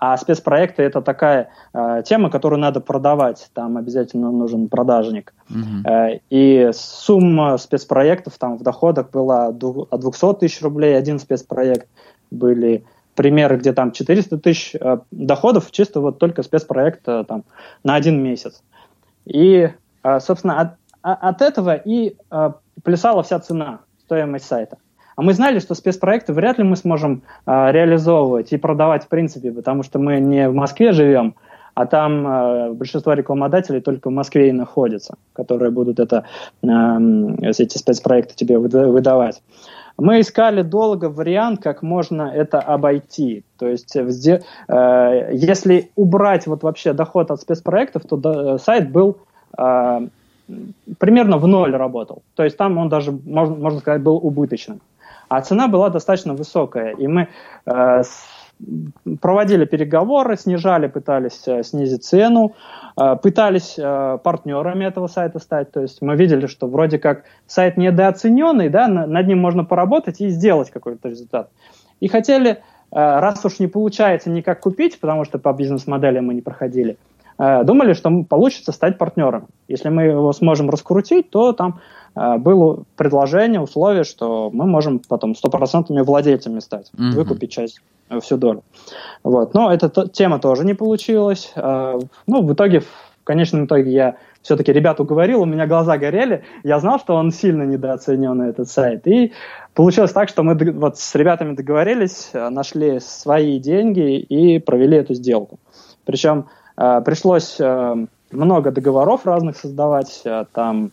а 0.00 0.16
спецпроекты 0.16 0.82
это 0.82 1.02
такая 1.02 1.48
э, 1.74 2.02
тема, 2.04 2.30
которую 2.30 2.60
надо 2.60 2.80
продавать. 2.80 3.50
Там 3.52 3.76
обязательно 3.76 4.30
нужен 4.30 4.68
продажник. 4.68 5.34
Uh-huh. 5.50 6.14
Э, 6.14 6.20
и 6.30 6.70
сумма 6.72 7.56
спецпроектов 7.58 8.38
там 8.38 8.58
в 8.58 8.62
доходах 8.62 9.10
была 9.10 9.48
от 9.48 9.58
200 9.58 10.34
тысяч 10.34 10.62
рублей. 10.62 10.96
Один 10.96 11.18
спецпроект 11.18 11.88
были 12.30 12.84
примеры, 13.16 13.56
где 13.56 13.72
там 13.72 13.90
400 13.90 14.38
тысяч 14.38 14.76
э, 14.76 14.98
доходов 15.10 15.72
чисто 15.72 16.00
вот 16.00 16.18
только 16.20 16.44
спецпроекта 16.44 17.24
там 17.24 17.42
на 17.82 17.96
один 17.96 18.22
месяц. 18.22 18.62
И, 19.24 19.68
э, 20.04 20.20
собственно, 20.20 20.60
от, 20.60 20.68
а, 21.02 21.14
от 21.14 21.42
этого 21.42 21.74
и 21.74 22.14
э, 22.30 22.52
плясала 22.84 23.24
вся 23.24 23.40
цена, 23.40 23.80
стоимость 24.04 24.46
сайта. 24.46 24.78
А 25.18 25.22
мы 25.22 25.34
знали, 25.34 25.58
что 25.58 25.74
спецпроекты 25.74 26.32
вряд 26.32 26.58
ли 26.58 26.64
мы 26.64 26.76
сможем 26.76 27.22
э, 27.44 27.72
реализовывать 27.72 28.52
и 28.52 28.56
продавать 28.56 29.02
в 29.02 29.08
принципе, 29.08 29.50
потому 29.50 29.82
что 29.82 29.98
мы 29.98 30.20
не 30.20 30.48
в 30.48 30.54
Москве 30.54 30.92
живем, 30.92 31.34
а 31.74 31.86
там 31.86 32.24
э, 32.24 32.72
большинство 32.72 33.14
рекламодателей 33.14 33.80
только 33.80 34.10
в 34.10 34.12
Москве 34.12 34.50
и 34.50 34.52
находятся, 34.52 35.16
которые 35.32 35.72
будут 35.72 35.98
это, 35.98 36.22
э, 36.62 36.68
эти 37.42 37.78
спецпроекты 37.78 38.36
тебе 38.36 38.58
выдавать. 38.58 39.42
Мы 39.96 40.20
искали 40.20 40.62
долго 40.62 41.06
вариант, 41.06 41.64
как 41.64 41.82
можно 41.82 42.30
это 42.32 42.60
обойти. 42.60 43.42
То 43.58 43.66
есть, 43.66 43.96
э, 43.96 45.30
если 45.32 45.90
убрать 45.96 46.46
вот 46.46 46.62
вообще 46.62 46.92
доход 46.92 47.32
от 47.32 47.40
спецпроектов, 47.40 48.04
то 48.08 48.16
до, 48.16 48.58
сайт 48.58 48.92
был 48.92 49.16
э, 49.58 50.00
примерно 50.98 51.38
в 51.38 51.48
ноль 51.48 51.74
работал. 51.74 52.22
То 52.36 52.44
есть 52.44 52.56
там 52.56 52.78
он 52.78 52.88
даже, 52.88 53.10
можно, 53.10 53.56
можно 53.56 53.80
сказать, 53.80 54.00
был 54.00 54.14
убыточным. 54.14 54.80
А 55.28 55.40
цена 55.42 55.68
была 55.68 55.90
достаточно 55.90 56.34
высокая, 56.34 56.92
и 56.92 57.06
мы 57.06 57.28
э, 57.66 58.02
проводили 59.20 59.64
переговоры, 59.64 60.36
снижали, 60.36 60.88
пытались 60.88 61.46
э, 61.46 61.62
снизить 61.62 62.04
цену, 62.04 62.54
э, 62.96 63.16
пытались 63.22 63.74
э, 63.78 64.18
партнерами 64.22 64.84
этого 64.84 65.06
сайта 65.06 65.38
стать. 65.38 65.70
То 65.70 65.80
есть 65.80 66.02
мы 66.02 66.16
видели, 66.16 66.46
что 66.46 66.66
вроде 66.66 66.98
как 66.98 67.24
сайт 67.46 67.76
недооцененный, 67.76 68.68
да, 68.68 68.88
на, 68.88 69.06
над 69.06 69.26
ним 69.26 69.38
можно 69.38 69.64
поработать 69.64 70.20
и 70.20 70.28
сделать 70.28 70.70
какой-то 70.70 71.08
результат. 71.08 71.50
И 72.00 72.08
хотели, 72.08 72.50
э, 72.50 72.56
раз 72.90 73.44
уж 73.44 73.58
не 73.58 73.68
получается 73.68 74.30
никак 74.30 74.60
купить, 74.60 74.98
потому 74.98 75.24
что 75.24 75.38
по 75.38 75.52
бизнес-модели 75.52 76.20
мы 76.20 76.34
не 76.34 76.42
проходили, 76.42 76.96
э, 77.38 77.64
думали, 77.64 77.92
что 77.92 78.24
получится 78.24 78.72
стать 78.72 78.98
партнером. 78.98 79.46
Если 79.68 79.88
мы 79.88 80.04
его 80.04 80.32
сможем 80.32 80.70
раскрутить, 80.70 81.30
то 81.30 81.52
там 81.52 81.80
было 82.38 82.84
предложение, 82.96 83.60
условие, 83.60 84.04
что 84.04 84.50
мы 84.52 84.66
можем 84.66 85.00
потом 85.08 85.34
стопроцентными 85.34 86.00
владельцами 86.00 86.58
стать, 86.60 86.90
mm-hmm. 86.96 87.10
выкупить 87.12 87.52
часть, 87.52 87.80
э, 88.10 88.18
всю 88.20 88.36
долю. 88.36 88.62
Вот. 89.22 89.54
Но 89.54 89.72
эта 89.72 89.88
тема 90.08 90.38
тоже 90.38 90.64
не 90.64 90.74
получилась. 90.74 91.52
А, 91.54 91.98
ну, 92.26 92.42
в 92.42 92.52
итоге, 92.52 92.80
в 92.80 93.24
конечном 93.24 93.66
итоге 93.66 93.92
я 93.92 94.16
все-таки 94.42 94.72
ребят 94.72 95.00
уговорил, 95.00 95.42
у 95.42 95.46
меня 95.46 95.66
глаза 95.66 95.98
горели, 95.98 96.42
я 96.64 96.80
знал, 96.80 96.98
что 96.98 97.14
он 97.14 97.30
сильно 97.30 97.62
недооценен, 97.62 98.40
этот 98.42 98.68
сайт. 98.68 99.06
И 99.06 99.32
получилось 99.74 100.12
так, 100.12 100.28
что 100.28 100.42
мы 100.42 100.54
вот 100.72 100.98
с 100.98 101.14
ребятами 101.14 101.54
договорились, 101.54 102.30
э, 102.32 102.48
нашли 102.48 102.98
свои 103.00 103.58
деньги 103.60 104.18
и 104.18 104.58
провели 104.58 104.96
эту 104.96 105.14
сделку. 105.14 105.60
Причем 106.04 106.46
э, 106.76 107.00
пришлось 107.04 107.58
много 108.30 108.70
договоров 108.70 109.24
разных 109.24 109.56
создавать, 109.56 110.22
там 110.52 110.92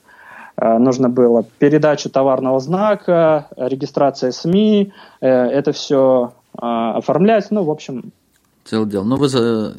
нужно 0.57 1.09
было 1.09 1.43
передачу 1.59 2.09
товарного 2.09 2.59
знака, 2.59 3.47
регистрация 3.57 4.31
СМИ, 4.31 4.93
э, 5.21 5.27
это 5.27 5.71
все 5.71 6.33
э, 6.53 6.59
оформлять, 6.61 7.51
ну, 7.51 7.63
в 7.63 7.71
общем... 7.71 8.11
Целое 8.63 8.87
дело. 8.87 9.03
Но 9.03 9.17
вы 9.17 9.27
за 9.27 9.75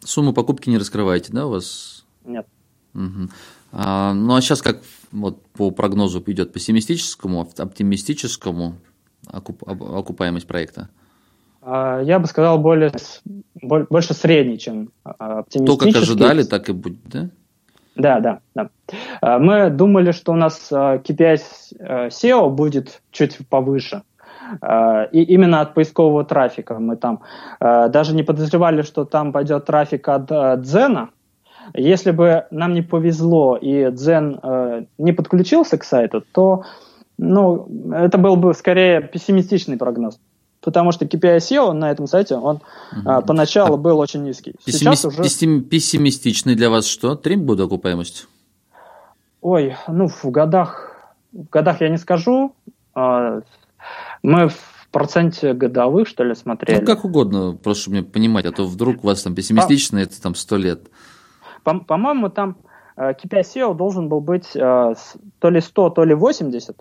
сумму 0.00 0.32
покупки 0.32 0.68
не 0.68 0.78
раскрываете, 0.78 1.32
да, 1.32 1.46
у 1.46 1.50
вас? 1.50 2.04
Нет. 2.24 2.46
Угу. 2.94 3.28
А, 3.72 4.14
ну, 4.14 4.34
а 4.34 4.40
сейчас 4.40 4.62
как 4.62 4.80
вот 5.12 5.42
по 5.52 5.70
прогнозу 5.70 6.22
идет 6.26 6.52
пессимистическому, 6.52 7.48
оптимистическому 7.56 8.74
окуп, 9.28 9.62
окупаемость 9.68 10.46
проекта? 10.46 10.88
А, 11.62 12.00
я 12.02 12.18
бы 12.18 12.26
сказал, 12.26 12.58
более, 12.58 12.92
больше 13.62 14.14
средний, 14.14 14.58
чем 14.58 14.90
оптимистический. 15.02 15.66
То, 15.66 15.76
как 15.76 16.02
ожидали, 16.02 16.42
так 16.42 16.68
и 16.68 16.72
будет, 16.72 16.98
да? 17.04 17.30
Да, 17.96 18.20
да, 18.20 18.40
да. 18.54 18.68
А, 19.20 19.38
мы 19.38 19.70
думали, 19.70 20.12
что 20.12 20.32
у 20.32 20.36
нас 20.36 20.70
KPI 20.70 21.40
а, 21.80 22.08
SEO 22.08 22.50
будет 22.50 23.02
чуть 23.10 23.38
повыше. 23.48 24.02
А, 24.60 25.04
и 25.04 25.22
именно 25.22 25.60
от 25.60 25.74
поискового 25.74 26.24
трафика 26.24 26.78
мы 26.78 26.96
там 26.96 27.22
даже 27.58 28.14
не 28.14 28.22
подозревали, 28.22 28.82
что 28.82 29.04
там 29.04 29.32
пойдет 29.32 29.64
трафик 29.64 30.08
от 30.08 30.26
Дзена. 30.62 31.10
Если 31.74 32.12
бы 32.12 32.44
нам 32.50 32.74
не 32.74 32.82
повезло 32.82 33.56
и 33.56 33.90
Дзен 33.90 34.86
не 34.98 35.12
подключился 35.12 35.78
к 35.78 35.84
сайту, 35.84 36.22
то 36.32 36.62
ну, 37.18 37.66
это 37.92 38.18
был 38.18 38.36
бы 38.36 38.54
скорее 38.54 39.00
пессимистичный 39.00 39.78
прогноз 39.78 40.20
потому 40.66 40.90
что 40.90 41.04
KPI 41.04 41.36
SEO 41.36 41.72
на 41.72 41.92
этом 41.92 42.08
сайте, 42.08 42.34
он 42.34 42.56
угу. 42.56 42.62
а, 43.04 43.20
поначалу 43.20 43.74
а 43.74 43.76
был 43.76 44.00
очень 44.00 44.24
низкий. 44.24 44.56
Сейчас 44.66 45.04
уже... 45.04 45.22
Пессимистичный 45.22 46.56
для 46.56 46.70
вас 46.70 46.86
что? 46.88 47.14
Три 47.14 47.36
года 47.36 47.64
окупаемость? 47.64 48.26
Ой, 49.40 49.76
ну 49.86 50.08
в 50.08 50.24
годах, 50.24 51.06
в 51.32 51.48
годах 51.50 51.80
я 51.82 51.88
не 51.88 51.98
скажу. 51.98 52.52
А, 52.96 53.42
мы 54.24 54.48
в 54.48 54.88
проценте 54.90 55.54
годовых, 55.54 56.08
что 56.08 56.24
ли, 56.24 56.34
смотрели. 56.34 56.80
Ну, 56.80 56.84
как 56.86 57.04
угодно, 57.04 57.56
просто 57.62 57.82
чтобы 57.82 57.98
мне 57.98 58.04
понимать, 58.04 58.44
а 58.44 58.50
то 58.50 58.66
вдруг 58.66 59.04
у 59.04 59.06
вас 59.06 59.22
там 59.22 59.36
пессимистично, 59.36 60.00
По... 60.00 60.02
это 60.02 60.20
там 60.20 60.34
сто 60.34 60.56
лет. 60.56 60.90
По- 61.62 61.78
по-моему, 61.78 62.28
там 62.28 62.56
KPI 62.96 63.42
SEO 63.42 63.76
должен 63.76 64.08
был 64.08 64.20
быть 64.20 64.56
э, 64.56 64.94
то 65.38 65.48
ли 65.48 65.60
100, 65.60 65.90
то 65.90 66.02
ли 66.02 66.14
80. 66.14 66.76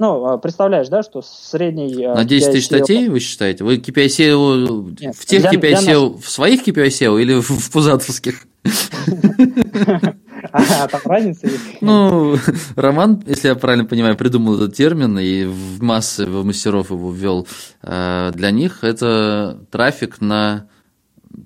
Ну, 0.00 0.24
а, 0.26 0.38
представляешь, 0.38 0.88
да, 0.88 1.02
что 1.02 1.22
средний... 1.22 2.04
А, 2.04 2.14
На 2.14 2.24
10 2.24 2.52
тысяч 2.52 2.66
статей 2.66 3.08
вы 3.08 3.20
считаете? 3.20 3.62
Вы 3.62 3.76
KPI 3.76 4.06
SEO 4.06 4.96
Нет, 5.00 5.14
в 5.16 5.24
тех 5.24 5.42
для, 5.42 5.50
KPI 5.52 5.72
SEO, 5.74 6.12
нас... 6.14 6.24
в 6.24 6.30
своих 6.30 6.66
KPI 6.66 6.88
SEO 6.88 7.20
или 7.20 7.34
в, 7.34 7.48
в 7.48 7.70
пузатовских? 7.70 8.46
А 10.52 10.86
там 10.88 11.00
разница 11.04 11.46
есть? 11.46 11.80
Ну, 11.80 12.36
Роман, 12.76 13.22
если 13.26 13.48
я 13.48 13.54
правильно 13.54 13.86
понимаю, 13.86 14.16
придумал 14.16 14.54
этот 14.56 14.74
термин 14.74 15.18
и 15.18 15.44
в 15.44 15.82
массы 15.82 16.26
в 16.26 16.44
мастеров 16.44 16.90
его 16.90 17.10
ввел. 17.10 17.48
А, 17.82 18.30
для 18.32 18.50
них 18.50 18.84
это 18.84 19.58
трафик 19.70 20.20
на 20.20 20.68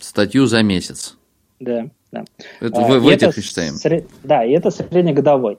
статью 0.03 0.47
за 0.47 0.63
месяц. 0.63 1.17
Да, 1.61 1.89
да. 2.13 2.25
Это 2.61 2.81
в, 2.81 2.99
в 2.99 3.09
этих 3.09 3.43
считаем. 3.43 3.75
Да, 4.25 4.45
и 4.45 4.51
это 4.53 4.71
среднегодовой. 4.71 5.59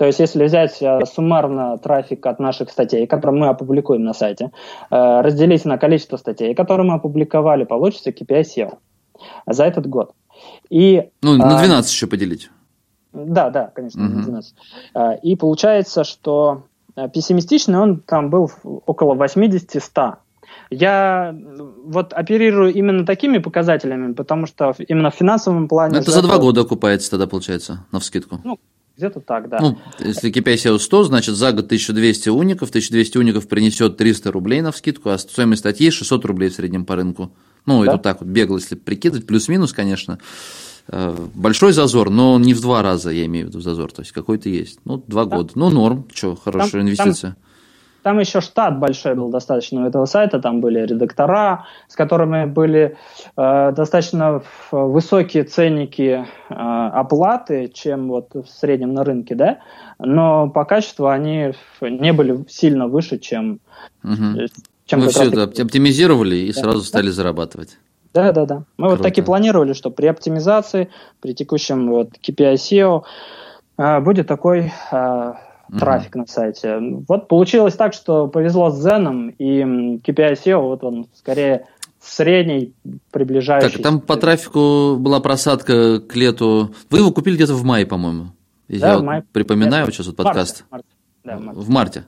То 0.00 0.06
есть, 0.06 0.18
если 0.18 0.44
взять 0.44 0.80
э, 0.80 1.00
суммарно 1.04 1.76
трафик 1.76 2.24
от 2.24 2.38
наших 2.38 2.70
статей, 2.70 3.06
которые 3.06 3.38
мы 3.38 3.48
опубликуем 3.48 4.02
на 4.02 4.14
сайте, 4.14 4.50
э, 4.90 5.20
разделить 5.20 5.66
на 5.66 5.76
количество 5.76 6.16
статей, 6.16 6.54
которые 6.54 6.86
мы 6.86 6.94
опубликовали, 6.94 7.64
получится 7.64 8.08
KPI 8.08 8.40
SEO 8.40 8.78
за 9.46 9.64
этот 9.64 9.86
год. 9.86 10.12
И, 10.70 11.10
ну, 11.20 11.36
на 11.36 11.58
12 11.58 11.70
а, 11.70 11.92
еще 11.92 12.06
поделить. 12.06 12.50
Да, 13.12 13.50
да, 13.50 13.70
конечно, 13.74 14.02
угу. 14.02 14.10
на 14.10 14.22
12. 14.22 14.54
А, 14.94 15.12
и 15.16 15.36
получается, 15.36 16.04
что 16.04 16.62
пессимистичный 17.12 17.78
он 17.78 18.00
там 18.00 18.30
был 18.30 18.50
около 18.64 19.14
80-100. 19.22 20.14
Я 20.70 21.36
вот 21.84 22.14
оперирую 22.14 22.72
именно 22.72 23.04
такими 23.04 23.36
показателями, 23.36 24.14
потому 24.14 24.46
что 24.46 24.74
именно 24.78 25.10
в 25.10 25.14
финансовом 25.14 25.68
плане... 25.68 25.98
Это 25.98 26.10
за 26.10 26.22
два 26.22 26.38
года 26.38 26.62
окупается 26.62 27.10
тогда, 27.10 27.26
получается, 27.26 27.84
на 27.92 28.00
вскидку. 28.00 28.40
Ну, 28.42 28.58
где-то 29.00 29.20
так, 29.20 29.48
да. 29.48 29.58
Ну, 29.60 29.78
если 29.98 30.30
KPI 30.30 30.54
SEO 30.54 30.78
100, 30.78 31.04
значит 31.04 31.34
за 31.34 31.52
год 31.52 31.64
1200 31.64 32.28
уников, 32.28 32.68
1200 32.68 33.18
уников 33.18 33.48
принесет 33.48 33.96
300 33.96 34.30
рублей 34.30 34.60
на 34.60 34.72
вскидку, 34.72 35.08
а 35.08 35.18
стоимость 35.18 35.60
статьи 35.60 35.90
600 35.90 36.24
рублей 36.26 36.50
в 36.50 36.54
среднем 36.54 36.84
по 36.84 36.96
рынку. 36.96 37.32
Ну, 37.66 37.84
да? 37.84 37.94
это 37.94 38.02
так 38.02 38.20
вот 38.20 38.28
бегло, 38.28 38.58
если 38.58 38.74
прикидывать, 38.74 39.26
плюс-минус, 39.26 39.72
конечно. 39.72 40.18
Э, 40.88 41.16
большой 41.34 41.72
зазор, 41.72 42.10
но 42.10 42.38
не 42.38 42.54
в 42.54 42.60
два 42.60 42.82
раза, 42.82 43.10
я 43.10 43.26
имею 43.26 43.46
в 43.46 43.48
виду 43.48 43.60
зазор, 43.60 43.90
то 43.90 44.02
есть 44.02 44.12
какой-то 44.12 44.48
есть. 44.48 44.80
Ну, 44.84 45.02
два 45.06 45.24
да. 45.24 45.36
года. 45.36 45.52
Ну, 45.54 45.70
норм, 45.70 46.06
что, 46.12 46.36
хорошая 46.36 46.70
там, 46.70 46.82
инвестиция. 46.82 47.30
Там 47.32 47.49
там 48.02 48.18
еще 48.18 48.40
штат 48.40 48.78
большой 48.78 49.14
был 49.14 49.28
достаточно 49.28 49.82
у 49.82 49.86
этого 49.86 50.06
сайта, 50.06 50.40
там 50.40 50.60
были 50.60 50.80
редактора, 50.80 51.66
с 51.88 51.94
которыми 51.94 52.46
были 52.46 52.96
э, 53.36 53.72
достаточно 53.72 54.42
высокие 54.70 55.44
ценники 55.44 56.26
э, 56.48 56.54
оплаты, 56.54 57.70
чем 57.72 58.08
вот 58.08 58.34
в 58.34 58.46
среднем 58.46 58.94
на 58.94 59.04
рынке, 59.04 59.34
да, 59.34 59.58
но 59.98 60.48
по 60.48 60.64
качеству 60.64 61.08
они 61.08 61.52
не 61.80 62.12
были 62.12 62.44
сильно 62.48 62.88
выше, 62.88 63.18
чем... 63.18 63.60
Угу. 64.02 64.46
чем 64.86 65.00
Вы 65.00 65.08
все 65.08 65.28
это 65.28 65.44
оптимизировали 65.44 66.36
и 66.36 66.52
да, 66.52 66.60
сразу 66.60 66.78
да? 66.80 66.84
стали 66.84 67.10
зарабатывать. 67.10 67.78
Да, 68.12 68.32
да, 68.32 68.44
да. 68.44 68.56
Мы 68.76 68.88
Круто. 68.88 68.96
вот 68.96 69.02
так 69.02 69.18
и 69.18 69.22
планировали, 69.22 69.72
что 69.72 69.90
при 69.90 70.06
оптимизации, 70.06 70.90
при 71.20 71.32
текущем 71.32 71.90
вот 71.90 72.10
KPI 72.22 72.54
SEO 72.54 73.02
э, 73.78 74.00
будет 74.00 74.26
такой... 74.26 74.72
Э, 74.90 75.34
трафик 75.78 76.14
на 76.14 76.26
сайте. 76.26 76.78
Вот 77.08 77.28
получилось 77.28 77.74
так, 77.74 77.92
что 77.94 78.28
повезло 78.28 78.70
с 78.70 78.84
Zen 78.84 79.34
и 79.38 79.62
KPI 79.98 80.42
SEO, 80.44 80.60
вот 80.62 80.84
он 80.84 81.06
скорее 81.14 81.66
средний, 82.00 82.74
приближающийся. 83.10 83.76
Так, 83.76 83.82
там 83.82 84.00
по 84.00 84.16
трафику 84.16 84.96
была 84.98 85.20
просадка 85.20 86.00
к 86.00 86.16
лету. 86.16 86.74
Вы 86.88 86.98
его 86.98 87.12
купили 87.12 87.36
где-то 87.36 87.54
в 87.54 87.64
мае, 87.64 87.86
по-моему. 87.86 88.32
Да, 88.68 88.92
Я 88.92 88.98
в 88.98 89.02
мае. 89.02 89.24
припоминаю 89.32 89.90
сейчас 89.90 90.06
вот 90.06 90.18
марте, 90.18 90.28
подкаст. 90.28 90.64
в 90.68 90.72
марте. 90.72 90.88
Да, 91.24 91.36
в 91.36 91.40
марте. 91.40 91.60
В 91.60 91.68
марте. 91.70 92.04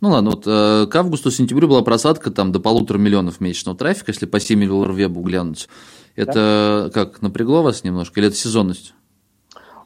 Ну 0.00 0.10
ладно, 0.10 0.30
вот 0.30 0.42
э, 0.46 0.86
к 0.90 0.96
августу-сентябрю 0.96 1.68
была 1.68 1.82
просадка 1.82 2.30
там 2.30 2.50
до 2.50 2.58
полутора 2.58 2.98
миллионов 2.98 3.40
месячного 3.40 3.78
трафика, 3.78 4.10
если 4.10 4.26
по 4.26 4.36
Similar 4.36 4.94
Web 4.94 5.22
глянуть. 5.22 5.68
Это 6.16 6.90
как, 6.92 7.22
напрягло 7.22 7.62
вас 7.62 7.84
немножко 7.84 8.18
или 8.18 8.28
это 8.28 8.36
сезонность? 8.36 8.94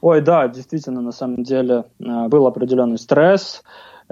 Ой, 0.00 0.20
да, 0.20 0.48
действительно, 0.48 1.00
на 1.00 1.12
самом 1.12 1.42
деле 1.42 1.84
э, 2.00 2.28
был 2.28 2.46
определенный 2.46 2.98
стресс, 2.98 3.62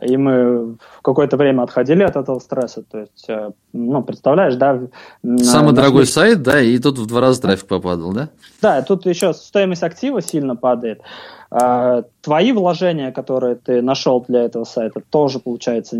и 0.03 0.17
мы 0.17 0.75
в 0.75 1.03
какое-то 1.03 1.37
время 1.37 1.63
отходили 1.63 2.03
от 2.03 2.15
этого 2.15 2.39
стресса. 2.41 2.83
То 2.89 2.99
есть, 3.01 3.25
э, 3.29 3.51
ну, 3.73 4.03
представляешь, 4.03 4.55
да? 4.57 4.81
Самый 5.39 5.73
нашли- 5.73 5.75
дорогой 5.77 6.07
сайт, 6.07 6.43
да, 6.43 6.61
и 6.61 6.79
тут 6.79 6.99
в 6.99 7.07
два 7.07 7.21
раза 7.23 7.41
трафик 7.43 7.67
попадал, 7.67 8.13
да? 8.13 8.29
Да, 8.63 8.83
тут 8.83 9.07
еще 9.07 9.33
стоимость 9.33 9.83
актива 9.83 10.21
сильно 10.21 10.57
падает. 10.57 11.01
А, 11.51 12.03
Твои 12.21 12.53
вложения, 12.53 13.11
которые 13.11 13.55
ты 13.55 13.81
нашел 13.81 14.23
для 14.29 14.43
этого 14.43 14.65
сайта, 14.65 15.01
тоже, 15.09 15.39
получается, 15.41 15.97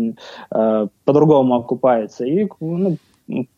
э, 0.51 0.87
по-другому 1.03 1.55
окупается. 1.55 2.25
И 2.25 2.47
ну, 2.59 2.97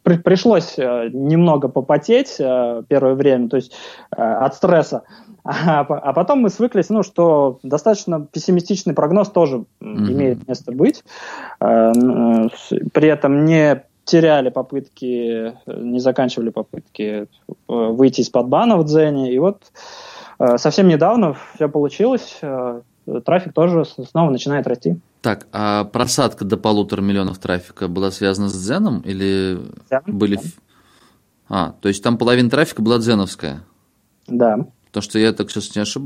при- 0.03 0.17
пришлось 0.17 0.77
немного 0.77 1.67
попотеть 1.67 2.38
первое 2.38 3.13
время, 3.15 3.49
то 3.49 3.57
есть 3.57 3.73
от 4.09 4.55
стресса. 4.55 5.03
А 5.43 5.79
а 5.81 6.13
потом 6.13 6.39
мы 6.39 6.49
свыклись, 6.49 6.89
ну, 6.89 7.03
что 7.03 7.59
достаточно 7.63 8.25
пессимистичный 8.31 8.93
прогноз 8.93 9.29
тоже 9.29 9.65
Мгм. 9.79 10.11
имеет 10.11 10.47
место 10.47 10.71
быть. 10.71 11.03
Э, 11.59 11.91
э, 11.91 12.47
При 12.93 13.07
этом 13.07 13.45
не 13.45 13.83
теряли 14.03 14.49
попытки, 14.49 15.53
э, 15.65 15.81
не 15.81 15.99
заканчивали 15.99 16.49
попытки 16.49 17.27
выйти 17.67 18.21
из-под 18.21 18.47
бана 18.47 18.77
в 18.77 18.85
Дзене. 18.85 19.33
И 19.33 19.39
вот 19.39 19.71
совсем 20.57 20.87
недавно 20.87 21.35
все 21.55 21.69
получилось. 21.69 22.39
Трафик 23.25 23.53
тоже 23.53 23.85
снова 23.85 24.29
начинает 24.31 24.67
расти. 24.67 24.99
Так, 25.21 25.47
а 25.51 25.85
просадка 25.85 26.45
до 26.45 26.57
полутора 26.57 27.01
миллионов 27.01 27.37
трафика 27.37 27.87
была 27.87 28.11
связана 28.11 28.47
с 28.49 28.53
Дзеном 28.53 29.01
или 29.01 29.59
Дзеном, 29.87 30.17
были... 30.17 30.35
да. 30.35 30.41
А, 31.53 31.75
то 31.81 31.89
есть 31.89 32.01
там 32.01 32.17
половина 32.17 32.49
трафика 32.49 32.81
была 32.81 32.97
дзеновская? 32.97 33.61
Да. 34.27 34.65
Потому 34.91 35.03
что 35.03 35.19
я 35.19 35.31
так 35.31 35.49
сейчас 35.49 35.73
не 35.73 35.81
ошиб... 35.81 36.03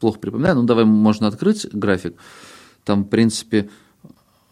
плохо 0.00 0.18
припоминаю. 0.18 0.56
Ну, 0.56 0.62
давай 0.64 0.84
можно 0.84 1.26
открыть 1.26 1.66
график. 1.72 2.14
Там, 2.84 3.04
в 3.04 3.08
принципе... 3.08 3.70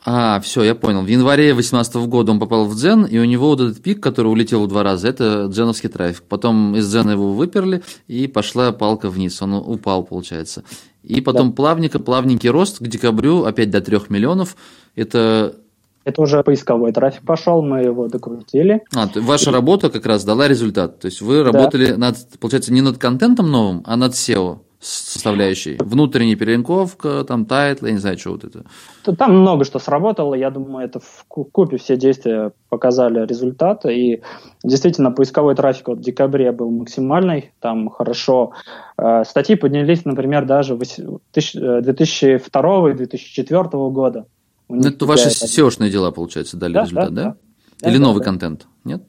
А, 0.05 0.41
все, 0.41 0.63
я 0.63 0.75
понял. 0.75 1.03
В 1.03 1.07
январе 1.09 1.53
2018 1.53 1.97
года 2.09 2.33
он 2.33 2.39
попал 2.39 2.65
в 2.65 2.75
Дзен, 2.75 3.05
и 3.05 3.19
у 3.19 3.25
него 3.25 3.49
вот 3.49 3.61
этот 3.61 3.83
пик, 3.83 4.03
который 4.03 4.29
улетел 4.29 4.65
в 4.65 4.69
два 4.69 4.83
раза, 4.83 5.09
это 5.09 5.49
дзеновский 5.49 5.91
трафик. 5.91 6.23
Потом 6.23 6.75
из 6.75 6.89
Дзена 6.89 7.11
его 7.11 7.35
выперли, 7.35 7.83
и 8.07 8.27
пошла 8.29 8.73
палка 8.73 9.11
вниз. 9.11 9.43
Он 9.43 9.55
упал, 9.55 10.05
получается. 10.05 10.65
И 11.03 11.21
потом 11.21 11.53
плавненько, 11.53 11.99
плавненький 11.99 12.49
рост 12.49 12.79
к 12.79 12.87
декабрю 12.87 13.45
опять 13.45 13.71
до 13.71 13.83
3 13.83 13.99
миллионов. 14.09 14.57
Это 14.95 15.57
Это 16.05 16.23
уже 16.23 16.43
поисковой 16.43 16.93
трафик 16.93 17.23
пошел, 17.27 17.63
мы 17.63 17.81
его 17.83 18.09
докрутили. 18.09 18.83
а, 18.95 19.09
ваша 19.17 19.51
работа 19.51 19.91
как 19.91 20.07
раз 20.07 20.25
дала 20.25 20.49
результат. 20.49 21.01
То 21.01 21.07
есть 21.07 21.21
вы 21.21 21.43
работали 21.43 21.93
над, 21.93 22.17
получается, 22.41 22.73
не 22.73 22.81
над 22.81 22.99
контентом 22.99 23.51
новым, 23.51 23.83
а 23.85 23.97
над 23.97 24.13
SEO 24.13 24.59
составляющей. 24.81 25.77
Внутренняя 25.81 26.37
перелинковка, 26.37 27.25
там 27.25 27.47
title, 27.47 27.87
я 27.87 27.93
не 27.93 27.99
знаю, 27.99 28.17
что 28.17 28.31
вот 28.31 28.45
это. 28.45 28.65
То 29.05 29.15
Там 29.17 29.41
много 29.41 29.65
что 29.65 29.79
сработало, 29.81 30.35
я 30.35 30.51
думаю, 30.51 30.87
это 30.87 31.01
в 31.01 31.25
ку- 31.27 31.45
купе 31.45 31.79
все 31.79 31.97
действия 31.97 32.53
показали 32.69 33.27
результат, 33.27 33.85
и 33.87 34.23
действительно 34.63 35.11
поисковой 35.11 35.55
трафик 35.57 35.89
вот 35.89 35.99
в 35.99 36.03
декабре 36.03 36.53
был 36.53 36.71
максимальный, 36.71 37.51
там 37.61 37.89
хорошо. 37.91 38.53
Э, 38.97 39.25
Статьи 39.25 39.57
поднялись, 39.57 40.05
например, 40.05 40.45
даже 40.47 40.75
вось- 40.75 41.01
тысяч- 41.33 41.57
э, 41.57 41.81
2002 41.83 42.91
и 42.91 42.95
2004 42.95 43.91
года. 43.91 44.27
Ну, 44.69 44.89
это 44.89 45.07
ваши 45.07 45.29
SEO-шные 45.29 45.91
дела, 45.91 46.11
получается, 46.11 46.57
дали 46.57 46.75
Да, 46.75 46.83
результат, 46.83 47.15
да, 47.15 47.23
да? 47.25 47.31
да. 47.31 47.89
Или 47.89 47.99
Да, 47.99 48.05
новый 48.05 48.19
да. 48.19 48.25
контент, 48.25 48.67
нет? 48.85 49.03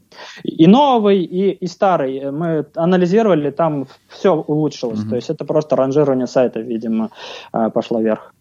И 0.44 0.68
новый, 0.68 1.24
и, 1.24 1.52
и 1.52 1.68
старый. 1.68 2.32
Мы 2.32 2.66
анализировали, 2.76 3.50
там 3.50 3.88
все 4.08 4.36
улучшилось. 4.36 5.00
Мгм. 5.00 5.10
То 5.10 5.16
есть 5.16 5.30
это 5.30 5.44
просто 5.44 5.76
ранжирование 5.76 6.28
сайта, 6.28 6.60
видимо, 6.60 7.10
э, 7.52 7.70
пошло 7.72 8.00
вверх. 8.00 8.34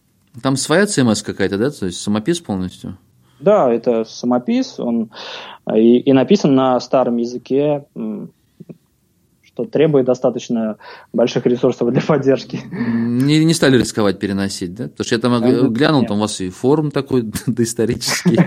Там 0.42 0.56
своя 0.56 0.84
CMS 0.84 1.24
какая-то, 1.24 1.56
да? 1.56 1.70
То 1.70 1.86
есть 1.86 2.00
самопис 2.00 2.40
полностью? 2.40 2.98
Да, 3.40 3.72
это 3.72 4.04
самопис, 4.04 4.78
он 4.78 5.10
э, 5.66 5.80
и, 5.80 5.98
и 5.98 6.12
написан 6.12 6.54
на 6.54 6.78
старом 6.80 7.16
языке, 7.16 7.86
что 9.58 9.64
требует 9.64 10.06
достаточно 10.06 10.76
больших 11.12 11.44
ресурсов 11.46 11.90
для 11.90 12.00
поддержки. 12.00 12.60
Не, 12.70 13.44
не 13.44 13.54
стали 13.54 13.76
рисковать 13.76 14.18
переносить, 14.20 14.74
да? 14.74 14.84
Потому 14.84 15.04
что 15.04 15.14
я 15.16 15.20
там 15.20 15.34
А, 15.34 15.40
ну, 15.40 15.70
глянул, 15.70 16.00
нет. 16.00 16.08
там 16.08 16.18
у 16.18 16.20
вас 16.20 16.40
и 16.40 16.48
форум 16.50 16.90
такой 16.92 17.22
доисторический. 17.46 18.38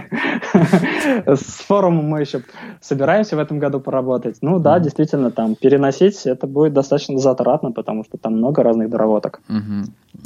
С 1.25 1.63
форумом 1.67 2.05
мы 2.05 2.21
еще 2.21 2.43
собираемся 2.79 3.35
в 3.35 3.39
этом 3.39 3.59
году 3.59 3.81
поработать. 3.81 4.37
Ну 4.41 4.59
да, 4.59 4.79
действительно, 4.79 5.31
там 5.31 5.55
переносить 5.55 6.25
это 6.25 6.47
будет 6.47 6.73
достаточно 6.73 7.17
затратно, 7.17 7.71
потому 7.73 8.05
что 8.05 8.17
там 8.17 8.37
много 8.37 8.63
разных 8.63 8.89
доработок. 8.89 9.41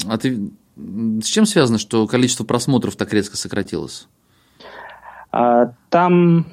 А 0.07 0.17
ты 0.17 0.51
с 0.77 1.25
чем 1.25 1.45
связано, 1.45 1.79
что 1.79 2.05
количество 2.05 2.43
просмотров 2.43 2.95
так 2.95 3.11
резко 3.13 3.38
сократилось? 3.38 4.07
А, 5.31 5.71
Там 5.89 6.45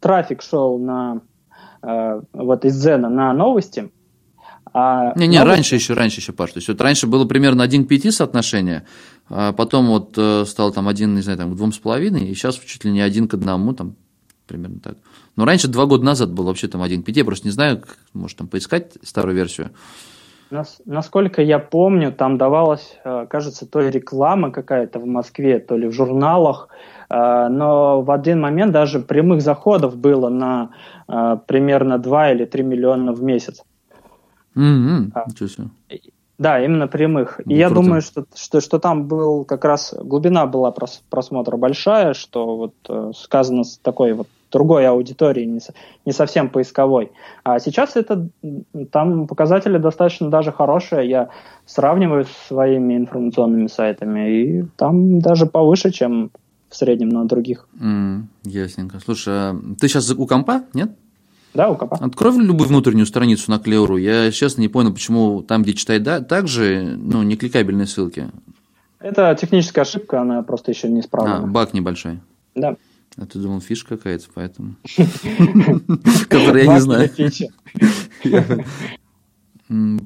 трафик 0.00 0.42
шел 0.42 0.78
на 0.78 1.20
э, 1.82 2.20
вот 2.32 2.64
из 2.64 2.74
Зена 2.74 3.08
на 3.08 3.32
новости. 3.32 3.90
а 4.72 5.12
Не, 5.16 5.26
не, 5.26 5.38
новости- 5.38 5.54
раньше 5.56 5.74
еще, 5.76 5.94
раньше 5.94 6.20
еще, 6.20 6.32
Паш. 6.32 6.52
То 6.52 6.58
есть 6.58 6.68
вот 6.68 6.80
раньше 6.80 7.06
было 7.06 7.24
примерно 7.24 7.62
1 7.64 7.84
к 7.84 7.88
5 7.88 8.10
соотношение, 8.12 8.86
а 9.28 9.52
потом 9.52 9.86
вот 9.88 10.14
э, 10.16 10.44
стало 10.46 10.72
там 10.72 10.86
1, 10.88 11.14
не 11.14 11.22
знаю, 11.22 11.38
там 11.38 11.52
к 11.54 11.58
2,5, 11.58 12.18
и 12.20 12.34
сейчас 12.34 12.56
чуть 12.58 12.84
ли 12.84 12.92
не 12.92 13.00
1 13.00 13.26
к 13.28 13.34
1, 13.34 13.74
там 13.74 13.94
примерно 14.46 14.80
так. 14.80 14.96
Но 15.36 15.44
раньше, 15.44 15.68
два 15.68 15.86
года 15.86 16.04
назад 16.04 16.32
был 16.32 16.44
вообще 16.44 16.68
там 16.68 16.82
1 16.82 17.02
к 17.02 17.06
5, 17.06 17.16
я 17.16 17.24
просто 17.24 17.46
не 17.48 17.52
знаю, 17.52 17.78
как, 17.80 17.96
может 18.14 18.36
там 18.38 18.48
поискать 18.48 18.92
старую 19.02 19.34
версию. 19.36 19.70
Нас- 20.50 20.80
насколько 20.84 21.42
я 21.42 21.60
помню, 21.60 22.12
там 22.12 22.36
давалась, 22.36 22.96
э, 23.04 23.26
кажется, 23.30 23.66
то 23.66 23.78
ли 23.80 23.90
реклама 23.90 24.50
какая-то 24.50 24.98
в 24.98 25.06
Москве, 25.06 25.60
то 25.60 25.76
ли 25.76 25.86
в 25.86 25.92
журналах, 25.92 26.68
но 27.10 28.02
в 28.02 28.10
один 28.10 28.40
момент 28.40 28.72
даже 28.72 29.00
прямых 29.00 29.42
заходов 29.42 29.96
было 29.96 30.28
на 30.28 30.70
э, 31.08 31.36
примерно 31.46 31.98
2 31.98 32.32
или 32.32 32.44
3 32.44 32.62
миллиона 32.62 33.12
в 33.12 33.22
месяц. 33.22 33.62
А. 35.14 35.24
ничего 35.28 35.48
себе. 35.48 35.68
Да, 36.40 36.58
именно 36.64 36.88
прямых. 36.88 37.38
Ну, 37.44 37.52
И 37.52 37.58
я 37.58 37.66
круто. 37.68 37.82
думаю, 37.82 38.00
что, 38.00 38.24
что, 38.34 38.60
что 38.62 38.78
там 38.78 39.06
был 39.06 39.44
как 39.44 39.62
раз 39.66 39.94
глубина 39.94 40.46
была 40.46 40.70
прос- 40.70 41.02
просмотра 41.10 41.58
большая, 41.58 42.14
что 42.14 42.56
вот 42.56 42.74
э, 42.88 43.12
сказано 43.14 43.62
с 43.62 43.76
такой 43.76 44.14
вот 44.14 44.26
другой 44.50 44.86
аудиторией, 44.86 45.46
не, 45.46 45.60
не 46.06 46.12
совсем 46.12 46.48
поисковой. 46.48 47.12
А 47.44 47.58
сейчас 47.58 47.94
это 47.96 48.28
там 48.90 49.26
показатели 49.26 49.76
достаточно 49.76 50.30
даже 50.30 50.50
хорошие. 50.50 51.10
Я 51.10 51.28
сравниваю 51.66 52.24
с 52.24 52.48
своими 52.48 52.96
информационными 52.96 53.66
сайтами, 53.66 54.30
и 54.30 54.62
там 54.76 55.20
даже 55.20 55.44
повыше, 55.44 55.90
чем 55.90 56.30
в 56.70 56.76
среднем 56.76 57.08
на 57.10 57.24
других. 57.26 57.68
М, 57.80 58.28
ясненько. 58.44 59.00
Слушай, 59.04 59.34
а 59.34 59.60
ты 59.78 59.88
сейчас 59.88 60.10
у 60.10 60.26
компа, 60.26 60.64
нет? 60.72 60.96
Да, 61.52 61.68
у 61.68 61.76
КП? 61.76 61.94
Открой 61.94 62.36
любую 62.38 62.68
внутреннюю 62.68 63.06
страницу 63.06 63.50
на 63.50 63.58
Клеуру. 63.58 63.96
Я, 63.96 64.30
честно, 64.30 64.60
не 64.60 64.68
понял, 64.68 64.92
почему 64.92 65.42
там, 65.42 65.62
где 65.64 65.74
читать 65.74 66.02
да, 66.04 66.20
также, 66.20 66.96
ну, 66.96 67.22
не 67.24 67.36
кликабельные 67.36 67.88
ссылки. 67.88 68.30
Это 69.00 69.36
техническая 69.40 69.82
ошибка, 69.82 70.20
она 70.20 70.42
просто 70.42 70.70
еще 70.70 70.88
не 70.88 70.98
А, 70.98 71.02
исправлена. 71.02 71.46
баг 71.48 71.74
небольшой. 71.74 72.20
Да. 72.54 72.76
А 73.16 73.26
ты 73.26 73.40
думал, 73.40 73.60
фишка 73.60 73.96
какая-то, 73.96 74.26
поэтому. 74.32 74.76
Который 76.28 76.64
я 76.66 76.74
не 76.74 76.80
знаю. 76.80 77.10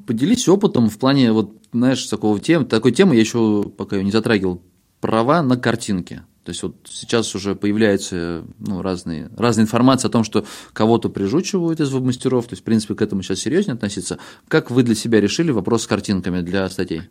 Поделись 0.07 0.47
опытом 0.47 0.89
в 0.89 0.97
плане, 0.97 1.31
вот, 1.31 1.51
знаешь, 1.73 2.03
такого 2.05 2.39
темы, 2.39 2.65
такой 2.65 2.91
темы 2.91 3.15
я 3.15 3.21
еще 3.21 3.63
пока 3.77 3.95
ее 3.97 4.03
не 4.03 4.11
затрагивал. 4.11 4.61
Права 5.01 5.41
на 5.43 5.57
картинки. 5.57 6.21
То 6.45 6.51
есть 6.51 6.61
вот 6.61 6.75
сейчас 6.85 7.33
уже 7.33 7.55
появляется 7.55 8.43
ну, 8.59 8.83
разные, 8.83 9.29
разная 9.35 9.65
информация 9.65 10.09
о 10.09 10.11
том, 10.11 10.23
что 10.23 10.45
кого-то 10.73 11.09
прижучивают 11.09 11.79
из 11.79 11.91
веб-мастеров, 11.91 12.45
то 12.45 12.53
есть, 12.53 12.61
в 12.61 12.65
принципе, 12.65 12.93
к 12.93 13.01
этому 13.01 13.23
сейчас 13.23 13.39
серьезнее 13.39 13.73
относиться. 13.73 14.19
Как 14.47 14.69
вы 14.69 14.83
для 14.83 14.93
себя 14.93 15.19
решили 15.19 15.49
вопрос 15.49 15.83
с 15.83 15.87
картинками 15.87 16.41
для 16.41 16.69
статей? 16.69 17.01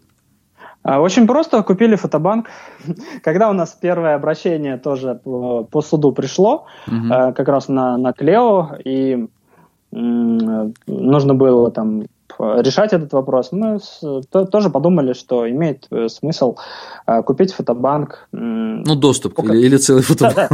А, 0.84 1.00
Очень 1.00 1.26
просто, 1.26 1.62
купили 1.64 1.96
фотобанк. 1.96 2.46
Когда 3.24 3.50
у 3.50 3.52
нас 3.52 3.76
первое 3.80 4.14
обращение 4.14 4.76
тоже 4.76 5.20
по, 5.24 5.64
по 5.64 5.82
суду 5.82 6.12
пришло, 6.12 6.66
э, 6.86 7.32
как 7.32 7.48
раз 7.48 7.68
на, 7.68 7.98
на 7.98 8.12
Клео, 8.12 8.76
и 8.84 9.26
нужно 9.90 11.34
было 11.34 11.70
там 11.70 12.04
решать 12.38 12.92
этот 12.92 13.12
вопрос, 13.12 13.52
мы 13.52 13.78
с, 13.78 14.00
то, 14.00 14.44
тоже 14.44 14.70
подумали, 14.70 15.12
что 15.12 15.48
имеет 15.48 15.86
э, 15.90 16.08
смысл 16.08 16.56
э, 17.06 17.22
купить 17.22 17.52
фотобанк. 17.52 18.28
Ну, 18.32 18.94
доступ 18.94 19.38
или, 19.44 19.58
или 19.58 19.76
целый 19.76 20.02
фотобанк. 20.02 20.50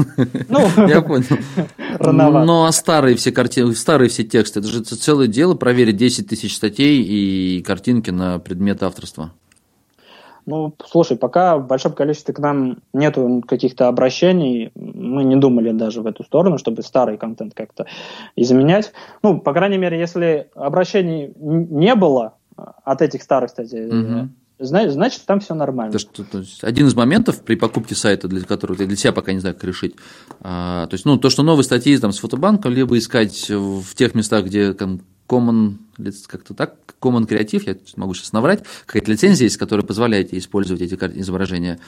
Ну, 0.48 0.60
Я 0.88 1.02
понял. 1.02 1.24
Ну, 2.00 2.64
а 2.64 2.72
старые 2.72 3.16
все 3.16 3.32
картины, 3.32 3.74
старые 3.74 4.08
все 4.08 4.24
тексты, 4.24 4.60
это 4.60 4.68
же 4.68 4.80
целое 4.82 5.26
дело 5.26 5.54
проверить 5.54 5.96
10 5.96 6.28
тысяч 6.28 6.56
статей 6.56 7.02
и 7.02 7.62
картинки 7.62 8.10
на 8.10 8.38
предмет 8.38 8.82
авторства. 8.82 9.32
Ну, 10.46 10.74
слушай, 10.86 11.16
пока 11.16 11.56
в 11.56 11.66
большом 11.66 11.92
количестве 11.92 12.34
к 12.34 12.38
нам 12.38 12.78
нету 12.92 13.42
каких-то 13.46 13.88
обращений, 13.88 14.72
мы 14.74 15.24
не 15.24 15.36
думали 15.36 15.72
даже 15.72 16.02
в 16.02 16.06
эту 16.06 16.24
сторону, 16.24 16.58
чтобы 16.58 16.82
старый 16.82 17.18
контент 17.18 17.54
как-то 17.54 17.86
изменять. 18.36 18.92
Ну, 19.22 19.40
по 19.40 19.52
крайней 19.52 19.78
мере, 19.78 19.98
если 19.98 20.48
обращений 20.54 21.32
не 21.36 21.94
было 21.94 22.34
от 22.56 23.02
этих 23.02 23.22
старых 23.22 23.50
статей, 23.50 23.86
угу. 23.86 24.28
значит, 24.58 24.92
значит, 24.92 25.22
там 25.26 25.40
все 25.40 25.54
нормально. 25.54 25.92
То, 25.92 25.98
что, 25.98 26.24
то 26.24 26.38
есть, 26.38 26.62
один 26.64 26.86
из 26.86 26.94
моментов 26.94 27.42
при 27.42 27.54
покупке 27.54 27.94
сайта, 27.94 28.28
для 28.28 28.42
которого 28.42 28.80
я 28.80 28.86
для 28.86 28.96
себя 28.96 29.12
пока 29.12 29.32
не 29.32 29.38
знаю, 29.38 29.54
как 29.54 29.64
решить, 29.64 29.94
а, 30.40 30.86
то 30.86 30.94
есть, 30.94 31.04
ну, 31.04 31.18
то, 31.18 31.30
что 31.30 31.42
новые 31.42 31.64
статьи 31.64 31.96
там, 31.98 32.12
с 32.12 32.18
фотобанком, 32.18 32.72
либо 32.72 32.96
искать 32.98 33.48
в 33.48 33.94
тех 33.94 34.14
местах, 34.14 34.44
где 34.46 34.72
там, 34.72 35.00
Common, 35.30 35.74
как-то 36.26 36.54
так, 36.54 36.76
Common 37.00 37.28
Creative, 37.28 37.62
я 37.64 37.76
могу 37.96 38.14
сейчас 38.14 38.32
наврать, 38.32 38.64
какая-то 38.84 39.12
лицензия 39.12 39.44
есть, 39.44 39.58
которая 39.58 39.86
позволяет 39.86 40.34
использовать 40.34 40.82
эти 40.82 40.94
изображения 40.94 41.78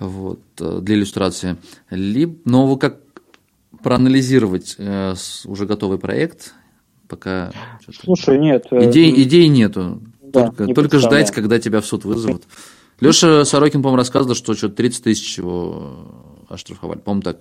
вот, 0.00 0.40
э, 0.58 0.80
для 0.80 0.96
иллюстрации. 0.96 1.56
Либо, 1.88 2.36
но 2.44 2.66
ну, 2.66 2.76
как 2.76 2.98
проанализировать 3.82 4.74
э, 4.78 5.14
уже 5.44 5.66
готовый 5.66 5.98
проект, 5.98 6.54
пока... 7.06 7.52
Слушай, 7.92 8.38
нет. 8.38 8.66
Э, 8.72 8.90
идей, 8.90 9.22
идей 9.22 9.46
нету. 9.48 10.02
Да, 10.20 10.46
только 10.46 10.64
не 10.64 10.74
только 10.74 10.98
ждать, 10.98 11.30
когда 11.30 11.60
тебя 11.60 11.80
в 11.80 11.86
суд 11.86 12.04
вызовут. 12.04 12.44
Леша 12.98 13.44
Сорокин, 13.44 13.82
по-моему, 13.82 13.98
рассказывал, 13.98 14.34
что 14.34 14.54
что-то 14.54 14.74
30 14.74 15.04
тысяч 15.04 15.38
его 15.38 16.44
оштрафовали. 16.48 16.98
По-моему, 16.98 17.22
так. 17.22 17.38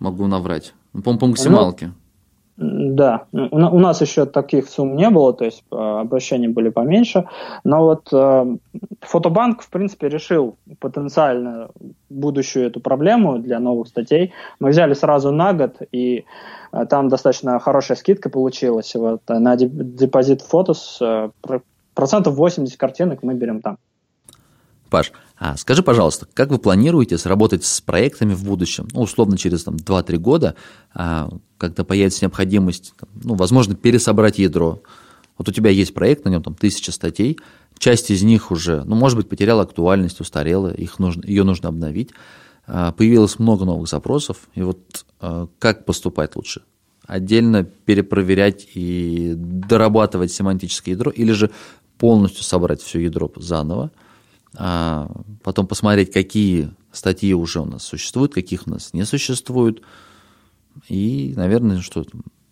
Могу 0.00 0.26
наврать. 0.26 0.74
По-моему, 0.92 1.18
по 1.18 1.26
максималке. 1.28 1.86
Ну, 1.86 1.92
да, 2.56 3.26
у, 3.32 3.78
нас 3.80 4.00
еще 4.00 4.26
таких 4.26 4.68
сумм 4.68 4.94
не 4.94 5.10
было, 5.10 5.32
то 5.32 5.44
есть 5.44 5.64
э, 5.72 5.74
обращения 5.76 6.48
были 6.48 6.68
поменьше, 6.68 7.28
но 7.64 7.82
вот 7.84 8.12
э, 8.12 8.56
Фотобанк, 9.00 9.62
в 9.62 9.70
принципе, 9.70 10.08
решил 10.08 10.56
потенциально 10.78 11.70
будущую 12.08 12.68
эту 12.68 12.80
проблему 12.80 13.38
для 13.38 13.58
новых 13.58 13.88
статей. 13.88 14.32
Мы 14.60 14.70
взяли 14.70 14.94
сразу 14.94 15.32
на 15.32 15.52
год, 15.52 15.78
и 15.90 16.26
э, 16.72 16.86
там 16.86 17.08
достаточно 17.08 17.58
хорошая 17.58 17.96
скидка 17.96 18.30
получилась. 18.30 18.94
Вот, 18.94 19.22
э, 19.28 19.38
на 19.38 19.56
депозит 19.56 20.40
фотос 20.42 20.98
э, 21.00 21.30
процентов 21.94 22.36
80 22.36 22.78
картинок 22.78 23.24
мы 23.24 23.34
берем 23.34 23.62
там. 23.62 23.78
Паш, 24.90 25.12
а 25.36 25.56
скажи, 25.56 25.82
пожалуйста, 25.82 26.26
как 26.32 26.50
вы 26.50 26.58
планируете 26.58 27.18
сработать 27.18 27.64
с 27.64 27.80
проектами 27.80 28.34
в 28.34 28.44
будущем, 28.44 28.88
ну, 28.92 29.02
условно, 29.02 29.36
через 29.36 29.64
там, 29.64 29.76
2-3 29.76 30.16
года, 30.18 30.54
а, 30.94 31.30
когда 31.58 31.84
появится 31.84 32.24
необходимость, 32.24 32.94
ну, 33.22 33.34
возможно, 33.34 33.74
пересобрать 33.74 34.38
ядро? 34.38 34.82
Вот 35.36 35.48
у 35.48 35.52
тебя 35.52 35.70
есть 35.70 35.94
проект, 35.94 36.24
на 36.24 36.28
нем 36.28 36.42
там 36.42 36.54
тысяча 36.54 36.92
статей, 36.92 37.38
часть 37.78 38.10
из 38.10 38.22
них 38.22 38.52
уже, 38.52 38.84
ну, 38.84 38.94
может 38.94 39.16
быть, 39.16 39.28
потеряла 39.28 39.62
актуальность, 39.62 40.20
устарела, 40.20 40.72
их 40.72 40.98
нужно, 41.00 41.26
ее 41.26 41.42
нужно 41.42 41.68
обновить. 41.70 42.10
А, 42.66 42.92
появилось 42.92 43.38
много 43.38 43.64
новых 43.64 43.88
запросов, 43.88 44.48
и 44.54 44.62
вот 44.62 45.04
а, 45.20 45.48
как 45.58 45.84
поступать 45.84 46.36
лучше? 46.36 46.62
Отдельно 47.06 47.64
перепроверять 47.64 48.68
и 48.74 49.34
дорабатывать 49.36 50.32
семантическое 50.32 50.94
ядро, 50.94 51.10
или 51.10 51.32
же 51.32 51.50
полностью 51.98 52.44
собрать 52.44 52.80
все 52.80 53.00
ядро 53.00 53.32
заново– 53.36 53.90
а 54.56 55.10
потом 55.42 55.66
посмотреть, 55.66 56.12
какие 56.12 56.70
статьи 56.92 57.34
уже 57.34 57.60
у 57.60 57.64
нас 57.64 57.82
существуют, 57.82 58.34
каких 58.34 58.66
у 58.66 58.70
нас 58.70 58.92
не 58.92 59.04
существует, 59.04 59.82
и, 60.88 61.32
наверное, 61.36 61.80
что 61.80 62.04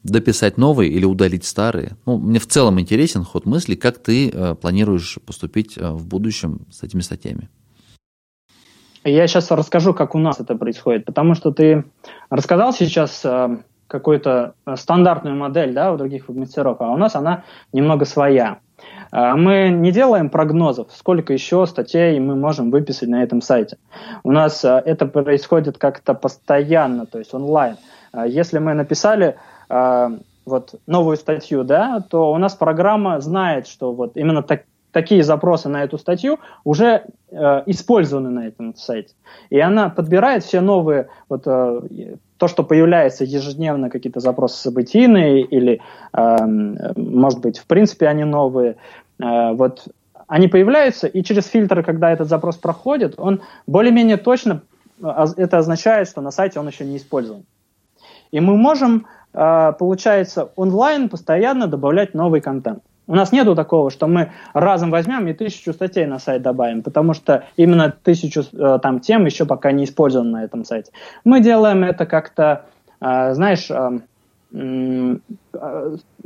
дописать 0.02 0.58
новые 0.58 0.90
или 0.90 1.04
удалить 1.04 1.44
старые. 1.44 1.96
Ну, 2.06 2.18
мне 2.18 2.38
в 2.38 2.46
целом 2.46 2.80
интересен 2.80 3.24
ход 3.24 3.46
мысли, 3.46 3.74
как 3.74 3.98
ты 3.98 4.30
э, 4.30 4.54
планируешь 4.54 5.18
поступить 5.24 5.78
э, 5.78 5.90
в 5.90 6.06
будущем 6.06 6.66
с 6.70 6.82
этими 6.82 7.00
статьями. 7.00 7.48
Я 9.04 9.26
сейчас 9.26 9.50
расскажу, 9.50 9.94
как 9.94 10.14
у 10.14 10.18
нас 10.18 10.40
это 10.40 10.54
происходит, 10.56 11.04
потому 11.04 11.34
что 11.34 11.52
ты 11.52 11.84
рассказал 12.30 12.72
сейчас 12.72 13.24
э, 13.24 13.58
какую-то 13.86 14.54
стандартную 14.76 15.36
модель 15.36 15.72
да, 15.72 15.92
у 15.92 15.96
других 15.96 16.28
веб-мастеров, 16.28 16.78
а 16.80 16.90
у 16.90 16.96
нас 16.96 17.14
она 17.14 17.44
немного 17.72 18.04
своя. 18.04 18.58
А, 19.10 19.36
мы 19.36 19.68
не 19.68 19.92
делаем 19.92 20.30
прогнозов, 20.30 20.88
сколько 20.92 21.32
еще 21.32 21.66
статей 21.66 22.18
мы 22.18 22.34
можем 22.34 22.70
выписать 22.70 23.08
на 23.08 23.22
этом 23.22 23.42
сайте. 23.42 23.76
У 24.24 24.32
нас 24.32 24.64
а, 24.64 24.82
это 24.84 25.06
происходит 25.06 25.78
как-то 25.78 26.14
постоянно, 26.14 27.06
то 27.06 27.18
есть 27.18 27.34
онлайн. 27.34 27.76
А, 28.12 28.26
если 28.26 28.58
мы 28.58 28.74
написали 28.74 29.36
вот 30.44 30.74
новую 30.86 31.16
статью, 31.16 31.64
да, 31.64 32.00
то 32.00 32.30
у 32.30 32.36
нас 32.36 32.54
программа 32.54 33.20
знает, 33.20 33.66
что 33.66 33.94
вот 33.94 34.16
именно 34.16 34.42
так, 34.42 34.64
такие 34.92 35.22
запросы 35.22 35.68
на 35.68 35.82
эту 35.82 35.98
статью 35.98 36.38
уже 36.64 37.04
э, 37.30 37.62
использованы 37.66 38.30
на 38.30 38.46
этом 38.46 38.74
сайте. 38.76 39.14
И 39.50 39.58
она 39.58 39.88
подбирает 39.88 40.44
все 40.44 40.60
новые, 40.60 41.08
вот 41.28 41.42
э, 41.46 42.16
то, 42.42 42.48
что 42.48 42.64
появляется 42.64 43.22
ежедневно, 43.22 43.88
какие-то 43.88 44.18
запросы 44.18 44.60
событийные 44.60 45.42
или, 45.42 45.80
э, 46.12 46.46
может 46.96 47.38
быть, 47.38 47.58
в 47.60 47.66
принципе 47.66 48.08
они 48.08 48.24
новые, 48.24 48.74
э, 49.20 49.52
вот 49.52 49.86
они 50.26 50.48
появляются, 50.48 51.06
и 51.06 51.22
через 51.22 51.46
фильтры, 51.46 51.84
когда 51.84 52.10
этот 52.10 52.28
запрос 52.28 52.56
проходит, 52.56 53.14
он 53.16 53.42
более-менее 53.68 54.16
точно, 54.16 54.62
э, 55.00 55.26
это 55.36 55.58
означает, 55.58 56.08
что 56.08 56.20
на 56.20 56.32
сайте 56.32 56.58
он 56.58 56.66
еще 56.66 56.84
не 56.84 56.96
использован. 56.96 57.44
И 58.32 58.40
мы 58.40 58.56
можем, 58.56 59.06
э, 59.34 59.72
получается, 59.78 60.50
онлайн 60.56 61.08
постоянно 61.08 61.68
добавлять 61.68 62.12
новый 62.12 62.40
контент. 62.40 62.82
У 63.12 63.14
нас 63.14 63.30
нету 63.30 63.54
такого, 63.54 63.90
что 63.90 64.06
мы 64.06 64.32
разом 64.54 64.90
возьмем 64.90 65.28
и 65.28 65.34
тысячу 65.34 65.74
статей 65.74 66.06
на 66.06 66.18
сайт 66.18 66.40
добавим, 66.40 66.82
потому 66.82 67.12
что 67.12 67.44
именно 67.58 67.94
тысячу 68.02 68.42
э, 68.54 68.78
там 68.82 69.00
тем 69.00 69.26
еще 69.26 69.44
пока 69.44 69.70
не 69.70 69.84
использован 69.84 70.30
на 70.30 70.44
этом 70.44 70.64
сайте. 70.64 70.92
Мы 71.22 71.42
делаем 71.42 71.84
это 71.84 72.06
как-то, 72.06 72.64
э, 73.02 73.34
знаешь, 73.34 73.70
э, 73.70 75.18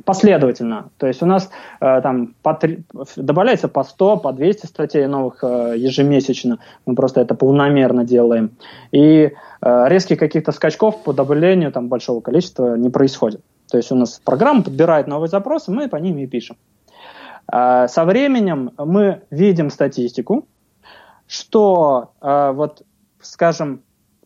последовательно. 0.04 0.90
То 0.98 1.08
есть 1.08 1.22
у 1.22 1.26
нас 1.26 1.50
там 1.80 2.34
по 2.42 2.54
3, 2.54 2.84
добавляется 3.16 3.68
по 3.68 3.82
100, 3.82 4.16
по 4.18 4.32
200 4.32 4.66
статей 4.66 5.06
новых 5.06 5.42
ежемесячно. 5.42 6.58
Мы 6.86 6.94
просто 6.94 7.20
это 7.20 7.34
полномерно 7.34 8.04
делаем. 8.04 8.50
И 8.90 9.32
резких 9.60 10.18
каких-то 10.18 10.50
скачков 10.50 11.04
по 11.04 11.12
добавлению 11.12 11.70
там 11.70 11.86
большого 11.88 12.20
количества 12.20 12.76
не 12.76 12.90
происходит. 12.90 13.42
То 13.70 13.76
есть 13.76 13.92
у 13.92 13.94
нас 13.94 14.20
программа 14.24 14.62
подбирает 14.62 15.06
новые 15.06 15.28
запросы, 15.28 15.70
мы 15.70 15.88
по 15.88 15.96
ним 15.96 16.18
и 16.18 16.26
пишем. 16.26 16.56
А, 17.48 17.88
со 17.88 18.04
временем 18.04 18.72
мы 18.78 19.22
видим 19.30 19.70
статистику, 19.70 20.46
что 21.26 22.12
а, 22.20 22.52
вот, 22.52 22.82
скажем, 23.20 23.82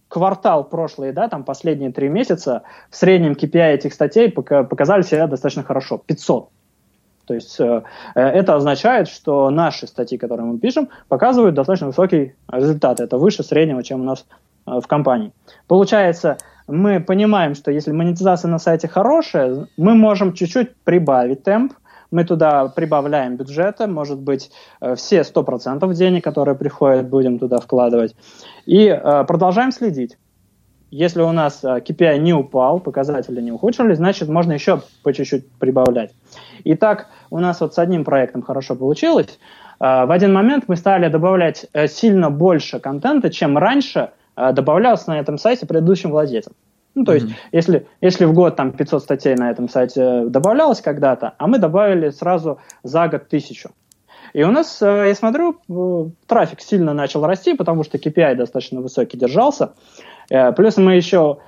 квартал 0.09 0.65
прошлый, 0.65 1.13
да, 1.13 1.29
там 1.29 1.45
последние 1.45 1.93
три 1.93 2.09
месяца, 2.09 2.63
в 2.91 2.97
среднем 2.97 3.33
KPI 3.33 3.75
этих 3.75 3.95
статей 3.95 4.31
показали 4.31 5.03
себя 5.03 5.27
достаточно 5.27 5.63
хорошо, 5.63 5.99
500. 5.99 6.51
То 7.27 7.35
есть 7.35 7.61
э, 7.61 7.83
это 8.17 8.57
означает, 8.57 9.07
что 9.07 9.51
наши 9.51 9.87
статьи, 9.87 10.19
которые 10.19 10.47
мы 10.47 10.59
пишем, 10.59 10.89
показывают 11.07 11.55
достаточно 11.55 11.87
высокий 11.87 12.35
результат. 12.51 12.99
Это 12.99 13.19
выше 13.19 13.45
среднего, 13.45 13.85
чем 13.85 14.01
у 14.01 14.05
нас 14.05 14.27
э, 14.67 14.81
в 14.81 14.87
компании. 14.89 15.33
Получается, 15.69 16.39
мы 16.67 16.99
понимаем, 16.99 17.55
что 17.55 17.71
если 17.71 17.93
монетизация 17.93 18.49
на 18.49 18.59
сайте 18.59 18.89
хорошая, 18.89 19.69
мы 19.77 19.95
можем 19.95 20.33
чуть-чуть 20.33 20.75
прибавить 20.83 21.45
темп, 21.45 21.75
мы 22.11 22.25
туда 22.25 22.69
прибавляем 22.69 23.37
бюджета, 23.37 23.87
может 23.87 24.19
быть, 24.19 24.51
э, 24.81 24.95
все 24.95 25.23
100% 25.23 25.93
денег, 25.95 26.25
которые 26.25 26.55
приходят, 26.55 27.09
будем 27.09 27.39
туда 27.39 27.59
вкладывать, 27.59 28.15
и 28.67 28.87
э, 28.87 29.25
продолжаем 29.25 29.73
следить. 29.73 30.17
Если 30.91 31.23
у 31.23 31.31
нас 31.31 31.63
э, 31.63 31.79
KPI 31.79 32.19
не 32.19 32.33
упал, 32.33 32.81
показатели 32.81 33.41
не 33.41 33.53
ухудшились, 33.53 33.99
значит, 33.99 34.29
можно 34.29 34.53
еще 34.53 34.83
по 35.05 35.13
чуть-чуть 35.13 35.49
прибавлять. 35.53 36.13
Итак, 36.65 37.07
у 37.31 37.39
нас 37.39 37.61
вот 37.61 37.75
с 37.75 37.79
одним 37.79 38.05
проектом 38.05 38.43
хорошо 38.43 38.75
получилось. 38.75 39.39
Э, 39.79 40.05
в 40.07 40.11
один 40.11 40.33
момент 40.33 40.65
мы 40.67 40.77
стали 40.77 41.09
добавлять 41.09 41.67
э, 41.73 41.87
сильно 41.87 42.31
больше 42.31 42.81
контента, 42.81 43.31
чем 43.31 43.57
раньше 43.57 44.11
э, 44.37 44.53
добавлялось 44.53 45.07
на 45.07 45.21
этом 45.21 45.39
сайте 45.39 45.65
предыдущим 45.65 46.11
владельцам. 46.11 46.55
Ну, 46.95 47.05
то 47.05 47.15
mm-hmm. 47.15 47.21
есть, 47.21 47.35
если, 47.53 47.87
если 48.01 48.25
в 48.25 48.33
год 48.33 48.57
там 48.57 48.73
500 48.73 49.03
статей 49.03 49.35
на 49.37 49.51
этом 49.51 49.69
сайте 49.69 50.25
добавлялось 50.27 50.81
когда-то, 50.81 51.35
а 51.39 51.47
мы 51.47 51.59
добавили 51.59 52.11
сразу 52.11 52.59
за 52.83 53.09
год 53.09 53.29
тысячу. 53.29 53.71
И 54.33 54.43
у 54.43 54.51
нас, 54.51 54.81
э, 54.83 55.09
я 55.09 55.15
смотрю, 55.15 55.57
э, 55.69 56.11
трафик 56.27 56.61
сильно 56.61 56.93
начал 56.93 57.25
расти, 57.27 57.55
потому 57.55 57.85
что 57.85 57.99
KPI 57.99 58.37
достаточно 58.37 58.81
высокий 58.81 59.17
держался. 59.17 59.73
Э, 60.31 60.53
плюс 60.53 60.77
мы 60.77 60.95
еще 60.95 61.39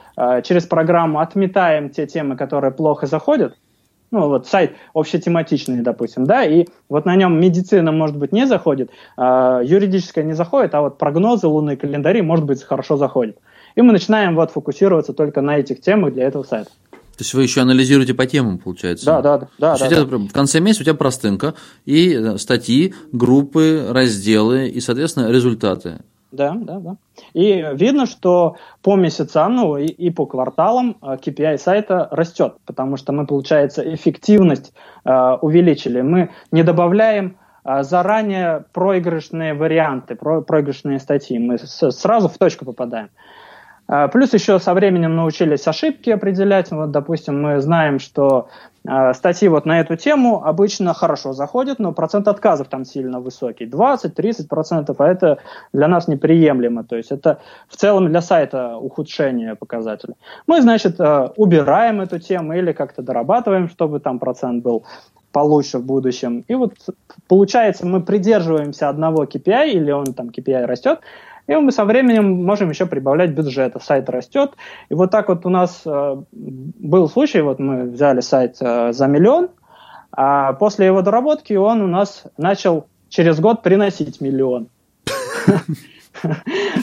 через 0.44 0.66
программу 0.66 1.20
отметаем 1.20 1.88
те 1.88 2.06
темы, 2.06 2.36
которые 2.36 2.70
плохо 2.70 3.06
заходят. 3.06 3.56
ну 4.10 4.28
вот 4.28 4.46
сайт 4.46 4.76
общетематичный, 4.92 5.80
допустим, 5.80 6.26
да, 6.26 6.44
и 6.44 6.66
вот 6.90 7.06
на 7.06 7.16
нем 7.16 7.40
медицина, 7.40 7.92
может 7.92 8.18
быть, 8.18 8.30
не 8.30 8.46
заходит, 8.46 8.90
э, 9.16 9.60
юридическая 9.64 10.22
не 10.22 10.34
заходит, 10.34 10.74
а 10.74 10.82
вот 10.82 10.98
прогнозы, 10.98 11.46
лунные 11.46 11.78
календари, 11.78 12.20
может 12.20 12.44
быть, 12.44 12.62
хорошо 12.62 12.98
заходят. 12.98 13.38
И 13.74 13.82
мы 13.82 13.92
начинаем 13.92 14.34
вот 14.34 14.50
фокусироваться 14.50 15.12
только 15.12 15.40
на 15.40 15.58
этих 15.58 15.80
темах 15.80 16.14
для 16.14 16.24
этого 16.24 16.42
сайта. 16.42 16.70
То 16.90 17.24
есть 17.24 17.34
вы 17.34 17.42
еще 17.42 17.60
анализируете 17.60 18.14
по 18.14 18.26
темам, 18.26 18.58
получается? 18.58 19.06
Да, 19.06 19.20
да, 19.20 19.38
да. 19.38 19.48
да, 19.58 19.88
да, 19.88 20.04
да. 20.04 20.16
В 20.18 20.32
конце 20.32 20.60
месяца 20.60 20.82
у 20.82 20.84
тебя 20.84 20.94
простынка 20.94 21.54
и 21.84 22.14
э, 22.14 22.38
статьи, 22.38 22.94
группы, 23.12 23.86
разделы 23.90 24.68
и, 24.68 24.80
соответственно, 24.80 25.30
результаты. 25.30 26.00
Да, 26.32 26.56
да, 26.56 26.78
да. 26.78 26.96
И 27.34 27.62
видно, 27.74 28.06
что 28.06 28.56
по 28.82 28.96
месяцам, 28.96 29.54
ну 29.54 29.76
и, 29.76 29.84
и 29.84 30.10
по 30.10 30.24
кварталам 30.24 30.96
KPI 31.02 31.54
э, 31.54 31.58
сайта 31.58 32.08
растет, 32.10 32.54
потому 32.64 32.96
что 32.96 33.12
мы, 33.12 33.26
получается, 33.26 33.82
эффективность 33.94 34.72
э, 35.04 35.36
увеличили. 35.42 36.00
Мы 36.00 36.30
не 36.50 36.62
добавляем 36.62 37.36
э, 37.64 37.82
заранее 37.82 38.64
проигрышные 38.72 39.52
варианты, 39.52 40.14
про, 40.14 40.40
проигрышные 40.40 40.98
статьи. 40.98 41.38
Мы 41.38 41.58
с, 41.58 41.90
сразу 41.90 42.28
в 42.28 42.38
точку 42.38 42.64
попадаем. 42.64 43.10
Плюс 44.12 44.32
еще 44.32 44.58
со 44.58 44.74
временем 44.74 45.16
научились 45.16 45.66
ошибки 45.68 46.10
определять. 46.10 46.70
Вот, 46.70 46.90
допустим, 46.90 47.42
мы 47.42 47.60
знаем, 47.60 47.98
что 47.98 48.48
э, 48.88 49.12
статьи 49.12 49.48
вот 49.48 49.66
на 49.66 49.80
эту 49.80 49.96
тему 49.96 50.42
обычно 50.44 50.94
хорошо 50.94 51.32
заходят, 51.32 51.78
но 51.78 51.92
процент 51.92 52.28
отказов 52.28 52.68
там 52.68 52.84
сильно 52.84 53.20
высокий. 53.20 53.66
20-30%, 53.66 54.94
а 54.98 55.08
это 55.08 55.38
для 55.72 55.88
нас 55.88 56.08
неприемлемо. 56.08 56.84
То 56.84 56.96
есть 56.96 57.12
это 57.12 57.40
в 57.68 57.76
целом 57.76 58.08
для 58.08 58.22
сайта 58.22 58.76
ухудшение 58.76 59.56
показателей. 59.56 60.14
Мы, 60.46 60.62
значит, 60.62 60.98
э, 60.98 61.28
убираем 61.36 62.00
эту 62.00 62.18
тему 62.18 62.54
или 62.54 62.72
как-то 62.72 63.02
дорабатываем, 63.02 63.68
чтобы 63.68 64.00
там 64.00 64.18
процент 64.18 64.62
был 64.62 64.84
получше 65.32 65.78
в 65.78 65.84
будущем. 65.84 66.44
И 66.48 66.54
вот 66.54 66.74
получается, 67.28 67.86
мы 67.86 68.00
придерживаемся 68.00 68.88
одного 68.88 69.24
KPI, 69.24 69.70
или 69.70 69.90
он 69.90 70.14
там 70.14 70.28
KPI 70.28 70.66
растет, 70.66 71.00
и 71.46 71.56
мы 71.56 71.72
со 71.72 71.84
временем 71.84 72.44
можем 72.44 72.70
еще 72.70 72.86
прибавлять 72.86 73.30
бюджета. 73.30 73.80
Сайт 73.80 74.08
растет. 74.08 74.52
И 74.88 74.94
вот 74.94 75.10
так 75.10 75.28
вот 75.28 75.44
у 75.44 75.48
нас 75.48 75.82
э, 75.84 76.22
был 76.30 77.08
случай, 77.08 77.40
вот 77.40 77.58
мы 77.58 77.84
взяли 77.84 78.20
сайт 78.20 78.56
э, 78.60 78.92
за 78.92 79.06
миллион, 79.06 79.48
а 80.12 80.52
после 80.52 80.86
его 80.86 81.02
доработки 81.02 81.54
он 81.54 81.82
у 81.82 81.86
нас 81.86 82.24
начал 82.36 82.86
через 83.08 83.40
год 83.40 83.62
приносить 83.62 84.20
миллион. 84.20 84.68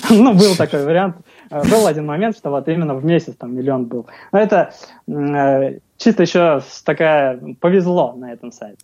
Ну, 0.10 0.34
был 0.34 0.56
такой 0.58 0.84
вариант. 0.84 1.18
Был 1.50 1.86
один 1.86 2.08
момент, 2.08 2.36
что 2.36 2.50
вот 2.50 2.68
именно 2.68 2.96
в 2.96 3.06
месяц 3.06 3.36
там 3.38 3.56
миллион 3.56 3.86
был. 3.86 4.08
Но 4.32 4.40
это 4.40 4.74
э, 5.08 5.80
чисто 5.98 6.24
еще 6.24 6.62
такая 6.84 7.40
повезло 7.62 8.14
на 8.18 8.34
этом 8.34 8.52
сайте. 8.52 8.80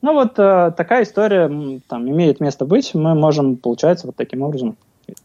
Ну 0.00 0.14
вот 0.14 0.34
такая 0.34 1.02
история 1.02 1.80
там 1.88 2.08
имеет 2.08 2.40
место 2.40 2.64
быть. 2.64 2.94
Мы 2.94 3.14
можем, 3.14 3.56
получается, 3.56 4.06
вот 4.06 4.16
таким 4.16 4.42
образом 4.42 4.76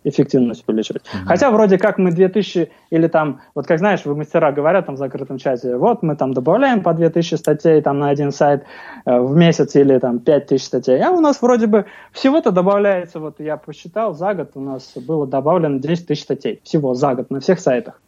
эффективность 0.04 0.64
увеличивать. 0.68 1.04
Mm-hmm. 1.04 1.26
Хотя 1.28 1.52
вроде 1.52 1.78
как 1.78 1.98
мы 1.98 2.12
2000 2.12 2.70
или 2.90 3.08
там, 3.08 3.42
вот 3.54 3.68
как 3.68 3.80
знаешь, 3.80 4.06
вы 4.06 4.16
мастера 4.16 4.52
говорят 4.52 4.86
там 4.86 4.96
в 4.96 4.98
закрытом 4.98 5.38
чате, 5.38 5.78
вот 5.78 6.04
мы 6.04 6.16
там 6.16 6.34
добавляем 6.34 6.82
по 6.82 6.94
2000 6.94 7.36
статей 7.36 7.82
там 7.82 8.00
на 8.00 8.10
один 8.10 8.32
сайт 8.32 8.64
э, 9.06 9.20
в 9.20 9.36
месяц 9.36 9.76
или 9.76 9.98
там 10.00 10.20
5000 10.20 10.64
статей, 10.64 11.02
а 11.02 11.12
у 11.12 11.20
нас 11.20 11.42
вроде 11.42 11.68
бы 11.68 11.86
всего-то 12.12 12.52
добавляется, 12.52 13.20
вот 13.20 13.40
я 13.40 13.58
посчитал, 13.58 14.14
за 14.14 14.34
год 14.34 14.52
у 14.56 14.62
нас 14.62 14.94
было 14.96 15.28
добавлено 15.28 15.80
10 15.80 16.08
тысяч 16.08 16.24
статей 16.24 16.62
всего 16.64 16.94
за 16.94 17.16
год 17.16 17.30
на 17.30 17.40
всех 17.40 17.60
сайтах. 17.60 18.02